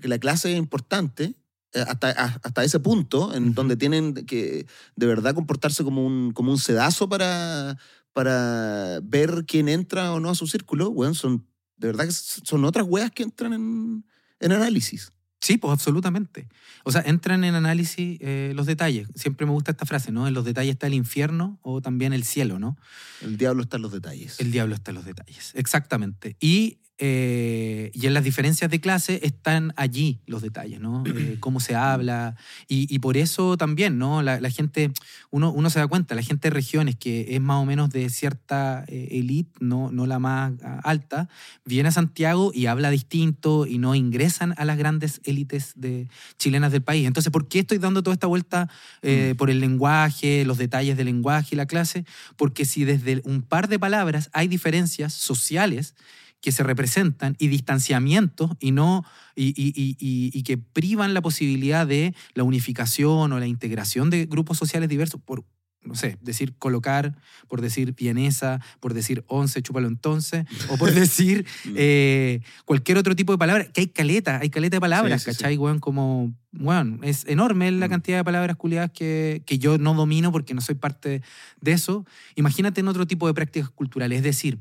que 0.00 0.06
la 0.06 0.18
clase 0.20 0.52
es 0.52 0.58
importante, 0.58 1.34
eh, 1.74 1.80
hasta, 1.88 2.10
hasta 2.10 2.62
ese 2.62 2.78
punto, 2.78 3.34
en 3.34 3.54
donde 3.54 3.76
tienen 3.76 4.14
que 4.14 4.66
de 4.94 5.06
verdad 5.06 5.34
comportarse 5.34 5.82
como 5.82 6.06
un, 6.06 6.30
como 6.32 6.52
un 6.52 6.58
sedazo 6.58 7.08
para, 7.08 7.76
para 8.12 9.00
ver 9.02 9.44
quién 9.48 9.68
entra 9.68 10.12
o 10.12 10.20
no 10.20 10.30
a 10.30 10.34
su 10.36 10.46
círculo, 10.46 10.90
weón, 10.90 11.16
son, 11.16 11.44
de 11.78 11.88
verdad 11.88 12.04
que 12.06 12.12
son 12.12 12.64
otras 12.64 12.86
weas 12.88 13.10
que 13.10 13.22
entran 13.22 13.52
en, 13.52 14.04
en 14.40 14.52
análisis. 14.52 15.12
Sí, 15.40 15.56
pues 15.56 15.72
absolutamente. 15.72 16.48
O 16.84 16.90
sea, 16.90 17.02
entran 17.02 17.44
en 17.44 17.54
análisis 17.54 18.18
eh, 18.20 18.52
los 18.56 18.66
detalles. 18.66 19.08
Siempre 19.14 19.46
me 19.46 19.52
gusta 19.52 19.70
esta 19.70 19.86
frase, 19.86 20.10
¿no? 20.10 20.26
En 20.26 20.34
los 20.34 20.44
detalles 20.44 20.72
está 20.72 20.88
el 20.88 20.94
infierno 20.94 21.60
o 21.62 21.80
también 21.80 22.12
el 22.12 22.24
cielo, 22.24 22.58
¿no? 22.58 22.76
El 23.22 23.36
diablo 23.36 23.62
está 23.62 23.76
en 23.76 23.82
los 23.82 23.92
detalles. 23.92 24.40
El 24.40 24.50
diablo 24.50 24.74
está 24.74 24.90
en 24.90 24.96
los 24.96 25.04
detalles. 25.04 25.52
Exactamente. 25.54 26.36
Y 26.40 26.80
eh, 26.98 27.90
y 27.94 28.06
en 28.06 28.14
las 28.14 28.24
diferencias 28.24 28.70
de 28.70 28.80
clase 28.80 29.20
están 29.22 29.72
allí 29.76 30.20
los 30.26 30.42
detalles, 30.42 30.80
¿no? 30.80 31.04
Eh, 31.06 31.36
cómo 31.40 31.60
se 31.60 31.74
habla. 31.74 32.36
Y, 32.68 32.92
y 32.92 32.98
por 32.98 33.16
eso 33.16 33.56
también, 33.56 33.98
¿no? 33.98 34.22
La, 34.22 34.40
la 34.40 34.50
gente, 34.50 34.90
uno, 35.30 35.52
uno 35.52 35.70
se 35.70 35.78
da 35.78 35.86
cuenta, 35.86 36.14
la 36.14 36.22
gente 36.22 36.48
de 36.48 36.54
regiones 36.54 36.96
que 36.96 37.34
es 37.34 37.40
más 37.40 37.62
o 37.62 37.64
menos 37.64 37.90
de 37.90 38.10
cierta 38.10 38.84
élite, 38.88 39.50
no, 39.60 39.90
no 39.92 40.06
la 40.06 40.18
más 40.18 40.52
ah, 40.62 40.80
alta, 40.84 41.28
viene 41.64 41.88
a 41.88 41.92
Santiago 41.92 42.50
y 42.54 42.66
habla 42.66 42.90
distinto 42.90 43.66
y 43.66 43.78
no 43.78 43.94
ingresan 43.94 44.54
a 44.56 44.64
las 44.64 44.76
grandes 44.76 45.20
élites 45.24 45.72
de, 45.76 46.08
chilenas 46.38 46.72
del 46.72 46.82
país. 46.82 47.06
Entonces, 47.06 47.32
¿por 47.32 47.48
qué 47.48 47.60
estoy 47.60 47.78
dando 47.78 48.02
toda 48.02 48.14
esta 48.14 48.26
vuelta 48.26 48.68
eh, 49.02 49.34
por 49.38 49.50
el 49.50 49.60
lenguaje, 49.60 50.44
los 50.44 50.58
detalles 50.58 50.96
del 50.96 51.06
lenguaje 51.06 51.50
y 51.52 51.56
la 51.56 51.66
clase? 51.66 52.04
Porque 52.36 52.64
si 52.64 52.84
desde 52.84 53.22
un 53.24 53.42
par 53.42 53.68
de 53.68 53.78
palabras 53.78 54.30
hay 54.32 54.48
diferencias 54.48 55.12
sociales, 55.12 55.94
que 56.40 56.52
se 56.52 56.62
representan 56.62 57.34
y 57.38 57.48
distanciamientos 57.48 58.50
y, 58.60 58.70
no, 58.70 59.04
y, 59.34 59.48
y, 59.56 59.72
y, 59.74 59.96
y, 60.32 60.42
que 60.42 60.56
privan 60.58 61.14
la 61.14 61.20
posibilidad 61.20 61.86
de 61.86 62.14
la 62.34 62.44
unificación 62.44 63.32
o 63.32 63.38
la 63.40 63.46
integración 63.46 64.10
de 64.10 64.26
grupos 64.26 64.56
sociales 64.58 64.88
diversos 64.88 65.20
por, 65.20 65.44
no 65.82 65.94
sé, 65.94 66.16
decir 66.20 66.54
colocar, 66.58 67.16
por 67.48 67.60
decir 67.60 67.94
vienesa, 67.94 68.60
por 68.80 68.94
decir 68.94 69.24
once, 69.26 69.62
chúpalo 69.62 69.88
entonces, 69.88 70.44
o 70.68 70.76
por 70.76 70.92
decir 70.94 71.44
eh, 71.74 72.40
cualquier 72.64 72.98
otro 72.98 73.16
tipo 73.16 73.32
de 73.32 73.38
palabra, 73.38 73.64
que 73.72 73.80
hay 73.82 73.86
caleta, 73.88 74.38
hay 74.40 74.50
caleta 74.50 74.76
de 74.76 74.80
palabras, 74.80 75.22
Sí, 75.22 75.30
sí, 75.30 75.34
sí. 75.36 75.42
¿cachai? 75.42 75.56
Weón, 75.56 75.78
como, 75.80 76.34
bueno, 76.52 76.98
es 77.02 77.24
enorme 77.26 77.70
la 77.72 77.86
Mm. 77.86 77.90
cantidad 77.90 78.16
de 78.18 78.24
palabras 78.24 78.56
culiadas 78.56 78.90
que, 78.92 79.42
que 79.46 79.58
yo 79.58 79.78
no 79.78 79.94
domino 79.94 80.30
porque 80.30 80.54
no 80.54 80.60
soy 80.60 80.74
parte 80.76 81.22
de 81.60 81.72
eso. 81.72 82.04
Imagínate 82.36 82.80
en 82.80 82.88
otro 82.88 83.06
tipo 83.06 83.26
de 83.26 83.34
prácticas 83.34 83.70
culturales, 83.70 84.18
es 84.18 84.24
decir, 84.24 84.58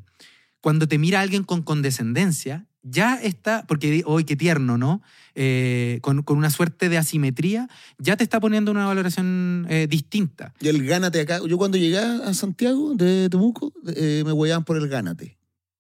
cuando 0.62 0.88
te 0.88 0.98
mira 0.98 1.22
alguien 1.22 1.44
con 1.44 1.62
condescendencia, 1.64 2.66
ya 2.84 3.16
está, 3.16 3.66
porque 3.68 4.02
hoy 4.06 4.24
qué 4.24 4.36
tierno, 4.36 4.78
¿no? 4.78 5.02
Eh, 5.36 6.00
con, 6.02 6.24
con 6.24 6.38
una 6.38 6.50
suerte 6.50 6.90
de 6.90 6.98
asimetría, 6.98 7.70
ya 8.00 8.16
te 8.18 8.24
está 8.24 8.40
poniendo 8.40 8.72
una 8.72 8.86
valoración 8.86 9.66
eh, 9.70 9.88
distinta. 9.90 10.54
Y 10.60 10.68
el 10.70 10.86
gánate 10.86 11.22
acá. 11.22 11.40
Yo 11.48 11.58
cuando 11.58 11.78
llegué 11.78 12.00
a 12.00 12.34
Santiago 12.34 12.96
de 12.96 13.30
Temuco, 13.30 13.74
eh, 13.96 14.24
me 14.26 14.32
hueaban 14.32 14.64
por 14.64 14.78
el 14.78 14.88
gánate. 14.88 15.38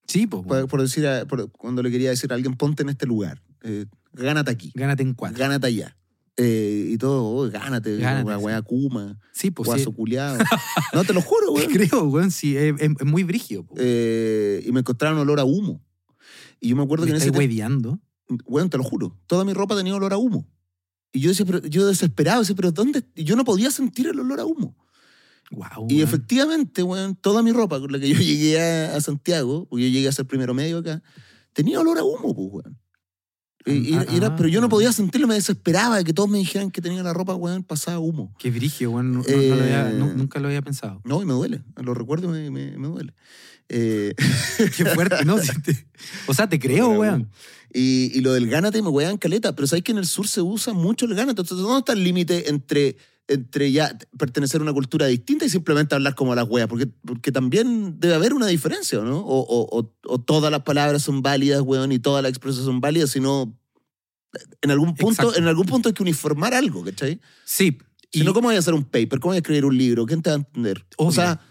Sí, 0.07 0.27
pues, 0.27 0.43
Por, 0.45 0.67
por 0.67 0.81
decir, 0.81 1.05
a- 1.07 1.25
por- 1.25 1.51
cuando 1.51 1.81
le 1.83 1.91
quería 1.91 2.09
decir 2.11 2.31
a 2.31 2.35
alguien, 2.35 2.53
ponte 2.55 2.83
en 2.83 2.89
este 2.89 3.05
lugar. 3.05 3.41
Eh, 3.63 3.85
gánate 4.13 4.51
aquí. 4.51 4.71
gánate 4.75 5.03
en 5.03 5.13
cuatro. 5.13 5.37
Gánate 5.37 5.67
allá. 5.67 5.96
Eh, 6.39 6.89
y 6.93 6.97
todo, 6.99 7.23
oh, 7.25 7.49
gánate, 7.49 7.97
Gánate, 7.97 8.37
sí. 8.37 8.43
wea 8.45 8.61
Kuma, 8.61 9.19
Sí, 9.31 9.49
pues 9.49 9.65
sí. 9.67 9.71
guaso 9.71 9.91
culiado. 9.91 10.37
No, 10.93 11.03
te 11.03 11.11
lo 11.13 11.21
juro, 11.21 11.51
weón. 11.53 11.71
creo, 11.71 12.03
weón, 12.03 12.29
sí, 12.31 12.55
es, 12.55 12.75
es- 12.79 12.91
es 12.99 13.05
muy 13.05 13.23
brigio. 13.23 13.63
po. 13.65 13.73
Eh, 13.77 14.63
y 14.65 14.71
me 14.71 14.81
encontraron 14.81 15.17
olor 15.17 15.39
a 15.39 15.45
humo. 15.45 15.81
Y 16.59 16.69
yo 16.69 16.75
me 16.75 16.83
acuerdo 16.83 17.05
Me 17.05 17.11
que 17.11 17.17
en 17.17 17.21
ese 17.23 17.31
hueveando. 17.31 17.99
bueno, 18.47 18.69
te 18.69 18.77
lo 18.77 18.83
juro, 18.83 19.17
toda 19.25 19.45
mi 19.45 19.53
ropa 19.53 19.75
tenía 19.75 19.95
olor 19.95 20.13
a 20.13 20.17
humo. 20.17 20.47
Y 21.11 21.21
yo 21.21 21.29
decía, 21.29 21.45
pero 21.45 21.59
yo 21.65 21.87
desesperado, 21.87 22.41
decía, 22.41 22.55
pero 22.55 22.71
¿dónde? 22.71 23.03
Y 23.15 23.23
yo 23.23 23.35
no 23.35 23.43
podía 23.43 23.71
sentir 23.71 24.07
el 24.07 24.19
olor 24.19 24.39
a 24.39 24.45
humo. 24.45 24.75
Wow, 25.49 25.87
Y 25.89 26.01
efectivamente, 26.01 26.83
weón, 26.83 27.15
toda 27.15 27.41
mi 27.41 27.51
ropa 27.53 27.79
con 27.79 27.91
la 27.91 27.99
que 27.99 28.09
yo 28.09 28.15
llegué 28.19 28.59
a, 28.61 28.95
a 28.95 29.01
Santiago, 29.01 29.65
porque 29.69 29.85
yo 29.85 29.91
llegué 29.93 30.07
a 30.07 30.11
ser 30.11 30.27
primero 30.27 30.53
medio 30.53 30.77
acá, 30.79 31.01
tenía 31.53 31.79
olor 31.79 31.97
a 31.97 32.03
humo, 32.03 32.35
pues, 32.35 32.47
weón. 32.51 32.77
Y- 33.67 33.89
y- 33.89 33.93
Ah, 33.95 34.05
era- 34.13 34.35
pero 34.35 34.49
yo 34.49 34.59
no 34.61 34.67
ah. 34.67 34.69
podía 34.69 34.91
sentirlo, 34.93 35.27
me 35.27 35.35
desesperaba 35.35 35.97
de 35.97 36.03
que 36.03 36.13
todos 36.13 36.29
me 36.29 36.37
dijeran 36.37 36.71
que 36.71 36.81
tenía 36.81 37.03
la 37.03 37.13
ropa, 37.13 37.35
weón, 37.35 37.63
pasada 37.63 37.99
humo. 37.99 38.33
Qué 38.39 38.49
brigio, 38.51 38.91
weón. 38.91 39.13
no- 39.13 39.19
no- 39.23 39.25
no 39.27 39.55
lo 39.55 39.63
había- 39.63 39.89
Eh, 39.89 39.93
nu- 39.93 40.13
nunca 40.13 40.39
lo 40.39 40.47
había 40.47 40.61
pensado. 40.61 41.01
No, 41.03 41.21
y 41.21 41.25
me 41.25 41.33
duele. 41.33 41.61
Lo 41.75 41.93
recuerdo 41.93 42.27
y 42.27 42.31
me, 42.31 42.51
me, 42.51 42.77
me 42.77 42.87
duele. 42.87 43.13
Eh, 43.69 44.13
Qué 44.77 44.85
fuerte, 44.85 45.25
¿no? 45.25 45.35
O 45.35 46.33
sea, 46.33 46.47
te 46.49 46.59
creo, 46.59 46.89
weón. 46.91 47.29
y 47.73 48.21
lo 48.21 48.33
del 48.33 48.47
gánate 48.49 48.81
me 48.81 48.89
wean 48.89 49.17
caleta, 49.17 49.53
pero 49.55 49.67
sabes 49.67 49.83
que 49.83 49.91
en 49.91 49.97
el 49.97 50.05
sur 50.07 50.27
se 50.27 50.41
usa 50.41 50.73
mucho 50.73 51.05
el 51.05 51.13
gánate. 51.15 51.41
Entonces, 51.41 51.57
¿dónde 51.57 51.79
está 51.79 51.93
el 51.93 52.03
límite 52.03 52.49
entre, 52.49 52.95
entre 53.27 53.71
ya 53.71 53.97
pertenecer 54.17 54.61
a 54.61 54.63
una 54.63 54.73
cultura 54.73 55.05
distinta 55.07 55.45
y 55.45 55.49
simplemente 55.49 55.95
hablar 55.95 56.15
como 56.15 56.33
las 56.35 56.47
weas? 56.47 56.67
Porque, 56.67 56.87
porque 56.87 57.31
también 57.31 57.99
debe 57.99 58.13
haber 58.15 58.33
una 58.33 58.47
diferencia, 58.47 58.99
¿no? 59.01 59.19
O, 59.19 59.39
o- 59.41 59.79
o- 59.79 59.95
o 60.05 60.19
todas 60.21 60.51
las 60.51 60.61
palabras 60.63 61.01
son 61.03 61.21
válidas, 61.21 61.61
weón, 61.61 61.91
y 61.91 61.99
todas 61.99 62.23
las 62.23 62.29
expresiones 62.29 62.65
son 62.65 62.79
válidas, 62.81 63.09
sino 63.09 63.57
en 64.61 64.71
algún 64.71 64.95
punto, 64.95 65.21
Exacto. 65.23 65.39
en 65.39 65.47
algún 65.47 65.65
punto 65.65 65.89
hay 65.89 65.93
que 65.93 66.03
uniformar 66.03 66.53
algo, 66.53 66.83
¿cachai? 66.83 67.19
Sí. 67.45 67.77
Si 68.11 68.23
no, 68.23 68.33
¿cómo 68.33 68.47
voy 68.47 68.55
a 68.55 68.59
hacer 68.59 68.73
un 68.73 68.83
paper? 68.83 69.19
¿Cómo 69.19 69.31
voy 69.31 69.37
a 69.37 69.39
escribir 69.39 69.65
un 69.65 69.77
libro? 69.77 70.05
¿Quién 70.05 70.21
te 70.21 70.29
va 70.29 70.35
a 70.35 70.39
entender? 70.39 70.85
Obvio. 70.97 71.09
O 71.09 71.11
sea, 71.11 71.41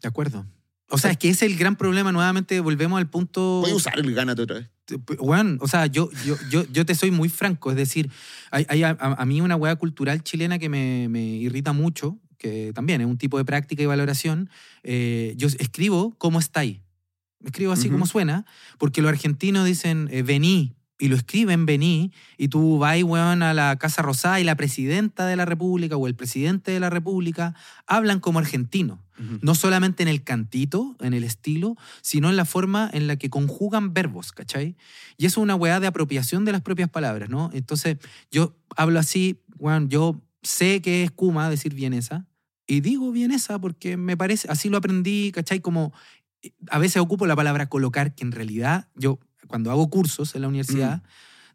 De 0.00 0.08
acuerdo. 0.08 0.46
O 0.88 0.98
sea, 0.98 1.10
es 1.10 1.18
que 1.18 1.28
ese 1.28 1.46
es 1.46 1.52
el 1.52 1.58
gran 1.58 1.76
problema. 1.76 2.12
Nuevamente 2.12 2.60
volvemos 2.60 2.98
al 2.98 3.10
punto. 3.10 3.60
voy 3.62 3.72
a 3.72 3.74
usar 3.74 3.98
el 3.98 4.14
gánate 4.14 4.42
otra 4.42 4.56
vez. 4.60 4.70
Weón, 5.18 5.58
o 5.60 5.68
sea, 5.68 5.86
yo, 5.86 6.10
yo, 6.24 6.36
yo, 6.50 6.64
yo 6.70 6.86
te 6.86 6.94
soy 6.94 7.10
muy 7.10 7.28
franco. 7.28 7.70
Es 7.70 7.76
decir, 7.76 8.10
hay, 8.50 8.66
hay 8.68 8.82
a, 8.84 8.90
a 8.90 9.24
mí 9.26 9.40
una 9.40 9.56
hueá 9.56 9.76
cultural 9.76 10.22
chilena 10.22 10.58
que 10.58 10.68
me, 10.68 11.08
me 11.08 11.22
irrita 11.22 11.72
mucho, 11.72 12.18
que 12.38 12.72
también 12.74 13.00
es 13.00 13.06
un 13.06 13.18
tipo 13.18 13.38
de 13.38 13.44
práctica 13.44 13.82
y 13.82 13.86
valoración. 13.86 14.48
Eh, 14.84 15.34
yo 15.36 15.48
escribo 15.48 16.14
cómo 16.18 16.38
estáis. 16.38 16.78
Escribo 17.44 17.72
así 17.72 17.88
Ujú. 17.88 17.96
como 17.96 18.06
suena, 18.06 18.46
porque 18.78 19.02
los 19.02 19.08
argentinos 19.10 19.66
dicen 19.66 20.08
eh, 20.10 20.22
vení, 20.22 20.75
y 20.98 21.08
lo 21.08 21.16
escriben 21.16 21.66
vení, 21.66 22.12
y 22.38 22.48
tú 22.48 22.78
vas, 22.78 23.02
weón, 23.02 23.42
a 23.42 23.52
la 23.54 23.76
Casa 23.76 24.02
Rosada 24.02 24.40
y 24.40 24.44
la 24.44 24.54
presidenta 24.54 25.26
de 25.26 25.36
la 25.36 25.44
República 25.44 25.96
o 25.96 26.06
el 26.06 26.14
presidente 26.14 26.72
de 26.72 26.80
la 26.80 26.90
República 26.90 27.54
hablan 27.86 28.20
como 28.20 28.38
argentinos. 28.38 28.98
No 29.40 29.54
solamente 29.54 30.02
en 30.02 30.10
el 30.10 30.24
cantito, 30.24 30.94
en 31.00 31.14
el 31.14 31.24
estilo, 31.24 31.76
sino 32.02 32.28
en 32.28 32.36
la 32.36 32.44
forma 32.44 32.90
en 32.92 33.06
la 33.06 33.16
que 33.16 33.30
conjugan 33.30 33.94
verbos, 33.94 34.32
¿cachai? 34.32 34.76
Y 35.16 35.24
eso 35.24 35.40
es 35.40 35.44
una 35.44 35.54
weá 35.54 35.80
de 35.80 35.86
apropiación 35.86 36.44
de 36.44 36.52
las 36.52 36.60
propias 36.60 36.90
palabras, 36.90 37.30
¿no? 37.30 37.48
Entonces, 37.54 37.96
yo 38.30 38.54
hablo 38.76 38.98
así, 38.98 39.40
weón, 39.56 39.88
yo 39.88 40.20
sé 40.42 40.82
que 40.82 41.02
es 41.02 41.10
Kuma 41.10 41.48
decir 41.48 41.72
vienesa, 41.72 42.26
y 42.66 42.80
digo 42.80 43.12
vienesa 43.12 43.58
porque 43.58 43.96
me 43.96 44.16
parece, 44.16 44.48
así 44.50 44.68
lo 44.68 44.76
aprendí, 44.76 45.32
¿cachai? 45.32 45.60
Como 45.60 45.92
eh, 46.42 46.52
a 46.70 46.78
veces 46.78 47.00
ocupo 47.00 47.26
la 47.26 47.36
palabra 47.36 47.68
colocar, 47.68 48.14
que 48.14 48.24
en 48.24 48.32
realidad 48.32 48.88
yo, 48.94 49.20
cuando 49.46 49.70
hago 49.70 49.88
cursos 49.90 50.34
en 50.34 50.42
la 50.42 50.48
universidad, 50.48 51.02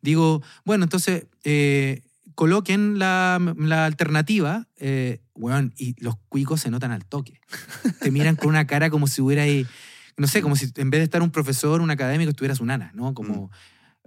digo, 0.02 0.42
bueno, 0.66 0.84
entonces, 0.84 1.28
eh, 1.44 2.02
coloquen 2.36 2.98
la, 2.98 3.40
la 3.58 3.86
alternativa, 3.86 4.68
eh, 4.78 5.22
weón, 5.36 5.74
y 5.78 5.96
los 6.04 6.16
cuicos 6.30 6.62
se 6.62 6.72
notan 6.72 6.92
al 6.92 7.06
toque. 7.06 7.40
Te 8.00 8.10
miran 8.10 8.36
con 8.36 8.50
una 8.50 8.66
cara 8.66 8.90
como 8.90 9.06
si 9.08 9.22
hubiera 9.22 9.44
ahí, 9.44 9.68
no 10.18 10.28
sé, 10.28 10.42
como 10.42 10.56
si 10.56 10.72
en 10.78 10.90
vez 10.90 11.00
de 11.02 11.04
estar 11.04 11.22
un 11.22 11.30
profesor, 11.32 11.82
un 11.82 11.92
académico, 11.92 12.30
estuvieras 12.30 12.60
un 12.60 12.72
ana, 12.72 12.92
¿no? 12.96 13.14
Como, 13.14 13.52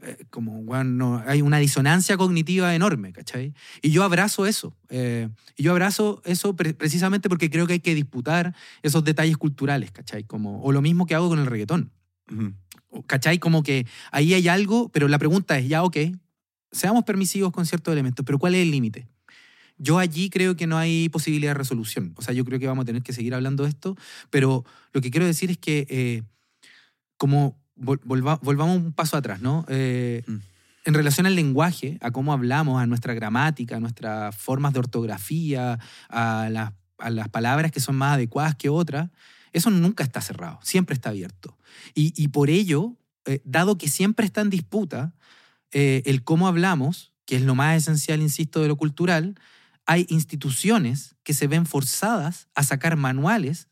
eh, 0.03 0.24
como 0.30 0.59
weón, 0.61 0.97
no, 0.99 1.22
hay 1.26 1.43
una 1.43 1.59
disonancia 1.59 2.16
cognitiva 2.16 2.74
enorme, 2.74 3.12
¿cachai? 3.12 3.55
Y 3.82 3.91
yo 3.91 4.03
abrazo 4.03 4.47
eso. 4.47 4.74
eh, 4.89 5.28
y 5.57 5.62
yo 5.62 5.72
abrazo 5.72 6.20
eso 6.24 6.57
pre- 6.57 6.74
precisamente 6.74 7.28
porque 7.28 7.51
creo 7.51 7.66
que 7.66 7.74
hay 7.74 7.80
que 7.80 7.95
disputar 7.95 8.55
esos 8.82 9.05
detalles 9.05 9.37
culturales, 9.37 9.93
¿cachai? 9.93 10.24
Como, 10.24 10.62
o 10.62 10.72
lo 10.72 10.82
mismo 10.82 11.07
que 11.07 11.14
hago 11.14 11.28
con 11.28 11.39
el 11.39 11.47
reggaetón. 11.47 11.93
¿Cachai? 13.07 13.38
Como 13.38 13.62
que 13.62 13.86
ahí 14.12 14.34
hay 14.34 14.49
algo, 14.49 14.88
pero 14.90 15.09
la 15.09 15.18
pregunta 15.18 15.59
es, 15.59 15.68
ya, 15.68 15.82
ok, 15.82 15.97
seamos 16.72 17.05
permisivos 17.05 17.53
con 17.53 17.66
ciertos 17.66 17.92
elementos, 17.92 18.24
pero 18.24 18.38
¿cuál 18.38 18.55
es 18.55 18.62
el 18.62 18.70
límite? 18.70 19.07
Yo 19.76 19.99
allí 19.99 20.30
creo 20.30 20.55
que 20.57 20.66
no 20.66 20.78
hay 20.78 21.09
posibilidad 21.09 21.51
de 21.51 21.59
resolución. 21.59 22.12
O 22.16 22.22
sea, 22.22 22.32
yo 22.34 22.45
creo 22.45 22.59
que 22.61 22.66
vamos 22.68 22.82
a 22.82 22.86
tener 22.86 23.03
que 23.03 23.12
seguir 23.12 23.34
hablando 23.34 23.64
de 23.64 23.70
esto, 23.70 23.97
pero 24.30 24.64
lo 24.92 25.01
que 25.01 25.11
quiero 25.11 25.26
decir 25.26 25.51
es 25.51 25.59
que 25.59 25.86
eh, 25.90 26.22
como 27.16 27.57
vol- 27.76 28.01
volva- 28.05 28.38
volvamos 28.42 28.76
un 28.76 28.92
paso 28.92 29.16
atrás, 29.16 29.40
¿no? 29.40 29.64
Eh, 29.68 30.22
Mm. 30.26 30.36
En 30.86 30.92
relación 30.92 31.24
al 31.26 31.34
lenguaje, 31.34 31.97
a 32.03 32.11
cómo 32.11 32.34
hablamos, 32.34 32.78
a 32.82 32.86
nuestra 32.86 33.14
gramática, 33.14 33.76
a 33.76 33.80
nuestras 33.80 34.36
formas 34.36 34.74
de 34.74 34.80
ortografía, 34.80 35.78
a 36.11 36.49
las, 36.51 36.72
a 36.99 37.09
las 37.09 37.30
palabras 37.30 37.72
que 37.72 37.80
son 37.80 37.97
más 37.97 38.16
adecuadas 38.16 38.55
que 38.55 38.68
otras, 38.68 39.09
eso 39.55 39.70
nunca 39.70 40.05
está 40.05 40.20
cerrado, 40.20 40.59
siempre 40.62 40.92
está 40.92 41.09
abierto. 41.09 41.57
Y, 41.94 42.12
y 42.16 42.28
por 42.28 42.50
ello, 42.50 42.96
eh, 43.26 43.40
dado 43.44 43.78
que 43.78 43.88
siempre 43.88 44.26
está 44.26 44.40
en 44.40 44.50
disputa 44.50 45.14
eh, 45.72 46.02
el 46.06 46.22
cómo 46.24 46.46
hablamos, 46.48 47.12
que 47.24 47.36
es 47.36 47.42
lo 47.42 47.54
más 47.54 47.76
esencial, 47.76 48.20
insisto, 48.20 48.60
de 48.62 48.68
lo 48.68 48.76
cultural, 48.76 49.34
hay 49.86 50.06
instituciones 50.08 51.14
que 51.22 51.34
se 51.34 51.46
ven 51.46 51.66
forzadas 51.66 52.48
a 52.54 52.62
sacar 52.62 52.96
manuales 52.96 53.68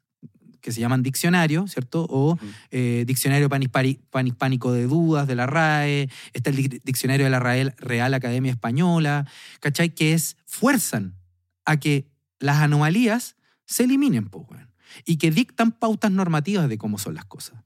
que 0.60 0.70
se 0.70 0.80
llaman 0.80 1.02
diccionario, 1.02 1.66
¿cierto? 1.66 2.06
O 2.08 2.38
eh, 2.70 3.02
diccionario 3.04 3.48
panhispánico 3.48 4.70
de 4.72 4.86
dudas 4.86 5.26
de 5.26 5.34
la 5.34 5.46
RAE, 5.46 6.08
está 6.32 6.50
el 6.50 6.56
dic- 6.56 6.80
diccionario 6.84 7.26
de 7.26 7.30
la 7.30 7.40
Real, 7.40 7.74
Real 7.78 8.14
Academia 8.14 8.52
Española, 8.52 9.26
¿cachai? 9.58 9.90
Que 9.92 10.12
es, 10.12 10.36
fuerzan 10.46 11.16
a 11.64 11.78
que 11.78 12.06
las 12.38 12.58
anomalías 12.58 13.34
se 13.66 13.84
eliminen, 13.84 14.28
pues, 14.28 14.46
weón, 14.48 14.70
y 15.04 15.16
que 15.16 15.32
dictan 15.32 15.72
pautas 15.72 16.12
normativas 16.12 16.68
de 16.68 16.78
cómo 16.78 16.96
son 16.96 17.14
las 17.16 17.24
cosas. 17.24 17.58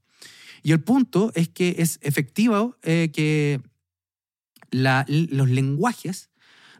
Y 0.67 0.73
el 0.73 0.81
punto 0.81 1.31
es 1.37 1.49
que 1.49 1.77
es 1.79 2.01
efectivo 2.03 2.77
eh, 2.83 3.13
que 3.15 3.61
la- 4.73 5.05
los 5.09 5.49
lenguajes 5.49 6.29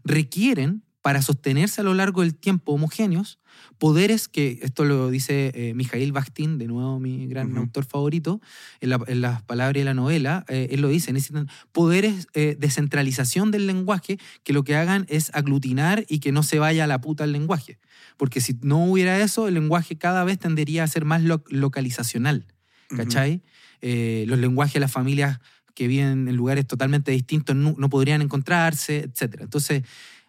requieren 0.03 0.83
para 1.03 1.23
sostenerse 1.23 1.83
a 1.83 1.85
lo 1.85 1.95
largo 1.95 2.23
del 2.23 2.35
tiempo 2.35 2.73
homogéneos, 2.73 3.39
poderes 3.79 4.27
que, 4.27 4.59
esto 4.63 4.85
lo 4.85 5.09
dice 5.09 5.53
eh, 5.55 5.73
Mijail 5.75 6.11
Bakhtin, 6.11 6.59
de 6.59 6.67
nuevo 6.67 6.99
mi 6.99 7.29
gran 7.29 7.57
autor 7.57 7.85
favorito, 7.85 8.41
en, 8.81 8.91
la- 8.91 9.05
en 9.07 9.21
las 9.21 9.43
palabras 9.43 9.75
de 9.75 9.85
la 9.85 9.95
novela, 9.95 10.45
eh, 10.49 10.67
él 10.73 10.81
lo 10.81 10.89
dice, 10.89 11.13
necesitan 11.13 11.49
poderes 11.71 12.27
eh, 12.35 12.57
de 12.59 12.71
centralización 12.71 13.53
del 13.53 13.69
lenguaje 13.69 14.19
que 14.43 14.53
lo 14.53 14.65
que 14.65 14.75
hagan 14.75 15.07
es 15.09 15.31
aglutinar 15.33 16.05
y 16.09 16.19
que 16.19 16.33
no 16.33 16.43
se 16.43 16.59
vaya 16.59 16.83
a 16.83 16.87
la 16.89 17.01
puta 17.01 17.23
el 17.23 17.31
lenguaje. 17.31 17.79
Porque 18.17 18.41
si 18.41 18.59
no 18.63 18.85
hubiera 18.85 19.17
eso, 19.21 19.47
el 19.47 19.55
lenguaje 19.55 19.97
cada 19.97 20.25
vez 20.25 20.41
tendería 20.41 20.83
a 20.83 20.89
ser 20.89 21.05
más 21.05 21.23
lo- 21.23 21.45
localizacional. 21.51 22.49
¿Cachai? 22.95 23.43
Eh, 23.81 24.25
los 24.29 24.39
lenguajes 24.39 24.75
de 24.75 24.81
las 24.81 24.93
familias 24.93 25.39
que 25.75 25.87
viven 25.89 26.29
en 26.29 26.37
lugares 26.37 26.67
totalmente 26.67 27.11
distintos 27.13 27.55
no, 27.55 27.75
no 27.79 27.89
podrían 27.91 28.23
encontrarse, 28.23 28.99
etc. 29.13 29.43
Entonces, 29.43 29.83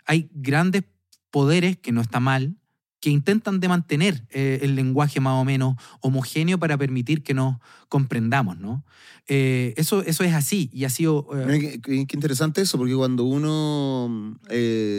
hay 0.05 0.29
grandes 0.33 0.83
poderes, 1.31 1.77
que 1.77 1.91
no 1.91 2.01
está 2.01 2.19
mal, 2.19 2.55
que 2.99 3.11
intentan 3.11 3.59
de 3.59 3.67
mantener 3.67 4.25
eh, 4.31 4.59
el 4.63 4.75
lenguaje 4.75 5.19
más 5.19 5.33
o 5.39 5.45
menos 5.45 5.75
homogéneo 6.01 6.57
para 6.57 6.77
permitir 6.77 7.21
que 7.21 7.33
nos 7.35 7.57
comprendamos, 7.89 8.57
¿no? 8.57 8.83
Eh, 9.27 9.73
eso, 9.77 10.01
eso 10.01 10.23
es 10.23 10.33
así 10.33 10.69
y 10.73 10.83
ha 10.85 10.89
sido... 10.89 11.27
eh, 11.33 11.45
Mira, 11.45 11.77
qué, 11.81 12.07
interesante 12.15 12.61
eso, 12.61 12.77
porque 12.77 12.95
cuando 12.95 13.23
uno 13.23 14.37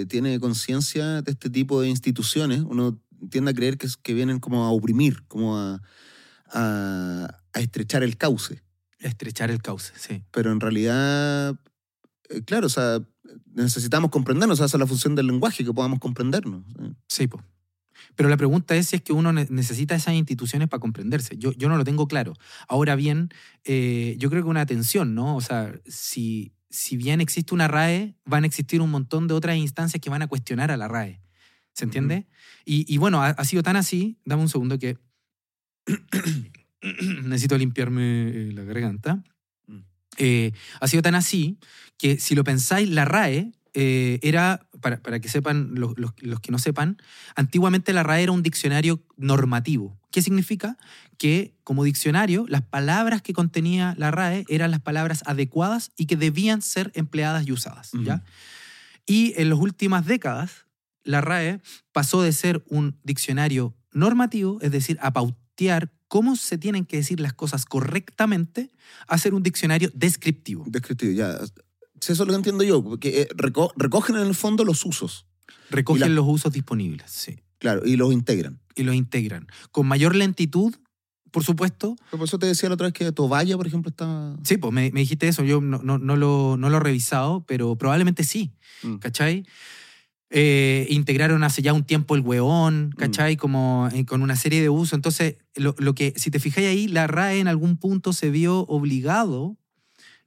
tiene 0.09 0.38
conciencia 0.38 1.22
de 1.22 1.32
este 1.32 1.50
tipo 1.50 1.80
de 1.80 1.88
instituciones, 1.88 2.61
uno 2.61 2.98
tiende 3.30 3.50
a 3.50 3.54
creer 3.54 3.76
que, 3.78 3.88
que 4.02 4.14
vienen 4.14 4.38
como 4.38 4.64
a 4.64 4.70
oprimir, 4.70 5.24
como 5.26 5.59
a, 5.59 5.82
a- 6.52 7.38
a 7.53 7.61
estrechar 7.61 8.03
el 8.03 8.16
cauce. 8.16 8.62
estrechar 8.99 9.51
el 9.51 9.62
cauce, 9.62 9.92
sí. 9.96 10.22
Pero 10.30 10.51
en 10.53 10.61
realidad, 10.61 11.57
eh, 12.30 12.42
claro, 12.44 12.66
o 12.66 12.70
sea, 12.70 13.01
necesitamos 13.55 14.11
comprendernos, 14.11 14.55
o 14.55 14.59
sea, 14.59 14.66
esa 14.66 14.76
es 14.76 14.80
la 14.80 14.86
función 14.86 15.14
del 15.14 15.26
lenguaje, 15.26 15.64
que 15.64 15.72
podamos 15.72 15.99
comprendernos. 15.99 16.64
¿sí? 17.09 17.26
Po. 17.28 17.42
Pero 18.16 18.28
la 18.28 18.36
pregunta 18.36 18.74
es 18.76 18.88
si 18.88 18.96
es 18.96 19.03
que 19.03 19.12
uno 19.12 19.32
ne- 19.32 19.46
necesita 19.51 19.94
esas 19.94 20.14
instituciones 20.14 20.68
para 20.68 20.80
comprenderse. 20.80 21.36
Yo, 21.36 21.53
yo 21.53 21.68
no 21.68 21.76
lo 21.76 21.84
tengo 21.84 22.09
claro. 22.09 22.34
Ahora 22.68 22.96
bien, 22.96 23.28
eh, 23.64 24.16
yo 24.18 24.30
creo 24.30 24.42
que 24.42 24.49
una 24.49 24.61
atención, 24.62 25.14
¿no? 25.14 25.36
O 25.36 25.40
sea, 25.40 25.72
si, 25.86 26.53
si 26.70 26.96
bien 26.96 27.20
existe 27.20 27.55
una 27.55 27.68
RAE, 27.68 28.16
van 28.24 28.44
a 28.44 28.46
existir 28.46 28.80
un 28.80 28.90
montón 28.90 29.28
de 29.28 29.34
otras 29.34 29.57
instancias 29.57 30.01
que 30.01 30.11
van 30.11 30.22
a 30.22 30.26
cuestionar 30.28 30.70
a 30.70 30.76
la 30.76 30.88
RAE. 30.88 31.20
¿Se 31.72 31.84
entiende? 31.84 32.26
y, 32.64 32.92
y 32.92 32.99
bueno, 32.99 33.22
ha, 33.22 33.28
ha 33.28 33.44
sido 33.44 33.62
tan 33.62 33.76
así, 33.76 34.18
dame 34.24 34.42
un 34.42 34.49
segundo 34.49 34.78
que 34.80 34.99
necesito 37.24 37.56
limpiarme 37.58 38.28
eh, 38.28 38.52
la 38.52 38.64
garganta. 38.64 39.22
Mm. 39.66 39.78
Eh, 40.18 40.52
ha 40.80 40.88
sido 40.88 41.02
tan 41.02 41.14
así 41.14 41.58
que 41.98 42.18
si 42.18 42.34
lo 42.34 42.44
pensáis, 42.44 42.88
la 42.88 43.04
RAE 43.04 43.52
eh, 43.74 44.18
era, 44.22 44.66
para, 44.80 45.00
para 45.02 45.20
que 45.20 45.28
sepan 45.28 45.70
los, 45.74 45.92
los- 45.96 46.12
los 46.20 46.40
que 46.40 46.50
no 46.52 46.58
sepan, 46.58 46.96
antiguamente 47.36 47.92
la 47.92 48.02
RAE 48.02 48.22
era 48.24 48.32
un 48.32 48.42
diccionario 48.42 49.04
normativo. 49.16 49.98
¿Qué 50.10 50.22
significa? 50.22 50.78
Que 51.18 51.54
como 51.64 51.84
diccionario, 51.84 52.46
las 52.48 52.62
palabras 52.62 53.20
que 53.22 53.32
contenía 53.34 53.94
la 53.98 54.10
RAE 54.10 54.44
eran 54.48 54.70
las 54.70 54.80
palabras 54.80 55.22
adecuadas 55.26 55.90
y 55.96 56.06
que 56.06 56.16
debían 56.16 56.62
ser 56.62 56.90
empleadas 56.94 57.46
y 57.46 57.52
usadas. 57.52 57.90
¿ya? 58.04 58.24
Y 59.06 59.34
en 59.36 59.50
las 59.50 59.58
últimas 59.58 60.06
décadas, 60.06 60.64
la 61.04 61.20
RAE 61.20 61.60
pasó 61.92 62.22
de 62.22 62.32
ser 62.32 62.64
un 62.68 62.98
diccionario 63.04 63.76
normativo, 63.92 64.58
es 64.62 64.70
decir, 64.72 64.98
a 65.02 65.12
cómo 66.09 66.36
se 66.36 66.56
tienen 66.59 66.84
que 66.86 66.96
decir 66.98 67.20
las 67.20 67.32
cosas 67.34 67.64
correctamente, 67.66 68.70
a 69.06 69.18
ser 69.18 69.34
un 69.34 69.42
diccionario 69.42 69.90
descriptivo. 69.94 70.64
Descriptivo, 70.66 71.12
ya. 71.12 71.30
Eso 72.00 72.12
es 72.12 72.18
lo 72.18 72.26
que 72.26 72.34
entiendo 72.34 72.64
yo, 72.64 72.82
porque 72.82 73.22
eh, 73.22 73.28
reco- 73.36 73.72
recogen 73.76 74.16
en 74.16 74.26
el 74.26 74.34
fondo 74.34 74.64
los 74.64 74.84
usos, 74.86 75.26
Recogen 75.70 76.00
la- 76.00 76.09
los 76.09 76.26
usos 76.28 76.52
disponibles, 76.52 77.11
sí, 77.11 77.40
claro, 77.59 77.82
y 77.84 77.96
los 77.96 78.12
integran. 78.12 78.61
y 78.76 78.84
los 78.84 78.94
integran. 78.94 79.48
Con 79.72 79.86
mayor 79.88 80.14
lentitud, 80.14 80.74
por 81.32 81.42
supuesto. 81.44 81.96
Pero 82.11 82.18
por 82.18 82.28
eso 82.28 82.38
te 82.38 82.46
decía 82.46 82.68
la 82.68 82.76
otra 82.76 82.86
vez 82.86 82.94
que 82.94 83.11
Tobaya, 83.12 83.56
por 83.56 83.66
ejemplo, 83.66 83.90
está... 83.90 84.36
Sí, 84.44 84.56
pues 84.56 84.72
me, 84.72 84.90
me 84.92 85.00
dijiste 85.00 85.26
eso, 85.28 85.42
yo 85.44 85.61
no, 85.61 85.78
no, 85.82 85.98
no 85.98 86.14
lo, 86.16 86.56
no 86.56 86.70
lo 86.70 86.76
he 86.76 86.80
revisado, 86.80 87.44
pero 87.46 87.76
probablemente 87.76 88.22
sí. 88.24 88.52
Mm. 88.84 88.96
¿cachai? 88.98 89.44
Eh, 90.30 90.86
integraron 90.90 91.42
hace 91.42 91.62
ya 91.62 91.72
un 91.72 91.84
tiempo 91.84 92.14
el 92.14 92.20
hueón, 92.20 92.92
¿cachai? 92.98 93.36
Como 93.36 93.88
eh, 93.92 94.04
con 94.04 94.20
una 94.22 94.36
serie 94.36 94.60
de 94.60 94.68
usos. 94.68 94.92
Entonces, 94.92 95.36
lo, 95.54 95.74
lo 95.78 95.94
que, 95.94 96.12
si 96.16 96.30
te 96.30 96.38
fijáis 96.38 96.68
ahí, 96.68 96.86
la 96.88 97.06
RAE 97.06 97.40
en 97.40 97.48
algún 97.48 97.78
punto 97.78 98.12
se 98.12 98.30
vio 98.30 98.60
obligado 98.66 99.56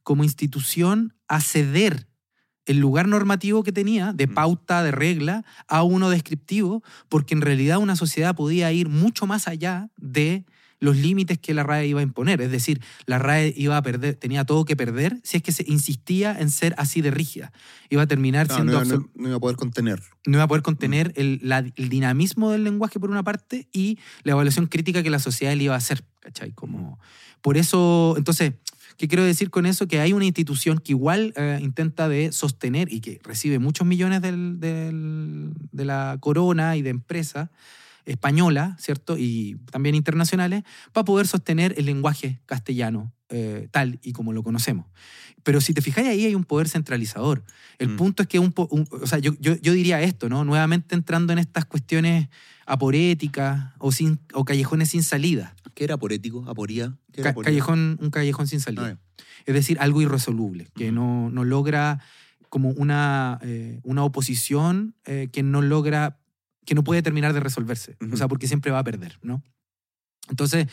como 0.03 0.23
institución 0.23 1.13
a 1.27 1.39
ceder 1.39 2.07
el 2.65 2.79
lugar 2.79 3.07
normativo 3.07 3.63
que 3.63 3.71
tenía, 3.71 4.13
de 4.13 4.27
Mm. 4.27 4.33
pauta, 4.33 4.83
de 4.83 4.91
regla, 4.91 5.43
a 5.67 5.83
uno 5.83 6.09
descriptivo, 6.09 6.83
porque 7.09 7.33
en 7.33 7.41
realidad 7.41 7.77
una 7.77 7.95
sociedad 7.95 8.35
podía 8.35 8.71
ir 8.71 8.89
mucho 8.89 9.27
más 9.27 9.47
allá 9.47 9.89
de 9.97 10.45
los 10.81 10.97
límites 10.97 11.37
que 11.37 11.53
la 11.53 11.63
RAE 11.63 11.87
iba 11.87 11.99
a 12.01 12.03
imponer. 12.03 12.41
Es 12.41 12.51
decir, 12.51 12.81
la 13.05 13.19
RAE 13.19 13.53
iba 13.55 13.77
a 13.77 13.81
perder, 13.83 14.15
tenía 14.15 14.43
todo 14.45 14.65
que 14.65 14.75
perder 14.75 15.19
si 15.23 15.37
es 15.37 15.43
que 15.43 15.51
se 15.53 15.63
insistía 15.67 16.35
en 16.37 16.49
ser 16.49 16.73
así 16.77 17.01
de 17.01 17.11
rígida. 17.11 17.53
Iba 17.89 18.01
a 18.01 18.07
terminar 18.07 18.47
Claro, 18.47 18.63
siendo 18.63 18.79
no, 18.79 18.85
iba- 18.85 18.95
absol- 18.97 19.09
no- 19.15 19.21
no 19.21 19.27
iba 19.29 19.37
a 19.37 19.39
poder 19.39 19.55
contener. 19.57 20.01
no 20.25 20.33
iba 20.37 20.43
a 20.43 20.47
poder 20.47 20.63
contener 20.63 21.13
el, 21.15 21.39
la- 21.43 21.59
el 21.75 21.87
dinamismo 21.89 22.51
del 22.51 22.63
lenguaje 22.65 22.99
por 22.99 23.11
una 23.11 23.23
parte 23.23 23.67
y 23.71 23.99
la 24.23 24.31
evaluación 24.33 24.65
crítica 24.67 25.03
que 25.03 25.09
la 25.11 25.19
sociedad 25.19 25.55
le 25.55 25.63
iba 25.65 25.75
a 25.75 25.77
hacer, 25.77 26.03
¿cachai? 26.19 26.51
Como, 26.51 26.99
por 27.41 27.57
eso, 27.57 28.15
entonces, 28.17 28.53
¿qué 28.97 29.07
quiero 29.07 29.23
decir 29.23 29.51
con 29.51 29.67
eso? 29.67 29.87
Que 29.87 29.99
hay 29.99 30.13
una 30.13 30.25
institución 30.25 30.79
que 30.79 30.93
igual 30.93 31.31
eh, 31.37 31.59
intenta 31.61 32.09
de 32.09 32.31
sostener 32.31 32.91
y 32.91 33.01
que 33.01 33.19
recibe 33.23 33.59
muchos 33.59 33.85
millones 33.85 34.21
del- 34.23 34.59
del- 34.59 35.53
de 35.71 35.85
la 35.85 36.17
corona 36.19 36.75
y 36.75 36.81
de 36.81 36.89
empresas 36.89 37.49
española, 38.05 38.75
¿cierto? 38.79 39.17
Y 39.17 39.57
también 39.71 39.95
internacionales, 39.95 40.63
para 40.93 41.05
poder 41.05 41.27
sostener 41.27 41.73
el 41.77 41.85
lenguaje 41.85 42.41
castellano 42.45 43.13
eh, 43.29 43.67
tal 43.71 43.99
y 44.03 44.11
como 44.11 44.33
lo 44.33 44.43
conocemos. 44.43 44.87
Pero 45.43 45.61
si 45.61 45.73
te 45.73 45.81
fijáis 45.81 46.07
ahí 46.07 46.25
hay 46.25 46.35
un 46.35 46.43
poder 46.43 46.67
centralizador. 46.67 47.43
El 47.79 47.89
Mm. 47.89 47.95
punto 47.97 48.23
es 48.23 48.27
que 48.29 48.39
un, 48.39 48.53
o 48.55 49.07
sea, 49.07 49.19
yo, 49.19 49.33
yo, 49.39 49.55
yo 49.61 49.71
diría 49.73 50.01
esto, 50.01 50.27
¿no? 50.29 50.43
Nuevamente 50.43 50.95
entrando 50.95 51.31
en 51.33 51.39
estas 51.39 51.63
cuestiones 51.65 52.27
aporéticas 52.65 53.73
o, 53.79 53.91
sin, 53.91 54.19
o 54.33 54.43
callejones 54.43 54.89
sin 54.89 55.03
salida. 55.03 55.55
¿Qué 55.75 55.83
era 55.83 55.95
aporético? 55.95 56.43
¿Aporía? 56.47 56.97
¿Qué 57.13 57.21
era 57.21 57.29
Ca- 57.29 57.29
aporía? 57.31 57.49
callejón, 57.51 57.97
un 58.01 58.09
callejón 58.09 58.47
sin 58.47 58.59
salida. 58.59 58.85
Ah, 58.85 58.89
ya. 59.17 59.23
Es 59.45 59.53
decir, 59.53 59.77
algo 59.79 60.01
irresoluble, 60.01 60.67
que 60.75 60.91
no, 60.91 61.29
no 61.29 61.43
logra 61.43 61.99
como 62.49 62.69
una, 62.71 63.39
eh, 63.43 63.79
una 63.83 64.03
oposición 64.03 64.95
eh, 65.05 65.29
que 65.31 65.41
no 65.43 65.61
logra, 65.61 66.17
que 66.65 66.75
no 66.75 66.83
puede 66.83 67.01
terminar 67.01 67.33
de 67.33 67.39
resolverse. 67.39 67.95
O 68.11 68.17
sea, 68.17 68.27
porque 68.27 68.47
siempre 68.47 68.71
va 68.71 68.79
a 68.79 68.83
perder, 68.83 69.17
¿no? 69.21 69.41
Entonces, 70.29 70.67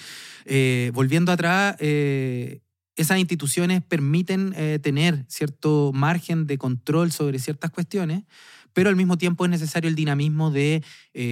eh, 0.45 0.91
volviendo 0.95 1.33
atrás, 1.33 1.77
eh, 1.81 2.61
esas 2.97 3.19
instituciones 3.19 3.83
permiten 3.83 4.53
eh, 4.57 4.79
tener 4.83 5.25
cierto 5.29 5.91
margen 5.95 6.47
de 6.47 6.59
control 6.59 7.11
sobre 7.13 7.39
ciertas 7.39 7.71
cuestiones, 7.71 8.25
pero 8.73 8.91
al 8.91 8.97
mismo 8.97 9.17
tiempo 9.17 9.45
es 9.45 9.51
necesario 9.51 9.89
el 9.89 9.97
dinamismo 9.97 10.51
de 10.51 10.85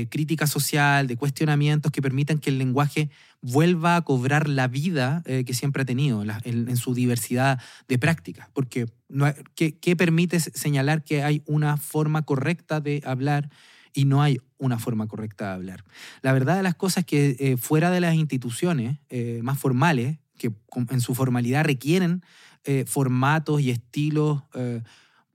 crítica 0.08 0.46
social, 0.48 1.06
de 1.06 1.16
cuestionamientos 1.16 1.92
que 1.92 2.02
permitan 2.02 2.38
que 2.38 2.50
el 2.50 2.58
lenguaje 2.58 3.10
vuelva 3.40 3.94
a 3.94 4.02
cobrar 4.02 4.48
la 4.48 4.66
vida 4.66 5.22
que 5.24 5.54
siempre 5.54 5.82
ha 5.82 5.84
tenido 5.84 6.24
la- 6.24 6.40
en, 6.44 6.68
en 6.68 6.76
su 6.76 6.92
diversidad 6.94 7.60
de 7.86 7.98
prácticas. 7.98 8.48
Porque 8.52 8.86
no 9.08 9.26
hay- 9.26 9.34
¿qué, 9.54 9.78
qué 9.78 9.94
permite 9.94 10.40
señalar 10.40 11.04
que 11.04 11.22
hay 11.22 11.42
una 11.46 11.76
forma 11.76 12.22
correcta 12.22 12.80
de 12.80 13.00
hablar 13.04 13.48
y 13.96 14.04
no 14.04 14.22
hay 14.22 14.38
una 14.58 14.78
forma 14.78 15.08
correcta 15.08 15.46
de 15.48 15.52
hablar? 15.54 15.84
La 16.22 16.32
verdad 16.32 16.56
de 16.56 16.62
las 16.62 16.74
cosas 16.76 16.98
es 16.98 17.06
que 17.06 17.36
eh, 17.40 17.56
fuera 17.56 17.90
de 17.90 18.00
las 18.00 18.14
instituciones 18.14 18.98
eh, 19.08 19.40
más 19.42 19.58
formales, 19.58 20.18
que 20.38 20.52
en 20.90 21.00
su 21.00 21.14
formalidad 21.14 21.64
requieren 21.64 22.22
eh, 22.64 22.84
formatos 22.86 23.60
y 23.62 23.70
estilos 23.70 24.42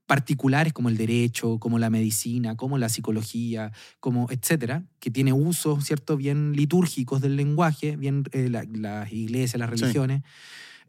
particulares 0.05 0.74
como 0.74 0.89
el 0.89 0.97
derecho, 0.97 1.57
como 1.57 1.80
la 1.80 1.89
medicina, 1.89 2.55
como 2.57 2.78
la 2.78 2.89
psicología, 2.89 3.72
como 3.99 4.28
etcétera, 4.30 4.84
que 4.99 5.09
tiene 5.09 5.32
usos, 5.34 5.86
¿cierto?, 5.86 6.18
bien 6.18 6.51
litúrgicos 6.53 7.22
del 7.22 7.38
lenguaje, 7.38 7.95
bien 7.95 8.26
eh, 8.34 8.49
la- 8.49 8.66
las 8.72 9.12
iglesias, 9.14 9.57
las 9.59 9.70
Sí. 9.70 9.86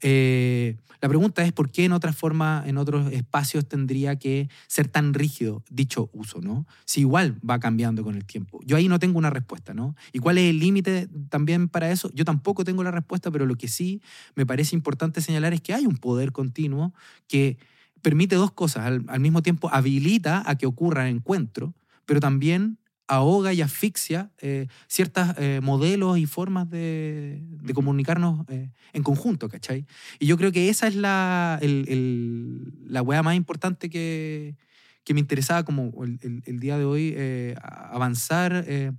Eh, 0.02 0.76
la 1.00 1.08
pregunta 1.08 1.42
es 1.44 1.52
por 1.52 1.70
qué 1.70 1.84
en 1.84 1.92
otras 1.92 2.16
formas, 2.16 2.66
en 2.68 2.78
otros 2.78 3.12
espacios 3.12 3.66
tendría 3.66 4.16
que 4.16 4.48
ser 4.68 4.86
tan 4.86 5.14
rígido 5.14 5.64
dicho 5.68 6.10
uso, 6.12 6.40
¿no? 6.40 6.64
Si 6.84 7.00
igual 7.00 7.40
va 7.48 7.58
cambiando 7.58 8.04
con 8.04 8.14
el 8.14 8.24
tiempo. 8.24 8.60
Yo 8.64 8.76
ahí 8.76 8.86
no 8.86 9.00
tengo 9.00 9.18
una 9.18 9.30
respuesta, 9.30 9.74
¿no? 9.74 9.96
¿Y 10.12 10.20
cuál 10.20 10.38
es 10.38 10.50
el 10.50 10.60
límite 10.60 11.08
también 11.28 11.68
para 11.68 11.90
eso? 11.90 12.08
Yo 12.14 12.24
tampoco 12.24 12.64
tengo 12.64 12.84
la 12.84 12.92
respuesta, 12.92 13.32
pero 13.32 13.46
lo 13.46 13.56
que 13.56 13.66
sí 13.66 14.00
me 14.36 14.46
parece 14.46 14.76
importante 14.76 15.20
señalar 15.20 15.54
es 15.54 15.60
que 15.60 15.74
hay 15.74 15.86
un 15.86 15.96
poder 15.96 16.30
continuo 16.30 16.94
que 17.26 17.58
permite 18.00 18.36
dos 18.36 18.52
cosas. 18.52 18.86
Al, 18.86 19.04
al 19.08 19.18
mismo 19.18 19.42
tiempo 19.42 19.70
habilita 19.72 20.44
a 20.46 20.56
que 20.56 20.66
ocurran 20.66 21.08
encuentros, 21.08 21.72
pero 22.06 22.20
también 22.20 22.78
ahoga 23.16 23.52
y 23.52 23.60
asfixia 23.60 24.30
eh, 24.40 24.66
ciertos 24.88 25.26
modelos 25.60 26.18
y 26.18 26.26
formas 26.26 26.68
de, 26.70 27.42
comunicarnos 27.74 28.44
eh, 28.48 28.70
en 28.92 29.02
conjunto, 29.02 29.48
¿cachai? 29.48 29.86
Y 30.18 30.26
yo 30.26 30.36
creo 30.38 30.50
que 30.52 30.68
esa 30.68 30.86
es 30.88 30.94
la, 30.96 31.58
el- 31.62 31.84
el- 31.88 32.72
la 32.86 33.02
más 33.22 33.36
importante 33.36 33.90
que, 33.90 34.56
que 35.04 35.14
me 35.14 35.20
interesaba 35.20 35.64
como 35.64 35.92
el, 36.04 36.18
día 36.60 36.78
de 36.78 36.84
hoy 36.84 37.12
eh, 37.16 37.54
avanzar 37.62 38.64
eh, 38.66 38.92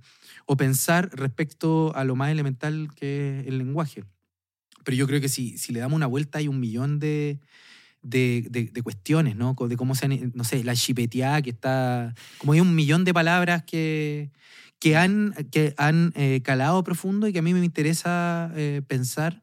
o 0.46 0.56
pensar 0.56 1.10
respecto 1.12 1.94
a 1.96 2.04
lo 2.04 2.14
más 2.16 2.30
elemental 2.30 2.88
que 2.94 3.40
es 3.40 3.46
el 3.48 3.58
lenguaje. 3.58 4.04
Pero 4.84 4.96
yo 4.96 5.06
creo 5.06 5.20
que 5.20 5.28
si, 5.28 5.56
si 5.58 5.72
le 5.72 5.80
damos 5.80 5.96
una 5.96 6.06
vuelta 6.06 6.38
hay 6.38 6.48
un 6.48 6.60
millón 6.60 6.98
de, 6.98 7.40
de, 8.04 8.46
de- 8.50 8.66
de 8.72 8.82
cuestiones, 8.82 9.34
¿no? 9.34 9.56
De 9.68 9.76
cómo 9.76 9.94
se 9.96 10.06
han, 10.06 10.32
no 10.34 10.44
sé, 10.44 10.62
la 10.62 10.76
chipeteada 10.76 11.42
que 11.42 11.50
está, 11.50 12.14
como 12.38 12.52
hay 12.52 12.60
un 12.60 12.74
millón 12.74 13.04
de 13.04 13.12
palabras 13.12 13.64
que, 13.64 14.30
que 14.78 14.96
han, 14.96 15.34
que 15.50 15.74
han 15.78 16.12
eh, 16.14 16.40
calado 16.44 16.84
profundo 16.84 17.26
y 17.26 17.32
que 17.32 17.40
a 17.40 17.42
mí 17.42 17.52
me 17.54 17.64
interesa 17.64 18.52
eh, 18.54 18.82
pensar 18.86 19.42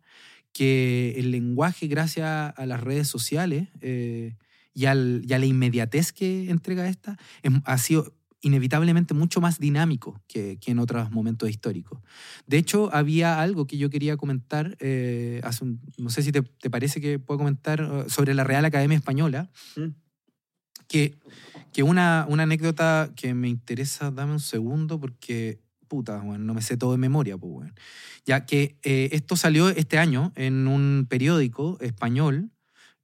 que 0.53 1.15
el 1.17 1.31
lenguaje, 1.31 1.87
gracias 1.87 2.53
a 2.55 2.65
las 2.65 2.81
redes 2.81 3.07
sociales 3.07 3.69
eh, 3.81 4.35
y, 4.73 4.85
al- 4.85 5.23
y 5.27 5.33
a 5.33 5.39
la 5.39 5.45
inmediatez 5.45 6.11
que 6.13 6.49
entrega 6.49 6.87
esta, 6.87 7.17
es- 7.43 7.51
ha 7.65 7.77
sido 7.77 8.13
inevitablemente 8.41 9.13
mucho 9.13 9.39
más 9.41 9.59
dinámico 9.59 10.19
que, 10.27 10.57
que 10.59 10.71
en 10.71 10.79
otros 10.79 11.11
momentos 11.11 11.49
históricos. 11.49 11.99
De 12.47 12.57
hecho, 12.57 12.93
había 12.93 13.39
algo 13.41 13.67
que 13.67 13.77
yo 13.77 13.89
quería 13.89 14.17
comentar, 14.17 14.75
eh, 14.79 15.41
hace 15.43 15.63
un- 15.63 15.79
no 15.97 16.09
sé 16.09 16.23
si 16.23 16.31
te, 16.31 16.41
te 16.41 16.69
parece 16.69 16.99
que 17.01 17.19
puedo 17.19 17.37
comentar 17.37 17.81
eh, 17.81 18.09
sobre 18.09 18.33
la 18.33 18.43
Real 18.43 18.65
Academia 18.65 18.97
Española, 18.97 19.49
Mm. 19.75 19.89
que, 20.87 21.15
que 21.71 21.83
una, 21.83 22.25
una 22.27 22.43
anécdota 22.43 23.11
que 23.15 23.33
me 23.33 23.47
interesa, 23.47 24.11
dame 24.11 24.33
un 24.33 24.39
segundo, 24.39 24.99
porque, 24.99 25.61
puta, 25.87 26.17
bueno, 26.19 26.43
no 26.43 26.53
me 26.53 26.61
sé 26.61 26.75
todo 26.77 26.91
de 26.93 26.97
memoria, 26.97 27.37
pues, 27.37 27.51
bueno. 27.51 27.73
Ya 28.25 28.45
que 28.45 28.77
eh, 28.83 29.09
esto 29.13 29.35
salió 29.35 29.69
este 29.69 29.97
año 29.97 30.31
en 30.35 30.67
un 30.67 31.05
periódico 31.09 31.77
español, 31.79 32.51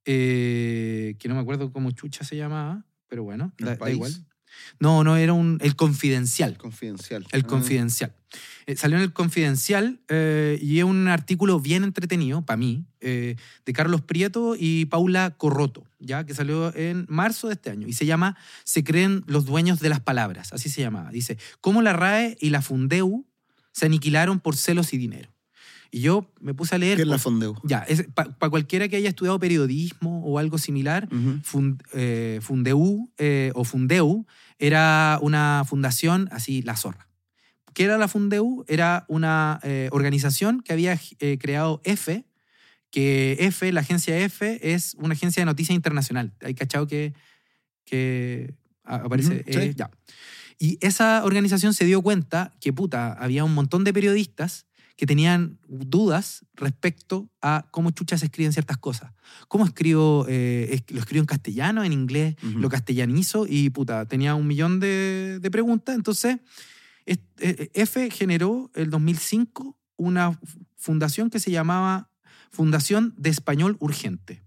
eh, 0.05 1.15
que 1.19 1.27
no 1.27 1.35
me 1.35 1.41
acuerdo 1.41 1.71
cómo 1.71 1.91
chucha 1.91 2.23
se 2.23 2.35
llamaba, 2.37 2.85
pero 3.07 3.23
bueno, 3.23 3.53
¿El 3.57 3.65
da, 3.65 3.75
da 3.75 3.91
igual. 3.91 4.11
No, 4.79 5.03
no, 5.03 5.17
era 5.17 5.33
un, 5.33 5.57
el 5.61 5.75
Confidencial. 5.75 6.57
Confidencial. 6.57 7.25
El 7.31 7.43
Ah. 7.43 7.47
Confidencial. 7.47 8.13
Eh, 8.65 8.75
salió 8.75 8.97
en 8.97 9.03
el 9.03 9.13
Confidencial 9.13 10.01
eh, 10.09 10.59
y 10.61 10.79
es 10.79 10.83
un 10.83 11.07
artículo 11.07 11.59
bien 11.59 11.83
entretenido, 11.83 12.45
para 12.45 12.57
mí, 12.57 12.85
eh, 12.99 13.37
de 13.65 13.73
Carlos 13.73 14.01
Prieto 14.01 14.55
y 14.59 14.85
Paula 14.85 15.35
Corroto, 15.37 15.85
ya 15.99 16.25
que 16.25 16.33
salió 16.33 16.75
en 16.75 17.05
marzo 17.07 17.47
de 17.47 17.53
este 17.53 17.69
año 17.69 17.87
y 17.87 17.93
se 17.93 18.05
llama 18.05 18.35
Se 18.65 18.83
creen 18.83 19.23
los 19.27 19.45
dueños 19.45 19.79
de 19.79 19.89
las 19.89 20.01
palabras, 20.01 20.51
así 20.51 20.69
se 20.69 20.81
llamaba. 20.81 21.11
Dice, 21.11 21.37
¿cómo 21.61 21.81
la 21.81 21.93
RAE 21.93 22.37
y 22.41 22.49
la 22.49 22.61
Fundeu 22.61 23.25
se 23.71 23.85
aniquilaron 23.85 24.41
por 24.41 24.57
celos 24.57 24.93
y 24.93 24.97
dinero? 24.97 25.31
Y 25.91 26.01
yo 26.01 26.29
me 26.41 26.53
puse 26.53 26.75
a 26.75 26.77
leer... 26.77 26.97
¿Qué 26.97 27.03
es 27.03 27.07
la 27.07 27.17
Fondeu? 27.17 27.55
ya, 27.63 27.85
para 28.13 28.49
cualquiera 28.49 28.87
que 28.87 28.97
haya 28.97 29.09
estudiado 29.09 29.39
periodismo 29.39 30.23
o 30.25 30.39
algo 30.39 30.57
similar. 30.57 31.07
Fund- 31.09 31.81
eh, 31.93 32.39
Fundeu 32.41 33.09
eh, 33.17 33.51
o 33.55 33.63
Fundeu 33.63 34.25
era 34.59 35.19
una 35.21 35.63
fundación 35.67 36.27
así, 36.31 36.61
la 36.61 36.75
zorra. 36.75 37.07
¿Qué 37.73 37.83
era 37.83 37.97
la 37.97 38.07
Fundeu? 38.07 38.65
Era 38.67 39.05
una 39.07 39.59
eh, 39.63 39.89
organización 39.91 40.61
que 40.61 40.73
había 40.73 40.99
creado 41.39 41.79
F, 41.83 42.25
que 42.89 43.37
F, 43.39 43.71
la 43.71 43.81
agencia 43.81 44.17
F, 44.17 44.73
es 44.73 44.95
una 44.97 45.13
agencia 45.13 45.41
de 45.41 45.45
noticias 45.45 45.75
internacional. 45.75 46.33
Hay 46.41 46.53
cachado 46.55 46.87
que, 46.87 47.13
que 47.85 48.55
aparece. 48.83 49.43
Sí. 49.47 49.59
eh, 49.59 49.73
ya. 49.75 49.91
Y 50.59 50.79
esa 50.81 51.23
organización 51.23 51.73
se 51.75 51.85
dio 51.85 52.01
cuenta 52.01 52.55
que, 52.59 52.73
puta, 52.73 53.13
había 53.13 53.43
un 53.43 53.53
montón 53.53 53.83
de 53.83 53.93
periodistas 53.93 54.65
que 54.97 55.05
tenían 55.05 55.59
dudas 55.67 56.43
respecto 56.55 57.29
a 57.41 57.67
cómo 57.71 57.91
chuchas 57.91 58.23
escriben 58.23 58.51
ciertas 58.51 58.77
cosas. 58.77 59.13
¿Cómo 59.47 59.63
escribo? 59.65 60.25
eh, 60.27 60.81
lo 60.89 60.99
escribo 60.99 61.21
en 61.21 61.27
castellano, 61.27 61.83
en 61.83 61.93
inglés, 61.93 62.35
Ujú. 62.43 62.59
lo 62.59 62.67
castellanizo 62.69 63.45
y 63.47 63.69
puta, 63.69 64.05
tenía 64.07 64.33
un 64.35 64.47
millón 64.47 64.79
de, 64.79 65.37
de 65.39 65.51
preguntas. 65.51 65.95
Entonces, 65.95 66.37
es- 67.05 67.19
eh, 67.39 67.69
F 67.75 68.09
generó 68.09 68.71
el 68.73 68.89
2005 68.89 69.77
una 69.97 70.39
fundación 70.75 71.29
que 71.29 71.39
se 71.39 71.51
llamaba 71.51 72.09
Fundación 72.51 73.13
de 73.17 73.29
Español 73.29 73.77
Urgente. 73.79 74.43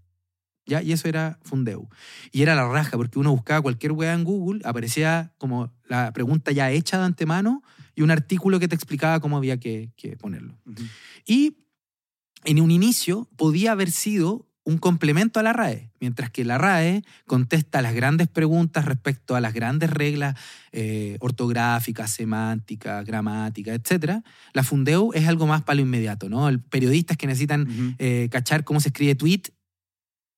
¿Ya? 0.65 0.81
Y 0.81 0.91
eso 0.91 1.07
era 1.07 1.39
Fundeu. 1.43 1.87
Y 2.31 2.41
era 2.43 2.55
la 2.55 2.67
raja, 2.67 2.95
porque 2.97 3.17
uno 3.19 3.31
buscaba 3.31 3.61
cualquier 3.61 3.93
weá 3.93 4.13
en 4.13 4.23
Google, 4.23 4.61
aparecía 4.63 5.33
como 5.37 5.73
la 5.87 6.13
pregunta 6.13 6.51
ya 6.51 6.69
hecha 6.71 6.97
de 6.99 7.05
antemano 7.05 7.63
y 7.95 8.01
un 8.01 8.11
artículo 8.11 8.59
que 8.59 8.67
te 8.67 8.75
explicaba 8.75 9.19
cómo 9.19 9.37
había 9.37 9.57
que, 9.59 9.91
que 9.95 10.15
ponerlo. 10.17 10.57
Ujú. 10.65 10.83
Y 11.25 11.57
en 12.45 12.59
un 12.61 12.71
inicio 12.71 13.27
podía 13.35 13.71
haber 13.73 13.91
sido 13.91 14.47
un 14.63 14.77
complemento 14.77 15.39
a 15.39 15.43
la 15.43 15.53
RAE, 15.53 15.91
mientras 15.99 16.29
que 16.29 16.45
la 16.45 16.59
RAE 16.59 17.01
contesta 17.25 17.81
las 17.81 17.95
grandes 17.95 18.27
preguntas 18.27 18.85
respecto 18.85 19.35
a 19.35 19.41
las 19.41 19.53
grandes 19.55 19.89
reglas 19.89 20.37
eh, 20.71 21.17
ortográficas, 21.19 22.11
semánticas, 22.11 23.03
gramáticas, 23.03 23.79
etc. 23.79 24.21
La 24.53 24.63
Fundeu 24.63 25.11
es 25.15 25.27
algo 25.27 25.47
más 25.47 25.63
para 25.63 25.77
lo 25.77 25.81
inmediato, 25.81 26.29
¿no? 26.29 26.47
El, 26.47 26.59
periodistas 26.61 27.17
que 27.17 27.25
necesitan 27.25 27.61
Ujú. 27.63 27.95
eh, 27.97 28.29
cachar 28.31 28.63
cómo 28.63 28.79
se 28.79 28.89
escribe 28.89 29.15
tweet 29.15 29.41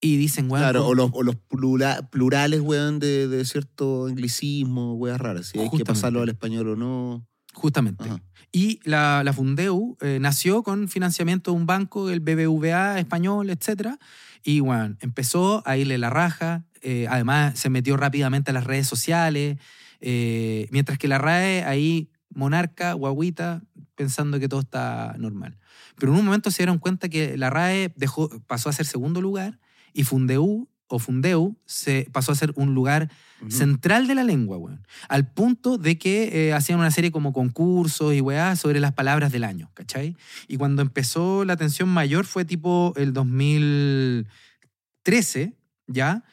y 0.01 0.15
dicen, 0.17 0.47
bueno, 0.47 0.63
Claro, 0.65 0.87
o 0.87 0.93
los, 0.95 1.09
o 1.13 1.21
los 1.21 1.35
plura- 1.35 2.09
plurales, 2.09 2.61
weón, 2.61 2.99
de, 2.99 3.27
de 3.27 3.43
cierto 3.45 4.05
anglicismo, 4.07 4.95
weas 4.95 5.19
raras. 5.19 5.47
Si 5.47 5.59
hay 5.59 5.69
que 5.69 5.83
pasarlo 5.83 6.21
al 6.21 6.29
español 6.29 6.69
o 6.69 6.75
no. 6.77 7.27
Justamente. 7.53 8.03
Ajá. 8.03 8.21
Y 8.55 8.79
la, 8.83 9.23
la 9.23 9.33
Fundeu 9.33 9.97
eh, 9.99 10.19
nació 10.21 10.61
con 10.61 10.87
financiamiento 10.87 11.49
de 11.51 11.57
un 11.57 11.65
banco, 11.65 12.11
el 12.11 12.19
BBVA 12.19 12.99
español, 12.99 13.49
etc. 13.49 13.95
Y 14.43 14.59
bueno, 14.59 14.95
empezó 14.99 15.67
a 15.67 15.75
irle 15.75 15.97
la 15.97 16.11
raja. 16.11 16.63
eh, 16.81 17.07
además, 17.09 17.57
se 17.57 17.71
metió 17.71 17.97
rápidamente 17.97 18.51
a 18.51 18.53
las 18.53 18.65
redes 18.65 18.87
sociales. 18.87 19.57
eh, 20.01 20.67
mientras 20.69 20.99
que 20.99 21.07
la 21.07 21.17
RAE 21.17 21.63
ahí, 21.63 22.11
monarca, 22.29 22.93
guaguita, 22.93 23.63
pensando 23.95 24.39
que 24.39 24.49
todo 24.49 24.59
está 24.59 25.15
normal. 25.17 25.57
Pero 25.97 26.11
en 26.11 26.19
un 26.19 26.25
momento 26.25 26.51
se 26.51 26.63
dieron 26.63 26.77
cuenta 26.77 27.09
que 27.09 27.37
la 27.37 27.49
RAE 27.49 27.93
dejó, 27.95 28.29
pasó 28.45 28.69
a 28.69 28.73
ser 28.73 28.85
segundo 28.85 29.21
lugar 29.21 29.59
y 29.93 30.03
Fundeu 30.03 30.67
o 30.93 30.99
Fundeu 30.99 31.57
se 31.65 32.07
pasó 32.11 32.31
a 32.31 32.35
ser 32.35 32.51
un 32.55 32.75
lugar 32.75 33.09
Ujú. 33.41 33.49
central 33.51 34.07
de 34.07 34.15
la 34.15 34.23
lengua, 34.23 34.57
weón. 34.57 34.87
Al 35.09 35.27
punto 35.27 35.77
de 35.77 35.97
que 35.97 36.49
eh, 36.49 36.53
hacían 36.53 36.79
una 36.79 36.91
serie 36.91 37.11
como 37.11 37.33
concursos 37.33 38.13
y 38.13 38.21
weá 38.21 38.55
sobre 38.55 38.79
las 38.79 38.93
palabras 38.93 39.31
del 39.31 39.43
año, 39.43 39.71
¿cachai? 39.73 40.15
Y 40.47 40.57
cuando 40.57 40.83
empezó 40.83 41.43
la 41.45 41.53
atención 41.53 41.89
mayor 41.89 42.25
fue 42.25 42.45
tipo 42.45 42.93
el 42.95 43.11
2013, 43.13 45.53
¿ya? 45.87 46.23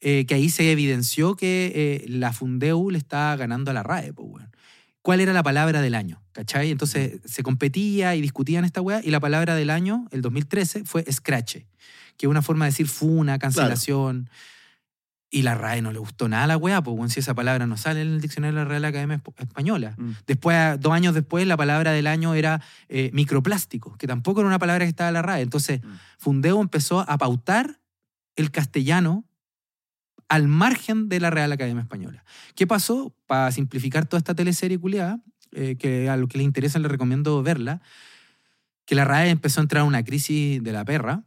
Eh, 0.00 0.26
que 0.26 0.34
ahí 0.34 0.48
se 0.48 0.70
evidenció 0.70 1.34
que 1.34 1.72
eh, 1.74 2.04
la 2.08 2.32
Fundeu 2.32 2.90
le 2.90 2.98
estaba 2.98 3.34
ganando 3.36 3.72
a 3.72 3.74
la 3.74 3.82
RAE, 3.82 4.12
pues, 4.12 4.28
weón. 4.30 4.50
¿Cuál 5.02 5.20
era 5.20 5.34
la 5.34 5.42
palabra 5.42 5.82
del 5.82 5.94
año? 5.94 6.22
¿Cachai? 6.32 6.70
Entonces 6.70 7.20
se 7.26 7.42
competía 7.42 8.16
y 8.16 8.22
discutían 8.22 8.64
esta 8.64 8.80
weá 8.80 9.02
y 9.04 9.10
la 9.10 9.20
palabra 9.20 9.54
del 9.54 9.68
año, 9.68 10.06
el 10.12 10.22
2013, 10.22 10.84
fue 10.84 11.04
scratche, 11.12 11.66
que 12.16 12.26
es 12.26 12.30
una 12.30 12.42
forma 12.42 12.64
de 12.66 12.70
decir 12.70 12.88
funa, 12.88 13.38
cancelación. 13.38 14.28
Y 15.30 15.42
la 15.42 15.56
RAE 15.56 15.82
no 15.82 15.90
le 15.90 15.98
gustó 15.98 16.28
nada 16.28 16.44
a 16.44 16.46
la 16.46 16.56
weá, 16.56 16.78
bueno, 16.78 17.08
si 17.08 17.18
esa 17.18 17.34
palabra 17.34 17.66
no 17.66 17.76
sale 17.76 18.02
en 18.02 18.06
el 18.08 18.20
diccionario 18.20 18.56
de 18.56 18.62
la 18.64 18.68
Real 18.68 18.84
Academia 18.84 19.20
Esp- 19.20 19.34
Española. 19.42 19.96
Mm. 19.98 20.10
Después, 20.28 20.78
dos 20.78 20.92
años 20.92 21.12
después, 21.12 21.44
la 21.48 21.56
palabra 21.56 21.90
del 21.90 22.06
año 22.06 22.34
era 22.34 22.62
eh, 22.88 23.10
microplástico, 23.12 23.96
que 23.98 24.06
tampoco 24.06 24.40
era 24.40 24.46
una 24.48 24.60
palabra 24.60 24.84
que 24.84 24.90
estaba 24.90 25.08
en 25.08 25.14
la 25.14 25.22
RAE. 25.22 25.42
Entonces, 25.42 25.80
Mm. 25.82 25.88
Fundeo 26.18 26.60
empezó 26.60 27.00
a 27.00 27.18
pautar 27.18 27.80
el 28.36 28.52
castellano 28.52 29.24
al 30.28 30.46
margen 30.46 31.08
de 31.08 31.18
la 31.20 31.30
Real 31.30 31.50
Academia 31.50 31.82
Española. 31.82 32.24
¿Qué 32.54 32.66
pasó? 32.68 33.12
Para 33.26 33.50
simplificar 33.50 34.06
toda 34.06 34.18
esta 34.18 34.34
teleserie 34.36 34.78
culiada, 34.78 35.18
eh, 35.50 35.76
que 35.78 36.08
a 36.08 36.16
lo 36.16 36.28
que 36.28 36.38
les 36.38 36.44
interesa 36.44 36.78
les 36.78 36.90
recomiendo 36.90 37.42
verla, 37.42 37.80
que 38.86 38.94
la 38.94 39.04
RAE 39.04 39.30
empezó 39.30 39.60
a 39.60 39.62
entrar 39.62 39.82
en 39.82 39.88
una 39.88 40.04
crisis 40.04 40.62
de 40.62 40.72
la 40.72 40.84
perra 40.84 41.24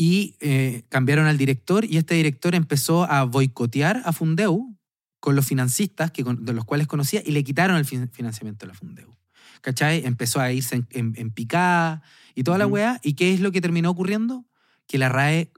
y 0.00 0.36
eh, 0.40 0.84
cambiaron 0.88 1.26
al 1.26 1.36
director 1.36 1.84
y 1.84 1.96
este 1.96 2.14
director 2.14 2.54
empezó 2.54 3.02
a 3.10 3.24
boicotear 3.24 4.00
a 4.04 4.12
Fundeu 4.12 4.76
con 5.18 5.34
los 5.34 5.44
financistas 5.44 6.12
que, 6.12 6.22
de 6.24 6.52
los 6.52 6.64
cuales 6.64 6.86
conocía 6.86 7.20
y 7.26 7.32
le 7.32 7.42
quitaron 7.42 7.76
el 7.76 7.84
fin- 7.84 8.08
financiamiento 8.12 8.64
a 8.64 8.68
la 8.68 8.74
Fundeu. 8.74 9.16
¿Cachai? 9.60 10.06
Empezó 10.06 10.38
a 10.40 10.52
irse 10.52 10.76
en, 10.76 10.86
en- 10.90 11.14
en 11.16 11.30
picada 11.32 12.02
y 12.36 12.44
toda 12.44 12.58
la 12.58 12.68
weá. 12.68 13.00
¿Y 13.02 13.14
qué 13.14 13.34
es 13.34 13.40
lo 13.40 13.50
que 13.50 13.60
terminó 13.60 13.90
ocurriendo? 13.90 14.44
Que 14.86 14.98
la 14.98 15.08
RAE 15.08 15.50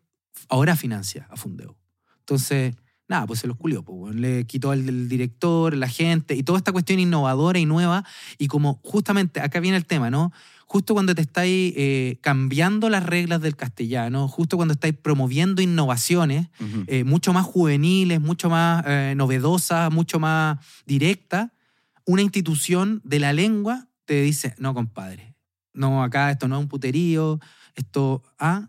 ahora 0.49 0.75
financia 0.75 1.27
a 1.31 1.37
Fundeu. 1.37 1.77
Entonces, 2.21 2.75
nada, 3.09 3.27
pues 3.27 3.41
se 3.41 3.47
los 3.47 3.59
culió. 3.59 3.83
Pues. 3.83 4.15
Le 4.15 4.47
quitó 4.47 4.71
al 4.71 4.87
del 4.87 5.07
director, 5.11 5.77
la 5.77 5.89
gente 5.89 6.35
y 6.35 6.43
toda 6.43 6.57
esta 6.57 6.73
cuestión 6.73 6.99
innovadora 6.99 7.59
y 7.59 7.67
nueva. 7.67 8.07
Y 8.39 8.47
como 8.49 8.81
justamente 8.83 9.41
acá 9.43 9.61
viene 9.61 9.77
el 9.77 9.85
tema, 9.85 10.09
¿no? 10.09 10.33
Justo 10.73 10.95
cuando 10.95 11.17
te 11.17 11.23
estáis 11.23 11.75
eh, 11.77 12.19
cambiando 12.21 12.91
las 12.91 13.05
reglas 13.05 13.41
del 13.41 13.57
castellano, 13.57 14.29
justo 14.29 14.57
cuando 14.57 14.75
estáis 14.75 14.95
promoviendo 14.95 15.63
innovaciones, 15.63 16.47
eh, 16.87 17.03
mucho 17.03 17.33
más 17.33 17.45
juveniles, 17.45 18.21
mucho 18.21 18.49
más 18.49 18.85
eh, 18.87 19.15
novedosas, 19.17 19.91
mucho 19.93 20.21
más 20.21 20.59
directas, 20.87 21.51
una 22.05 22.23
institución 22.23 23.01
de 23.03 23.19
la 23.19 23.33
lengua 23.33 23.89
te 24.05 24.23
dice, 24.23 24.55
no, 24.59 24.73
compadre, 24.73 25.35
no, 25.75 26.05
acá 26.05 26.31
esto 26.31 26.47
no 26.47 26.55
es 26.59 26.63
un 26.63 26.69
puterío, 26.69 27.41
esto, 27.75 28.23
ah, 28.39 28.69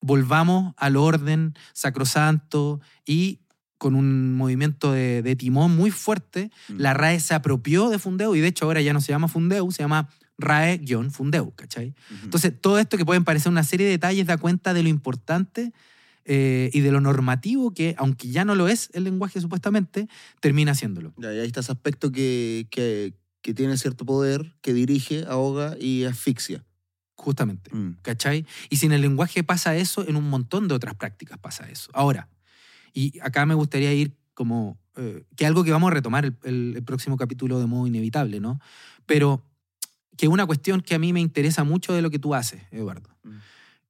volvamos 0.00 0.74
al 0.76 0.94
orden 0.96 1.54
sacrosanto 1.72 2.80
y 3.04 3.40
con 3.78 3.96
un 3.96 4.34
movimiento 4.36 4.92
de, 4.92 5.22
de 5.22 5.34
timón 5.34 5.74
muy 5.74 5.90
fuerte, 5.90 6.52
Mm. 6.68 6.76
la 6.78 6.94
RAE 6.94 7.18
se 7.18 7.34
apropió 7.34 7.90
de 7.90 7.98
Fundeu 7.98 8.36
y 8.36 8.40
de 8.40 8.46
hecho 8.46 8.66
ahora 8.66 8.80
ya 8.80 8.92
no 8.92 9.00
se 9.00 9.10
llama 9.10 9.26
Fundeu, 9.26 9.72
se 9.72 9.82
llama 9.82 10.08
RAE-Fundeu, 10.38 11.52
¿cachai? 11.54 11.94
Ujú. 12.10 12.24
Entonces, 12.24 12.52
todo 12.60 12.78
esto 12.78 12.96
que 12.96 13.04
pueden 13.04 13.24
parecer 13.24 13.50
una 13.50 13.64
serie 13.64 13.86
de 13.86 13.92
detalles 13.92 14.26
da 14.26 14.36
cuenta 14.38 14.74
de 14.74 14.82
lo 14.82 14.88
importante 14.88 15.72
eh, 16.24 16.70
y 16.72 16.80
de 16.80 16.90
lo 16.90 17.00
normativo 17.00 17.72
que, 17.72 17.94
aunque 17.98 18.28
ya 18.28 18.44
no 18.44 18.54
lo 18.54 18.68
es 18.68 18.90
el 18.94 19.04
lenguaje 19.04 19.40
supuestamente, 19.40 20.08
termina 20.40 20.74
siéndolo. 20.74 21.14
Ya, 21.18 21.32
y 21.32 21.38
ahí 21.38 21.46
está 21.46 21.60
ese 21.60 21.72
aspecto 21.72 22.10
que, 22.12 22.66
que, 22.70 23.14
que 23.42 23.54
tiene 23.54 23.76
cierto 23.78 24.04
poder, 24.04 24.56
que 24.60 24.74
dirige, 24.74 25.24
ahoga 25.28 25.76
y 25.80 26.04
asfixia. 26.04 26.64
Justamente. 27.14 27.74
Mm. 27.74 27.96
¿Cachai? 28.02 28.44
Y 28.68 28.76
si 28.76 28.86
en 28.86 28.92
el 28.92 29.00
lenguaje 29.00 29.42
pasa 29.42 29.74
eso, 29.76 30.06
en 30.06 30.16
un 30.16 30.28
montón 30.28 30.68
de 30.68 30.74
otras 30.74 30.94
prácticas 30.96 31.38
pasa 31.38 31.68
eso. 31.70 31.90
Ahora, 31.94 32.28
y 32.92 33.18
acá 33.20 33.46
me 33.46 33.54
gustaría 33.54 33.92
ir 33.94 34.16
como, 34.34 34.78
eh, 34.96 35.24
que 35.34 35.46
algo 35.46 35.64
que 35.64 35.70
vamos 35.70 35.90
a 35.90 35.94
retomar 35.94 36.24
el, 36.26 36.36
el- 36.44 36.74
el 36.76 36.82
próximo 36.84 37.16
capítulo 37.16 37.58
de 37.58 37.66
modo 37.66 37.86
inevitable, 37.86 38.38
¿no? 38.40 38.60
Pero 39.06 39.42
que 40.16 40.28
una 40.28 40.46
cuestión 40.46 40.80
que 40.80 40.94
a 40.94 40.98
mí 40.98 41.12
me 41.12 41.20
interesa 41.20 41.64
mucho 41.64 41.92
de 41.92 42.02
lo 42.02 42.10
que 42.10 42.18
tú 42.18 42.34
haces, 42.34 42.62
Eduardo. 42.70 43.08
Mm. 43.22 43.30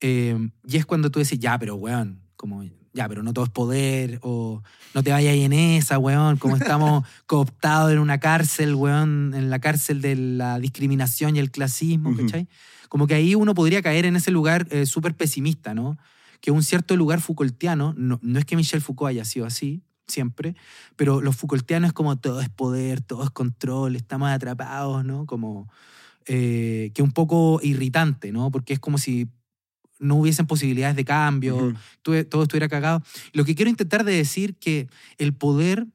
Eh, 0.01 0.51
y 0.67 0.77
es 0.77 0.87
cuando 0.87 1.11
tú 1.11 1.19
decís, 1.19 1.39
ya, 1.39 1.59
pero 1.59 1.77
weón, 1.77 2.21
como, 2.37 2.65
ya, 2.93 3.09
pero 3.09 3.23
no 3.23 3.33
todo 3.33 3.45
es 3.45 3.51
poder, 3.51 4.19
o 4.23 4.63
no 4.95 5.03
te 5.03 5.13
vayas 5.13 5.33
ahí 5.33 5.43
en 5.43 5.53
esa, 5.53 5.99
weón, 5.99 6.37
como 6.37 6.57
estamos 6.57 7.07
cooptados 7.27 7.93
en 7.93 7.99
una 7.99 8.19
cárcel, 8.19 8.75
weón, 8.75 9.35
en 9.35 9.51
la 9.51 9.59
cárcel 9.59 10.01
de 10.01 10.17
la 10.17 10.59
discriminación 10.59 11.37
y 11.37 11.39
el 11.39 11.51
clasismo, 11.51 12.11
Ujú. 12.11 12.23
¿cachai? 12.23 12.49
Como 12.89 13.07
que 13.07 13.15
ahí 13.15 13.35
uno 13.35 13.55
podría 13.55 13.83
caer 13.83 14.07
en 14.07 14.17
ese 14.17 14.31
lugar 14.31 14.67
eh, 14.71 14.87
súper 14.87 15.15
pesimista, 15.15 15.75
¿no? 15.75 15.99
Que 16.41 16.51
un 16.51 16.63
cierto 16.63 16.97
lugar 16.97 17.21
Foucaultiano, 17.21 17.95
no, 17.97 18.19
no 18.23 18.39
es 18.39 18.45
que 18.45 18.57
Michel 18.57 18.81
Foucault 18.81 19.11
haya 19.11 19.25
sido 19.25 19.47
así, 19.47 19.83
siempre, 20.07 20.55
pero 20.95 21.21
los 21.21 21.37
Foucaultianos 21.37 21.89
es 21.89 21.93
como 21.93 22.17
todo 22.17 22.41
es 22.41 22.49
poder, 22.49 23.01
todo 23.01 23.25
es 23.25 23.31
control, 23.31 23.97
estamos 23.97 24.29
atrapados, 24.31 25.05
¿no? 25.05 25.27
Como 25.27 25.69
eh, 26.27 26.91
que 26.95 27.03
un 27.03 27.13
poco 27.13 27.61
irritante, 27.63 28.33
¿no? 28.33 28.51
Porque 28.51 28.73
es 28.73 28.81
como 28.81 28.99
si 28.99 29.29
no 29.99 30.17
hubiesen 30.17 30.47
posibilidades 30.47 30.97
de 30.97 31.05
cambio, 31.05 31.75
todo 32.03 32.43
estuviera 32.43 32.69
cagado. 32.69 33.03
Lo 33.33 33.45
que 33.45 33.55
quiero 33.55 33.71
intentar 33.71 34.05
de 34.05 34.13
decir 34.13 34.57
que 34.57 34.89
el 35.19 35.33
poder 35.33 35.87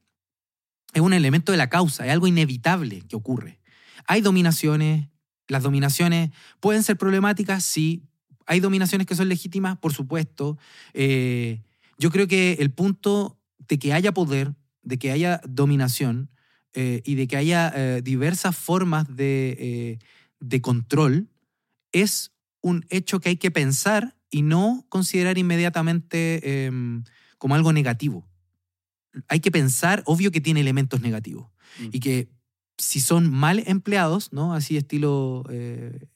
es 0.92 1.00
un 1.00 1.12
elemento 1.12 1.52
de 1.52 1.58
la 1.58 1.68
causa, 1.68 2.06
es 2.06 2.12
algo 2.12 2.26
inevitable 2.26 3.02
que 3.08 3.16
ocurre. 3.16 3.60
Hay 4.06 4.20
dominaciones, 4.20 5.08
las 5.48 5.62
dominaciones 5.62 6.30
pueden 6.60 6.82
ser 6.82 6.96
problemáticas, 6.96 7.64
sí. 7.64 8.02
Hay 8.46 8.60
dominaciones 8.60 9.06
que 9.06 9.14
son 9.14 9.28
legítimas, 9.28 9.78
por 9.78 9.92
supuesto. 9.92 10.58
Eh, 10.94 11.62
yo 11.98 12.10
creo 12.10 12.26
que 12.26 12.54
el 12.58 12.70
punto 12.70 13.38
de 13.68 13.78
que 13.78 13.92
haya 13.92 14.12
poder, 14.12 14.54
de 14.82 14.98
que 14.98 15.12
haya 15.12 15.40
dominación 15.46 16.30
eh, 16.74 17.02
y 17.04 17.14
de 17.14 17.28
que 17.28 17.36
haya 17.36 17.72
eh, 17.74 18.00
diversas 18.02 18.56
formas 18.56 19.14
de, 19.14 19.98
de 20.42 20.60
control 20.60 21.28
es 21.92 22.32
un 22.60 22.84
hecho 22.90 23.20
que 23.20 23.30
hay 23.30 23.36
que 23.36 23.50
pensar 23.50 24.16
y 24.30 24.42
no 24.42 24.84
considerar 24.88 25.38
inmediatamente 25.38 26.64
em, 26.66 27.04
como 27.38 27.54
algo 27.54 27.72
negativo. 27.72 28.26
Hay 29.28 29.40
que 29.40 29.50
pensar, 29.50 30.02
obvio 30.06 30.30
que 30.30 30.40
tiene 30.40 30.60
elementos 30.60 31.00
negativos 31.00 31.52
Mm. 31.80 31.88
y 31.92 32.00
que 32.00 32.28
si 32.78 33.00
son 33.00 33.30
mal 33.30 33.62
empleados, 33.66 34.32
¿no? 34.32 34.54
Así 34.54 34.76
estilo 34.76 35.44
eh, 35.50 36.06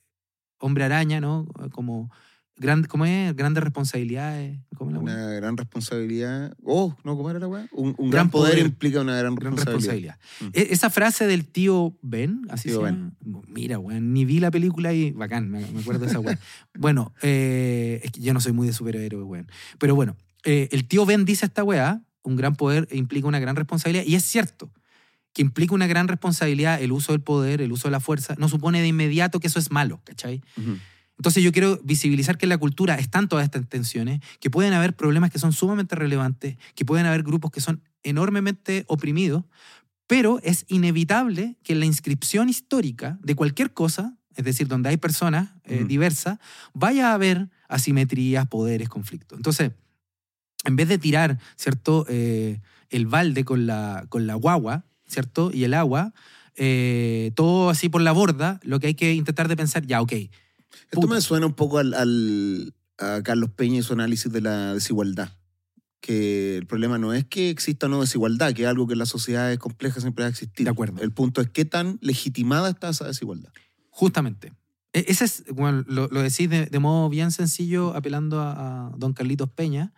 hombre 0.59 0.85
araña, 0.85 1.21
¿no? 1.21 1.47
Como, 1.73 2.11
gran, 2.57 2.85
¿cómo 2.85 3.05
es? 3.07 3.35
Grandes 3.37 3.63
responsabilidades. 3.63 4.59
¿cómo 4.77 4.91
la 4.91 4.99
weá? 4.99 5.15
Una 5.15 5.31
gran 5.33 5.57
responsabilidad. 5.57 6.55
Oh, 6.65 6.95
no, 7.05 7.17
¿cómo 7.17 7.31
era 7.31 7.39
la 7.39 7.49
weá? 7.49 7.69
Un, 7.73 7.89
un 7.99 8.11
gran, 8.11 8.11
Gran 8.11 8.31
poder, 8.31 8.53
poder. 8.55 8.67
implica 8.67 9.01
una 9.01 9.17
gran 9.17 9.35
Gran 9.35 9.57
responsabilidad. 9.57 10.19
responsabilidad. 10.21 10.71
E- 10.71 10.73
Esa 10.73 10.91
frase 10.91 11.27
del 11.27 11.45
tío 11.47 11.97
Ben, 12.03 12.43
así 12.51 12.69
Tío 12.69 12.81
se 12.81 12.87
llama. 12.87 13.13
Mira, 13.49 13.79
weón, 13.79 14.13
ni 14.13 14.25
vi 14.25 14.41
la 14.41 14.51
película 14.51 14.93
y 14.93 15.13
bacán, 15.13 15.49
me, 15.51 15.65
acuerdo 15.65 16.05
de 16.05 16.11
esa 16.11 16.21
weón. 16.21 16.39
bueno, 16.79 17.13
eh, 17.23 18.01
es 18.05 18.11
que 18.13 18.21
yo 18.21 18.33
no 18.35 18.41
soy 18.41 18.53
muy 18.53 18.67
de 18.67 18.73
superhéroe, 18.73 19.23
weón. 19.23 19.51
Pero 19.79 19.95
bueno, 19.95 20.17
eh, 20.45 20.69
el 20.73 20.87
tío 20.87 21.07
Ben 21.07 21.25
dice 21.25 21.47
esta 21.47 21.65
weá, 21.65 22.03
un 22.23 22.37
gran 22.37 22.57
poder 22.57 22.89
implica 22.93 23.27
una 23.29 23.39
gran 23.39 23.57
responsabilidad, 23.57 24.05
y 24.07 24.15
es 24.15 24.25
cierto 24.25 24.71
que 25.33 25.43
implica 25.43 25.75
una 25.75 25.87
gran 25.87 26.09
responsabilidad 26.09 26.81
el 26.83 26.93
uso 26.93 27.13
del 27.13 27.21
poder, 27.21 27.61
el 27.61 27.71
uso 27.71 27.89
de 27.89 27.93
la 27.93 28.01
fuerza, 28.01 28.35
no 28.39 28.49
supone 28.49 28.81
de 28.81 28.89
inmediato 28.89 29.39
que 29.39 29.49
eso 29.49 29.59
es 29.59 29.71
malo, 29.71 30.01
¿cachai? 30.05 30.43
Ujú. 30.57 30.79
Entonces 31.19 31.43
yo 31.43 31.53
quiero 31.53 31.79
visibilizar 31.83 32.37
que 32.37 32.45
en 32.47 32.51
la 32.51 32.59
cultura 32.59 32.97
están 32.97 33.29
todas 33.29 33.45
estas 33.45 33.67
tensiones, 33.69 34.21
que 34.41 34.51
pueden 34.51 34.73
haber 34.75 34.95
problemas 34.95 35.31
que 35.31 35.39
son 35.39 35.53
sumamente 35.53 35.95
relevantes, 35.97 36.57
que 36.75 36.85
pueden 36.85 37.07
haber 37.07 37.23
grupos 37.23 37.51
que 37.51 37.61
son 37.61 37.83
enormemente 38.03 38.85
oprimidos, 38.89 39.45
pero 40.07 40.39
es 40.43 40.67
inevitable 40.69 41.57
que 41.63 41.73
en 41.73 41.81
la 41.81 41.87
inscripción 41.87 42.49
histórica 42.49 43.19
de 43.23 43.35
cualquier 43.35 43.73
cosa, 43.73 44.17
es 44.37 44.45
decir, 44.45 44.69
donde 44.69 44.91
hay 44.91 44.99
personas 44.99 45.51
eh, 45.65 45.79
Ujú. 45.79 45.89
diversas, 45.89 46.39
vaya 46.75 47.11
a 47.11 47.15
haber 47.15 47.49
asimetrías, 47.69 48.47
poderes, 48.47 48.89
conflictos. 48.89 49.39
Entonces, 49.39 49.73
en 50.65 50.77
vez 50.77 50.89
de 50.89 50.99
tirar, 50.99 51.39
¿cierto?, 51.57 52.05
Eh, 52.09 52.61
el 52.89 53.07
balde 53.07 53.45
con 53.45 53.67
la, 53.67 54.07
con 54.09 54.29
la 54.29 54.37
guagua, 54.37 54.85
¿cierto?, 55.09 55.51
y 55.53 55.65
el 55.65 55.75
agua, 55.75 56.13
eh, 56.55 57.33
todo 57.35 57.69
así 57.69 57.89
por 57.89 58.01
la 58.01 58.13
borda, 58.13 58.61
lo 58.63 58.79
que 58.79 58.87
hay 58.87 58.95
que 58.95 59.13
intentar 59.13 59.49
de 59.49 59.57
pensar, 59.57 59.85
ya, 59.87 60.01
ok, 60.01 60.13
Esto 60.85 61.01
Puta. 61.03 61.15
me 61.15 61.21
suena 61.21 61.47
un 61.47 61.55
poco 61.55 61.79
al, 61.79 61.95
al- 61.95 62.75
a 62.99 63.23
Carlos 63.23 63.51
Peña 63.51 63.79
y 63.79 63.83
su 63.83 63.93
análisis 63.93 64.31
de 64.33 64.41
la 64.41 64.75
desigualdad. 64.75 65.31
Que 66.01 66.57
el 66.59 66.67
problema 66.67 66.99
no 66.99 67.13
es 67.15 67.25
que 67.25 67.51
exista 67.51 67.87
o 67.87 67.89
no 67.89 68.01
desigualdad, 68.01 68.53
que 68.55 68.63
es 68.63 68.69
algo 68.69 68.87
que 68.87 68.93
en 68.93 69.01
las 69.01 69.09
sociedades 69.09 69.59
complejas 69.59 70.03
siempre 70.03 70.23
va 70.23 70.27
a 70.29 70.31
existir. 70.31 70.65
De 70.65 70.71
acuerdo. 70.71 71.03
El 71.03 71.11
punto 71.13 71.41
es 71.41 71.49
qué 71.51 71.65
tan 71.65 71.99
legitimada 72.01 72.71
está 72.71 72.91
esa 72.91 73.07
desigualdad. 73.07 73.51
Justamente. 73.91 74.53
E- 74.93 75.07
Ese 75.09 75.25
es, 75.25 75.45
bueno, 75.53 75.85
lo, 75.89 76.09
lo 76.09 76.23
decís 76.23 76.49
de, 76.49 76.67
de 76.67 76.79
modo 76.79 77.09
bien 77.09 77.33
sencillo, 77.33 77.95
apelando 77.97 78.41
a, 78.41 78.89
a 78.89 78.93
don 78.97 79.15
Carlitos 79.15 79.51
Peña. 79.51 79.93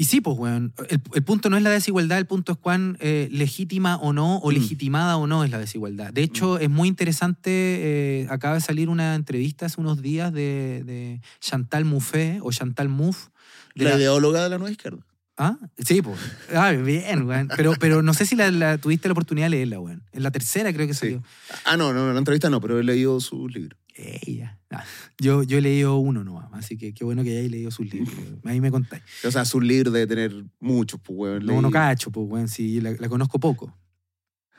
Y 0.00 0.04
sí, 0.04 0.22
pues, 0.22 0.38
weón, 0.38 0.72
el, 0.88 1.02
el 1.12 1.22
punto 1.24 1.50
no 1.50 1.58
es 1.58 1.62
la 1.62 1.68
desigualdad, 1.68 2.16
el 2.16 2.24
punto 2.24 2.52
es 2.52 2.58
cuán 2.58 2.96
eh, 3.00 3.28
legítima 3.30 3.96
o 3.96 4.14
no, 4.14 4.38
o 4.38 4.50
Mm. 4.50 4.54
legitimada 4.54 5.18
o 5.18 5.26
no 5.26 5.44
es 5.44 5.50
la 5.50 5.58
desigualdad. 5.58 6.10
De 6.10 6.22
hecho, 6.22 6.58
es 6.58 6.70
muy 6.70 6.88
interesante, 6.88 7.50
eh, 7.50 8.26
acaba 8.30 8.54
de 8.54 8.62
salir 8.62 8.88
una 8.88 9.14
entrevista 9.14 9.66
hace 9.66 9.78
unos 9.78 10.00
días 10.00 10.32
de, 10.32 10.84
de 10.86 11.20
Chantal 11.40 11.84
Mouffe, 11.84 12.38
o 12.42 12.50
Chantal 12.50 12.88
Mouffe. 12.88 13.28
de 13.74 13.84
La, 13.84 13.90
la- 13.90 13.96
ideóloga 13.98 14.42
de 14.44 14.48
la 14.48 14.56
nueva 14.56 14.70
izquierda. 14.72 15.04
¿Ah? 15.36 15.58
Sí, 15.78 16.00
pues. 16.00 16.18
Ah, 16.54 16.70
bien, 16.72 17.26
weón. 17.26 17.48
Pero, 17.54 17.74
pero 17.78 18.00
no 18.02 18.14
sé 18.14 18.24
si 18.24 18.36
la, 18.36 18.50
la- 18.50 18.78
tuviste 18.78 19.06
la 19.06 19.12
oportunidad 19.12 19.46
de 19.46 19.50
leerla, 19.50 19.80
weón. 19.80 20.02
En 20.12 20.22
la 20.22 20.30
tercera 20.30 20.72
creo 20.72 20.86
que 20.86 20.94
Sí. 20.94 21.00
salió. 21.00 21.22
Ah, 21.66 21.76
no, 21.76 21.92
no, 21.92 22.08
en 22.08 22.12
la 22.14 22.18
entrevista 22.18 22.48
no, 22.48 22.58
pero 22.62 22.78
he 22.80 22.84
leído 22.84 23.20
sus 23.20 23.52
libros. 23.52 23.78
Ella. 24.00 24.58
Ah, 24.70 24.84
yo, 25.18 25.42
yo 25.42 25.58
he 25.58 25.60
leído 25.60 25.96
uno 25.98 26.24
nomás, 26.24 26.48
así 26.52 26.76
que 26.76 26.94
qué 26.94 27.04
bueno 27.04 27.22
que 27.22 27.30
hayáis 27.30 27.50
leído 27.50 27.70
sus 27.70 27.92
libros. 27.92 28.14
Ahí 28.44 28.60
me 28.60 28.70
contáis. 28.70 29.02
O 29.24 29.30
sea, 29.30 29.44
sus 29.44 29.62
libros 29.62 29.92
debe 29.92 30.06
tener 30.06 30.44
muchos, 30.58 31.00
pues, 31.00 31.18
weón. 31.18 31.46
No, 31.46 31.60
no 31.60 31.70
cacho, 31.70 32.10
pues, 32.10 32.26
weón, 32.28 32.48
sí, 32.48 32.80
la, 32.80 32.92
la 32.92 33.08
conozco 33.08 33.38
poco. 33.38 33.76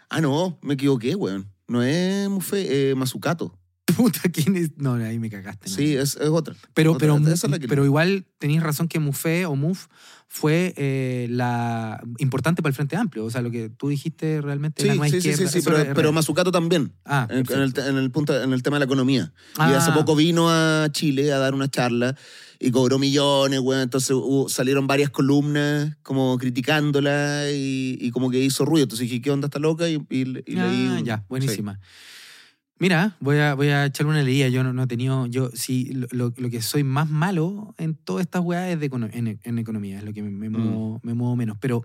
Ah, 0.09 0.21
no, 0.21 0.59
me 0.61 0.73
equivoqué, 0.73 1.15
weón. 1.15 1.51
No 1.67 1.81
es 1.81 2.29
Mufe, 2.29 2.89
eh, 2.91 2.95
Mazucato. 2.95 3.57
Puta, 3.97 4.21
¿quién 4.31 4.55
es? 4.55 4.71
No, 4.77 4.93
ahí 4.95 5.19
me 5.19 5.29
cagaste. 5.29 5.69
no. 5.69 5.75
Sí, 5.75 5.95
es, 5.95 6.15
es 6.15 6.27
otra. 6.29 6.55
pero, 6.73 6.93
otra, 6.93 6.99
pero, 7.17 7.17
esa 7.33 7.47
es 7.47 7.51
la 7.51 7.59
que 7.59 7.67
pero 7.67 7.83
igual 7.85 8.25
tenéis 8.39 8.63
razón 8.63 8.87
que 8.87 8.99
Mufé 8.99 9.45
o 9.45 9.55
Muf 9.55 9.87
fue 10.27 10.73
eh, 10.77 11.27
la 11.29 12.01
importante 12.19 12.61
para 12.61 12.69
el 12.69 12.75
Frente 12.75 12.95
Amplio. 12.95 13.25
O 13.25 13.29
sea, 13.29 13.41
lo 13.41 13.51
que 13.51 13.69
tú 13.69 13.89
dijiste 13.89 14.39
realmente 14.39 14.81
Sí, 14.81 14.87
la 14.87 14.95
nueva 14.95 15.07
sí, 15.09 15.17
sí, 15.17 15.21
sí, 15.21 15.29
izquierda, 15.31 15.51
sí, 15.51 15.59
eso 15.59 15.69
pero, 15.71 15.83
es 15.83 15.89
pero. 15.93 16.11
Mazucato 16.13 16.51
también. 16.53 16.93
Ah, 17.03 17.27
En, 17.29 17.39
en 17.49 17.59
el, 17.61 17.73
en 17.77 17.97
el 17.97 18.11
punto, 18.11 18.41
en 18.41 18.53
el 18.53 18.63
tema 18.63 18.77
de 18.77 18.79
la 18.79 18.85
economía. 18.85 19.33
Y 19.57 19.59
Ah, 19.59 19.77
hace 19.77 19.91
poco 19.91 20.15
vino 20.15 20.49
a 20.49 20.87
Chile 20.93 21.33
a 21.33 21.37
dar 21.37 21.53
una 21.53 21.69
charla 21.69 22.15
y 22.59 22.71
cobró 22.71 22.97
millones, 22.97 23.59
weón. 23.59 23.81
Entonces 23.81 24.11
hubo- 24.11 24.47
salieron 24.47 24.87
varias 24.87 25.09
columnas 25.09 25.97
como 26.01 26.37
criticándola 26.37 27.51
y, 27.51 27.97
y 27.99 28.11
como 28.11 28.29
que 28.31 28.39
hizo 28.39 28.63
ruido. 28.63 28.83
Entonces 28.83 29.09
dije, 29.09 29.21
¿qué 29.21 29.31
onda 29.31 29.47
esta 29.47 29.59
loca? 29.59 29.89
Y, 29.89 29.95
y- 30.09 30.43
y 30.45 30.57
Ah, 30.57 30.67
leí. 30.67 30.87
un- 30.99 31.03
ya, 31.03 31.25
sí. 31.41 31.61
Mira, 32.81 33.15
voy 33.19 33.37
a, 33.37 33.53
voy 33.53 33.67
a 33.67 33.85
echarle 33.85 34.11
una 34.11 34.23
leída. 34.23 34.47
Yo 34.47 34.63
no, 34.63 34.73
no 34.73 34.81
he 34.81 34.87
tenido. 34.87 35.27
Yo 35.27 35.51
sí, 35.53 35.93
lo, 35.93 36.07
lo- 36.09 36.33
lo 36.35 36.49
que 36.49 36.63
soy 36.63 36.83
más 36.83 37.07
malo 37.07 37.75
en 37.77 37.93
todas 37.93 38.21
estas 38.25 38.41
weas 38.41 38.71
es 38.73 38.79
de 38.79 38.89
econo- 38.89 39.07
en, 39.13 39.39
en 39.43 39.59
economía, 39.59 39.99
es 39.99 40.03
lo 40.03 40.13
que 40.13 40.23
me, 40.23 40.31
me 40.31 40.49
muevo, 40.49 40.99
me 41.03 41.13
muevo 41.13 41.35
menos. 41.35 41.57
Pero 41.61 41.83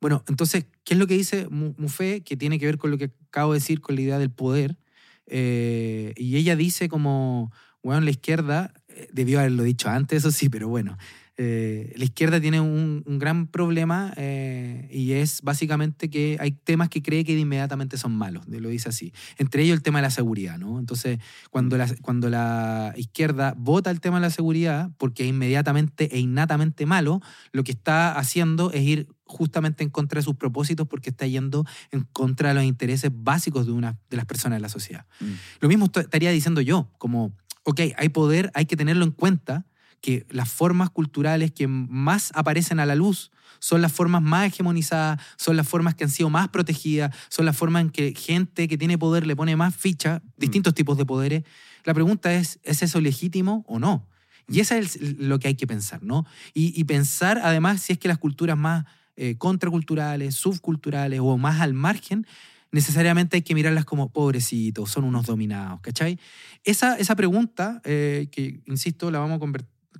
bueno, 0.00 0.24
entonces, 0.28 0.64
¿qué 0.84 0.94
es 0.94 0.98
lo 0.98 1.06
que 1.06 1.18
dice 1.18 1.48
Mu- 1.50 1.74
Mufé? 1.76 2.22
Que 2.22 2.38
tiene 2.38 2.58
que 2.58 2.64
ver 2.64 2.78
con 2.78 2.90
lo 2.90 2.96
que 2.96 3.10
acabo 3.28 3.52
de 3.52 3.58
decir, 3.58 3.82
con 3.82 3.94
la 3.94 4.00
idea 4.00 4.18
del 4.18 4.30
poder. 4.30 4.78
Eh, 5.26 6.14
y 6.16 6.36
ella 6.36 6.56
dice 6.56 6.88
como, 6.88 7.52
bueno, 7.82 8.00
la 8.00 8.10
izquierda, 8.10 8.72
eh, 8.88 9.08
debió 9.12 9.38
haberlo 9.38 9.64
dicho 9.64 9.90
antes, 9.90 10.16
eso 10.20 10.30
sí, 10.30 10.48
pero 10.48 10.66
bueno, 10.66 10.96
eh, 11.38 11.92
la 11.96 12.04
izquierda 12.04 12.40
tiene 12.40 12.60
un, 12.60 13.02
un 13.06 13.18
gran 13.18 13.46
problema 13.46 14.12
eh, 14.16 14.88
y 14.92 15.12
es 15.12 15.40
básicamente 15.42 16.10
que 16.10 16.36
hay 16.40 16.52
temas 16.52 16.88
que 16.88 17.02
cree 17.02 17.24
que 17.24 17.38
inmediatamente 17.38 17.96
son 17.96 18.12
malos, 18.12 18.46
lo 18.46 18.68
dice 18.68 18.90
así. 18.90 19.12
Entre 19.38 19.62
ellos 19.62 19.76
el 19.76 19.82
tema 19.82 19.98
de 19.98 20.02
la 20.02 20.10
seguridad, 20.10 20.58
¿no? 20.58 20.78
Entonces, 20.78 21.18
cuando 21.50 21.78
la, 21.78 21.88
cuando 22.02 22.28
la 22.28 22.92
izquierda 22.96 23.54
vota 23.56 23.90
el 23.90 24.00
tema 24.00 24.16
de 24.16 24.22
la 24.22 24.30
seguridad, 24.30 24.90
porque 24.98 25.22
es 25.24 25.30
inmediatamente 25.30 26.14
e 26.14 26.18
innatamente 26.18 26.84
malo, 26.86 27.20
lo 27.52 27.64
que 27.64 27.72
está 27.72 28.18
haciendo 28.18 28.70
es 28.72 28.82
ir 28.82 29.08
justamente 29.24 29.82
en 29.82 29.88
contra 29.88 30.18
de 30.18 30.24
sus 30.24 30.36
propósitos 30.36 30.86
porque 30.86 31.08
está 31.10 31.26
yendo 31.26 31.64
en 31.90 32.02
contra 32.12 32.50
de 32.50 32.54
los 32.54 32.64
intereses 32.64 33.10
básicos 33.14 33.64
de, 33.64 33.72
una, 33.72 33.98
de 34.10 34.16
las 34.18 34.26
personas 34.26 34.58
de 34.58 34.60
la 34.60 34.68
sociedad. 34.68 35.06
Mm. 35.20 35.32
Lo 35.60 35.68
mismo 35.68 35.86
est- 35.86 35.96
estaría 35.96 36.30
diciendo 36.30 36.60
yo, 36.60 36.90
como, 36.98 37.32
ok, 37.64 37.80
hay 37.96 38.10
poder, 38.10 38.50
hay 38.52 38.66
que 38.66 38.76
tenerlo 38.76 39.04
en 39.04 39.12
cuenta, 39.12 39.64
que 40.02 40.26
las 40.28 40.50
formas 40.50 40.90
culturales 40.90 41.52
que 41.52 41.66
más 41.66 42.32
aparecen 42.34 42.80
a 42.80 42.86
la 42.86 42.94
luz 42.94 43.30
son 43.60 43.80
las 43.80 43.92
formas 43.92 44.20
más 44.20 44.48
hegemonizadas, 44.48 45.20
son 45.36 45.56
las 45.56 45.66
formas 45.66 45.94
que 45.94 46.04
han 46.04 46.10
sido 46.10 46.28
más 46.28 46.48
protegidas, 46.48 47.14
son 47.28 47.46
las 47.46 47.56
formas 47.56 47.82
en 47.82 47.90
que 47.90 48.12
gente 48.14 48.68
que 48.68 48.76
tiene 48.76 48.98
poder 48.98 49.26
le 49.26 49.36
pone 49.36 49.56
más 49.56 49.74
ficha, 49.74 50.20
distintos 50.36 50.74
tipos 50.74 50.98
de 50.98 51.06
poderes. 51.06 51.44
La 51.84 51.94
pregunta 51.94 52.34
es, 52.34 52.58
¿es 52.64 52.82
eso 52.82 53.00
legítimo 53.00 53.64
o 53.68 53.78
no? 53.78 54.08
Y 54.48 54.60
eso 54.60 54.74
es 54.74 55.00
lo 55.00 55.38
que 55.38 55.48
hay 55.48 55.54
que 55.54 55.68
pensar, 55.68 56.02
¿no? 56.02 56.26
Y, 56.52 56.78
y 56.78 56.84
pensar 56.84 57.40
además 57.42 57.80
si 57.80 57.92
es 57.92 57.98
que 57.98 58.08
las 58.08 58.18
culturas 58.18 58.58
más 58.58 58.84
eh, 59.14 59.36
contraculturales, 59.38 60.34
subculturales 60.34 61.20
o 61.22 61.38
más 61.38 61.60
al 61.60 61.74
margen, 61.74 62.26
necesariamente 62.72 63.36
hay 63.36 63.42
que 63.42 63.54
mirarlas 63.54 63.84
como 63.84 64.10
pobrecitos, 64.10 64.90
son 64.90 65.04
unos 65.04 65.26
dominados, 65.26 65.80
¿cachai? 65.82 66.18
Esa, 66.64 66.96
esa 66.96 67.14
pregunta, 67.14 67.80
eh, 67.84 68.28
que 68.32 68.62
insisto, 68.66 69.10
la 69.10 69.18
vamos 69.18 69.36
a 69.36 69.38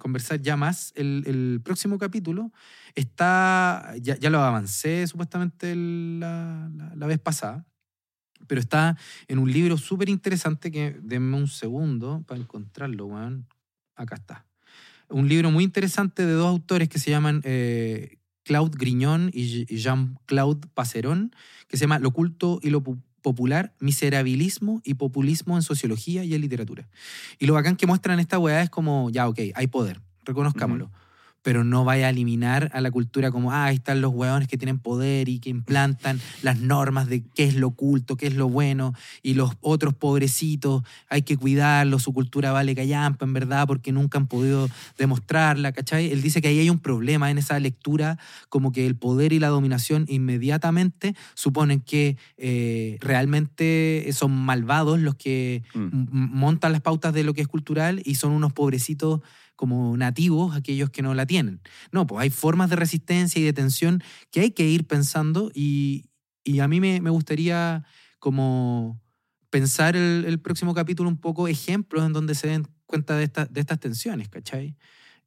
conversar 0.03 0.43
ya 0.43 0.57
más 0.57 0.93
el, 0.97 1.23
el 1.27 1.61
próximo 1.63 1.97
capítulo, 1.97 2.51
está, 2.97 3.95
ya, 4.01 4.19
ya 4.19 4.31
lo 4.31 4.41
avancé 4.41 5.07
supuestamente 5.07 5.77
la, 5.77 6.69
la- 6.97 7.07
vez 7.07 7.21
pasada, 7.21 7.65
pero 8.49 8.61
está 8.61 8.97
en 9.29 9.39
un 9.39 9.53
libro 9.53 9.79
súper 9.79 10.09
interesante 10.09 10.73
que, 10.73 10.99
denme 11.01 11.37
un 11.37 11.47
segundo 11.47 12.25
para 12.27 12.41
encontrarlo, 12.41 13.07
weón. 13.07 13.47
Acá 13.95 14.17
está. 14.17 14.45
Un 15.09 15.29
libro 15.29 15.53
muy 15.53 15.63
interesante 15.63 16.27
de 16.27 16.33
dos 16.33 16.49
autores 16.49 16.89
que 16.89 16.99
se 16.99 17.11
llaman 17.11 17.41
eh, 17.45 18.19
Claude 18.43 18.77
Griñón 18.77 19.31
y 19.33 19.65
Jean-Claude 19.67 20.67
Passerón, 20.75 21.31
que 21.69 21.77
se 21.77 21.83
llama 21.85 22.01
Lo 22.01 22.11
culto 22.11 22.59
y 22.61 22.71
lo 22.71 22.83
popular, 23.23 23.73
miserabilismo 23.79 24.81
y 24.85 24.95
populismo 24.95 25.57
en 25.57 25.63
sociología 25.63 26.25
y 26.25 26.35
en 26.35 26.41
literatura. 26.41 26.89
Y 27.39 27.47
lo 27.47 27.55
bacán 27.55 27.77
que 27.77 27.87
muestran 27.87 28.21
esta 28.21 28.39
weá 28.39 28.63
es 28.63 28.71
como, 28.71 29.11
ya, 29.11 29.29
ok, 29.29 29.39
hay 29.55 29.67
poder, 29.69 30.01
reconozcámoslo. 30.25 30.91
Pero 31.43 31.65
no 31.65 31.85
vaya 31.85 32.07
a 32.07 32.11
eliminar 32.11 32.71
a 32.73 32.81
la 32.81 32.91
cultura 32.91 33.31
como, 33.31 33.53
ah, 33.53 33.67
ahí 33.67 33.77
están 33.77 34.01
los 34.01 34.13
hueones 34.13 34.49
que 34.49 34.57
tienen 34.57 34.79
poder 34.79 35.29
y 35.29 35.41
que 35.41 35.51
implantan 35.51 36.21
las 36.43 36.59
normas 36.59 37.09
de 37.09 37.23
qué 37.35 37.45
es 37.45 37.55
lo 37.55 37.69
oculto, 37.69 38.17
qué 38.17 38.29
es 38.29 38.35
lo 38.35 38.49
bueno, 38.49 38.95
y 39.23 39.35
los 39.35 39.53
otros 39.61 39.95
pobrecitos, 39.95 40.83
hay 41.09 41.23
que 41.23 41.37
cuidarlos, 41.37 42.03
su 42.05 42.13
cultura 42.13 42.53
vale 42.53 42.75
callampa, 42.75 43.25
en 43.25 43.33
verdad, 43.33 43.67
porque 43.67 43.93
nunca 43.93 44.19
han 44.19 44.27
podido 44.27 44.69
demostrarla, 44.99 45.73
¿cachai? 45.73 46.13
Él 46.13 46.23
dice 46.23 46.41
que 46.41 46.49
ahí 46.49 46.59
hay 46.61 46.71
un 46.71 46.79
problema 46.79 47.31
en 47.31 47.39
esa 47.39 47.59
lectura, 47.59 48.19
como 48.49 48.73
que 48.73 48.87
el 48.87 48.97
poder 48.97 49.33
y 49.33 49.39
la 49.39 49.49
dominación 49.49 50.05
inmediatamente 50.09 51.15
suponen 51.35 51.81
que 51.81 52.17
eh, 52.37 52.99
realmente 53.01 54.09
son 54.13 54.33
malvados 54.33 55.01
los 55.01 55.15
que 55.17 55.63
Mm. 55.75 56.07
montan 56.11 56.73
las 56.73 56.81
pautas 56.81 57.13
de 57.15 57.25
lo 57.25 57.35
que 57.35 57.41
es 57.41 57.49
cultural 57.49 58.03
y 58.05 58.17
son 58.17 58.33
unos 58.33 58.53
pobrecitos 58.53 59.21
como 59.57 59.97
nativos 59.97 60.57
aquellos 60.57 60.91
que 60.91 61.03
no 61.03 61.15
la 61.15 61.27
tienen. 61.27 61.61
No, 61.93 62.07
pues 62.07 62.23
hay 62.23 62.31
formas 62.31 62.71
de 62.71 62.77
resistencia 62.77 63.41
y 63.41 63.45
de 63.45 63.53
tensión 63.53 64.03
que 64.31 64.41
hay 64.41 64.51
que 64.53 64.67
ir 64.69 64.87
pensando 64.87 65.51
y, 65.55 66.07
y 66.45 66.61
a 66.61 66.69
mí 66.69 66.81
me, 66.81 67.01
me 67.01 67.11
gustaría 67.11 67.85
como 68.19 69.01
pensar 69.51 69.97
el, 69.97 70.25
el 70.27 70.41
próximo 70.41 70.75
capítulo 70.75 71.09
un 71.09 71.19
poco 71.19 71.47
ejemplos 71.49 72.05
en 72.07 72.13
donde 72.13 72.35
se 72.35 72.49
den 72.49 72.67
cuenta 72.87 73.17
de, 73.17 73.25
esta- 73.25 73.47
de 73.47 73.61
estas 73.61 73.79
tensiones, 73.81 74.29
¿cachai? 74.29 74.77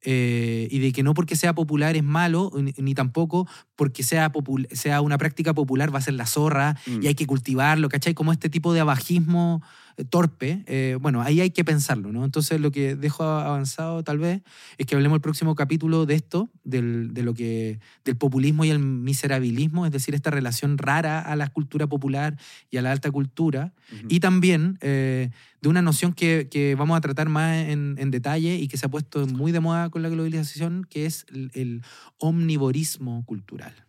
Eh, 0.02 0.68
y 0.70 0.78
de 0.78 0.92
que 0.92 1.02
no 1.02 1.14
porque 1.14 1.36
sea 1.36 1.54
popular 1.54 1.96
es 1.96 2.04
malo, 2.04 2.52
ni, 2.54 2.72
ni 2.76 2.94
tampoco 2.94 3.48
porque 3.76 4.02
sea, 4.02 4.30
sea 4.72 5.00
una 5.00 5.16
práctica 5.18 5.54
popular 5.54 5.92
va 5.92 5.98
a 5.98 6.02
ser 6.02 6.14
la 6.14 6.26
zorra 6.26 6.76
Mm. 6.86 7.02
y 7.02 7.06
hay 7.08 7.14
que 7.14 7.26
cultivarlo, 7.26 7.88
¿cachai? 7.88 8.14
Como 8.14 8.30
este 8.32 8.50
tipo 8.50 8.72
de 8.74 8.80
abajismo 8.80 9.62
torpe, 10.04 10.62
eh, 10.66 10.98
bueno, 11.00 11.22
ahí 11.22 11.40
hay 11.40 11.50
que 11.50 11.64
pensarlo, 11.64 12.12
¿no? 12.12 12.24
Entonces 12.24 12.60
lo 12.60 12.70
que 12.70 12.96
dejo 12.96 13.24
avanzado 13.24 14.04
tal 14.04 14.18
vez 14.18 14.42
es 14.76 14.86
que 14.86 14.94
hablemos 14.94 15.16
el 15.16 15.22
próximo 15.22 15.54
capítulo 15.54 16.04
de 16.04 16.14
esto, 16.14 16.50
del, 16.64 17.14
de 17.14 17.22
lo 17.22 17.32
que, 17.32 17.80
del 18.04 18.16
populismo 18.16 18.64
y 18.64 18.70
el 18.70 18.78
miserabilismo, 18.78 19.86
es 19.86 19.92
decir, 19.92 20.14
esta 20.14 20.30
relación 20.30 20.76
rara 20.78 21.20
a 21.20 21.34
la 21.36 21.48
cultura 21.48 21.86
popular 21.86 22.36
y 22.70 22.76
a 22.76 22.82
la 22.82 22.92
alta 22.92 23.10
cultura, 23.10 23.72
y 24.08 24.20
también 24.20 24.78
eh, 24.82 25.30
de 25.62 25.68
una 25.68 25.80
noción 25.82 26.12
que, 26.12 26.48
que 26.50 26.74
vamos 26.74 26.96
a 26.98 27.00
tratar 27.00 27.28
más 27.28 27.56
en, 27.68 27.94
en 27.98 28.10
detalle 28.10 28.56
y 28.56 28.68
que 28.68 28.76
se 28.76 28.86
ha 28.86 28.90
puesto 28.90 29.26
muy 29.26 29.50
de 29.52 29.60
moda 29.60 29.88
con 29.90 30.02
la 30.02 30.08
globalización, 30.10 30.84
que 30.88 31.06
es 31.06 31.24
el, 31.32 31.50
el 31.54 31.82
omnivorismo 32.18 33.24
cultural. 33.24 33.86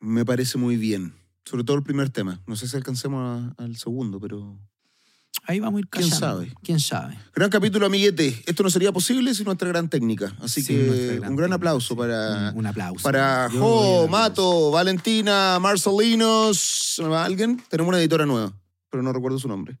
Me 0.00 0.24
parece 0.24 0.56
muy 0.56 0.76
bien. 0.76 1.14
Sobre 1.44 1.64
todo 1.64 1.76
el 1.76 1.82
primer 1.82 2.10
tema. 2.10 2.40
No 2.46 2.54
sé 2.56 2.68
si 2.68 2.76
alcancemos 2.76 3.20
a- 3.58 3.62
al 3.62 3.76
segundo, 3.76 4.20
pero. 4.20 4.58
Ahí 5.44 5.58
vamos 5.58 5.78
a 5.78 5.80
ir 5.80 5.88
¿Quién 5.88 6.10
sabe? 6.10 6.52
¿Quién 6.62 6.78
sabe? 6.80 7.18
Gran 7.34 7.50
capítulo, 7.50 7.86
amiguete. 7.86 8.42
Esto 8.46 8.62
no 8.62 8.70
sería 8.70 8.92
posible 8.92 9.34
sin 9.34 9.46
nuestra 9.46 9.68
gran 9.68 9.88
técnica. 9.88 10.34
Así 10.40 10.64
que 10.64 11.16
gran 11.18 11.30
un 11.32 11.36
gran 11.36 11.52
aplauso 11.52 11.96
para, 11.96 12.50
Un, 12.52 12.58
un 12.58 12.66
aplauso. 12.66 13.02
para 13.02 13.48
Yo 13.52 13.58
Jo. 13.60 14.08
Mato, 14.08 14.70
Valentina, 14.70 15.58
Marcelinos. 15.60 16.58
¿Se 16.96 17.02
me 17.02 17.08
va 17.08 17.24
alguien? 17.24 17.60
Tenemos 17.68 17.88
una 17.88 17.98
editora 18.00 18.26
nueva, 18.26 18.52
pero 18.90 19.02
no 19.02 19.12
recuerdo 19.12 19.38
su 19.38 19.48
nombre. 19.48 19.78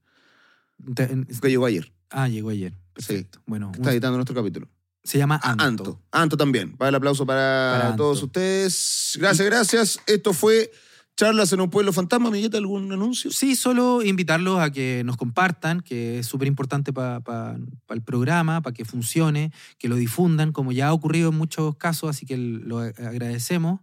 Te- 0.94 1.08
Que 1.40 1.48
llegó 1.48 1.66
ayer. 1.66 1.92
Ah, 2.10 2.28
llegó 2.28 2.48
ayer. 2.50 2.72
Perfecto. 2.92 3.40
Bueno, 3.46 3.68
un- 3.68 3.74
Está 3.74 3.92
editando 3.92 4.16
nuestro 4.16 4.34
capítulo. 4.34 4.66
se 5.04 5.18
llama 5.18 5.38
Ah, 5.42 5.52
Anto. 5.52 5.64
Anto. 5.64 6.02
Anto 6.10 6.36
también. 6.36 6.76
Va 6.80 6.88
el 6.88 6.94
aplauso 6.94 7.24
para, 7.26 7.94
todos 7.96 8.22
ustedes. 8.22 9.16
Gracias, 9.20 9.46
gracias. 9.46 10.00
Esto 10.06 10.32
fue 10.32 10.70
Charlas 11.16 11.52
en 11.52 11.60
un 11.60 11.70
Pueblo 11.70 11.92
Fantasma. 11.92 12.28
Amigueta, 12.28 12.56
¿algún 12.58 12.90
anuncio? 12.92 13.30
Sí, 13.30 13.54
solo 13.54 14.02
invitarlos 14.02 14.58
a 14.60 14.70
que 14.70 15.02
nos 15.04 15.16
compartan, 15.16 15.80
que 15.80 16.20
es 16.20 16.26
súper 16.26 16.48
importante 16.48 16.92
para 16.92 17.58
el 17.90 18.02
programa, 18.02 18.62
para 18.62 18.72
que 18.72 18.84
funcione, 18.84 19.52
que 19.78 19.88
lo 19.88 19.96
difundan, 19.96 20.52
como 20.52 20.72
ya 20.72 20.88
ha 20.88 20.92
ocurrido 20.92 21.30
en 21.30 21.36
muchos 21.36 21.76
casos, 21.76 22.10
así 22.10 22.24
que 22.24 22.36
lo 22.36 22.78
agradecemos. 22.78 23.80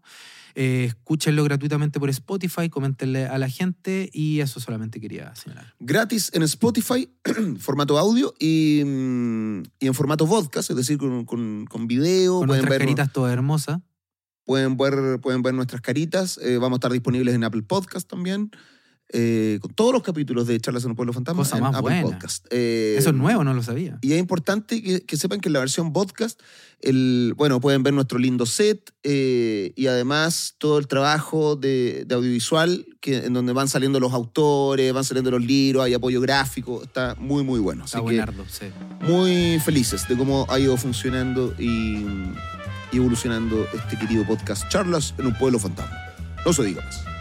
Eh, 0.60 0.86
escúchenlo 0.86 1.44
gratuitamente 1.44 2.00
por 2.00 2.10
Spotify, 2.10 2.68
coméntenle 2.68 3.28
a 3.28 3.38
la 3.38 3.48
gente 3.48 4.10
y 4.12 4.40
eso 4.40 4.60
solamente 4.60 5.00
quería 5.00 5.36
señalar. 5.36 5.76
Gratis 5.80 6.32
en 6.34 6.42
Spotify, 6.42 7.08
formato 7.60 8.00
audio 8.00 8.34
y, 8.40 8.82
mm, 8.84 9.62
y 9.80 9.86
en 9.86 9.94
formato 9.94 10.26
podcast, 10.26 10.72
es 10.72 10.76
decir, 10.76 10.98
con, 10.98 11.26
con, 11.26 11.68
con 11.70 11.86
video. 11.86 12.40
Con 12.40 12.48
pueden 12.48 12.64
nuestras 12.64 12.80
ver, 12.80 12.88
caritas 12.88 13.14
todas 13.14 13.34
hermosas. 13.34 13.82
Pueden 14.48 14.78
ver, 14.78 15.20
pueden 15.22 15.44
ver 15.44 15.54
nuestras 15.54 15.82
caritas. 15.82 16.40
Eh, 16.42 16.58
vamos 16.58 16.78
a 16.78 16.80
estar 16.80 16.92
disponibles 16.92 17.36
en 17.36 17.44
Apple 17.44 17.62
Podcast 17.62 18.10
también. 18.10 18.50
eh, 19.10 19.60
con 19.62 19.74
todos 19.74 19.94
los 19.94 20.04
capítulos 20.04 20.48
de 20.48 20.60
Charlas 20.60 20.84
en 20.84 20.90
un 20.90 20.96
Pueblo 20.98 21.14
Fantasma 21.14 21.44
Cosa 21.44 21.56
en 21.58 21.64
más 21.64 21.76
Apple 21.76 21.82
buena. 21.82 22.02
Podcast. 22.02 22.46
Eh, 22.50 22.96
Eso 22.98 23.10
es 23.12 23.16
nuevo, 23.16 23.42
no 23.46 23.54
lo 23.54 23.64
sabía. 23.64 23.98
Y 24.02 24.12
es 24.14 24.20
importante 24.20 24.82
que, 24.84 25.06
que 25.06 25.16
sepan 25.16 25.40
que 25.40 25.48
en 25.48 25.54
la 25.54 25.60
versión 25.60 25.94
podcast, 25.94 26.42
el, 26.82 27.34
bueno, 27.38 27.62
pueden 27.62 27.84
ver 27.84 27.94
nuestro 27.94 28.20
lindo 28.20 28.46
set 28.46 28.92
eh, 29.04 29.72
y 29.78 29.88
además 29.88 30.56
todo 30.58 30.78
el 30.78 30.88
trabajo 30.88 31.56
de, 31.56 32.04
de 32.06 32.16
audiovisual 32.16 32.86
que, 33.00 33.26
en 33.28 33.32
donde 33.34 33.54
van 33.54 33.70
saliendo 33.70 33.98
los 34.02 34.12
autores, 34.12 34.92
van 34.92 35.06
saliendo 35.06 35.32
los 35.32 35.42
libros, 35.42 35.86
hay 35.86 35.94
apoyo 35.94 36.20
gráfico, 36.20 36.84
está 36.84 37.16
muy, 37.18 37.46
muy 37.46 37.62
bueno. 37.62 37.86
Así 37.86 37.92
Está 37.92 38.00
que 38.00 38.04
buenardo, 38.04 38.44
sí. 38.50 38.66
muy 39.08 39.58
felices 39.64 40.06
de 40.10 40.18
cómo 40.18 40.46
ha 40.50 40.60
ido 40.60 40.76
funcionando 40.76 41.54
y, 41.58 42.06
evolucionando 42.94 43.68
este 43.74 43.98
querido 43.98 44.26
podcast 44.26 44.68
Charlas 44.70 45.14
en 45.18 45.28
un 45.28 45.34
pueblo 45.34 45.60
fantasma. 45.60 45.98
No 46.46 46.54
se 46.54 46.64
diga 46.64 46.84
más. 46.84 47.17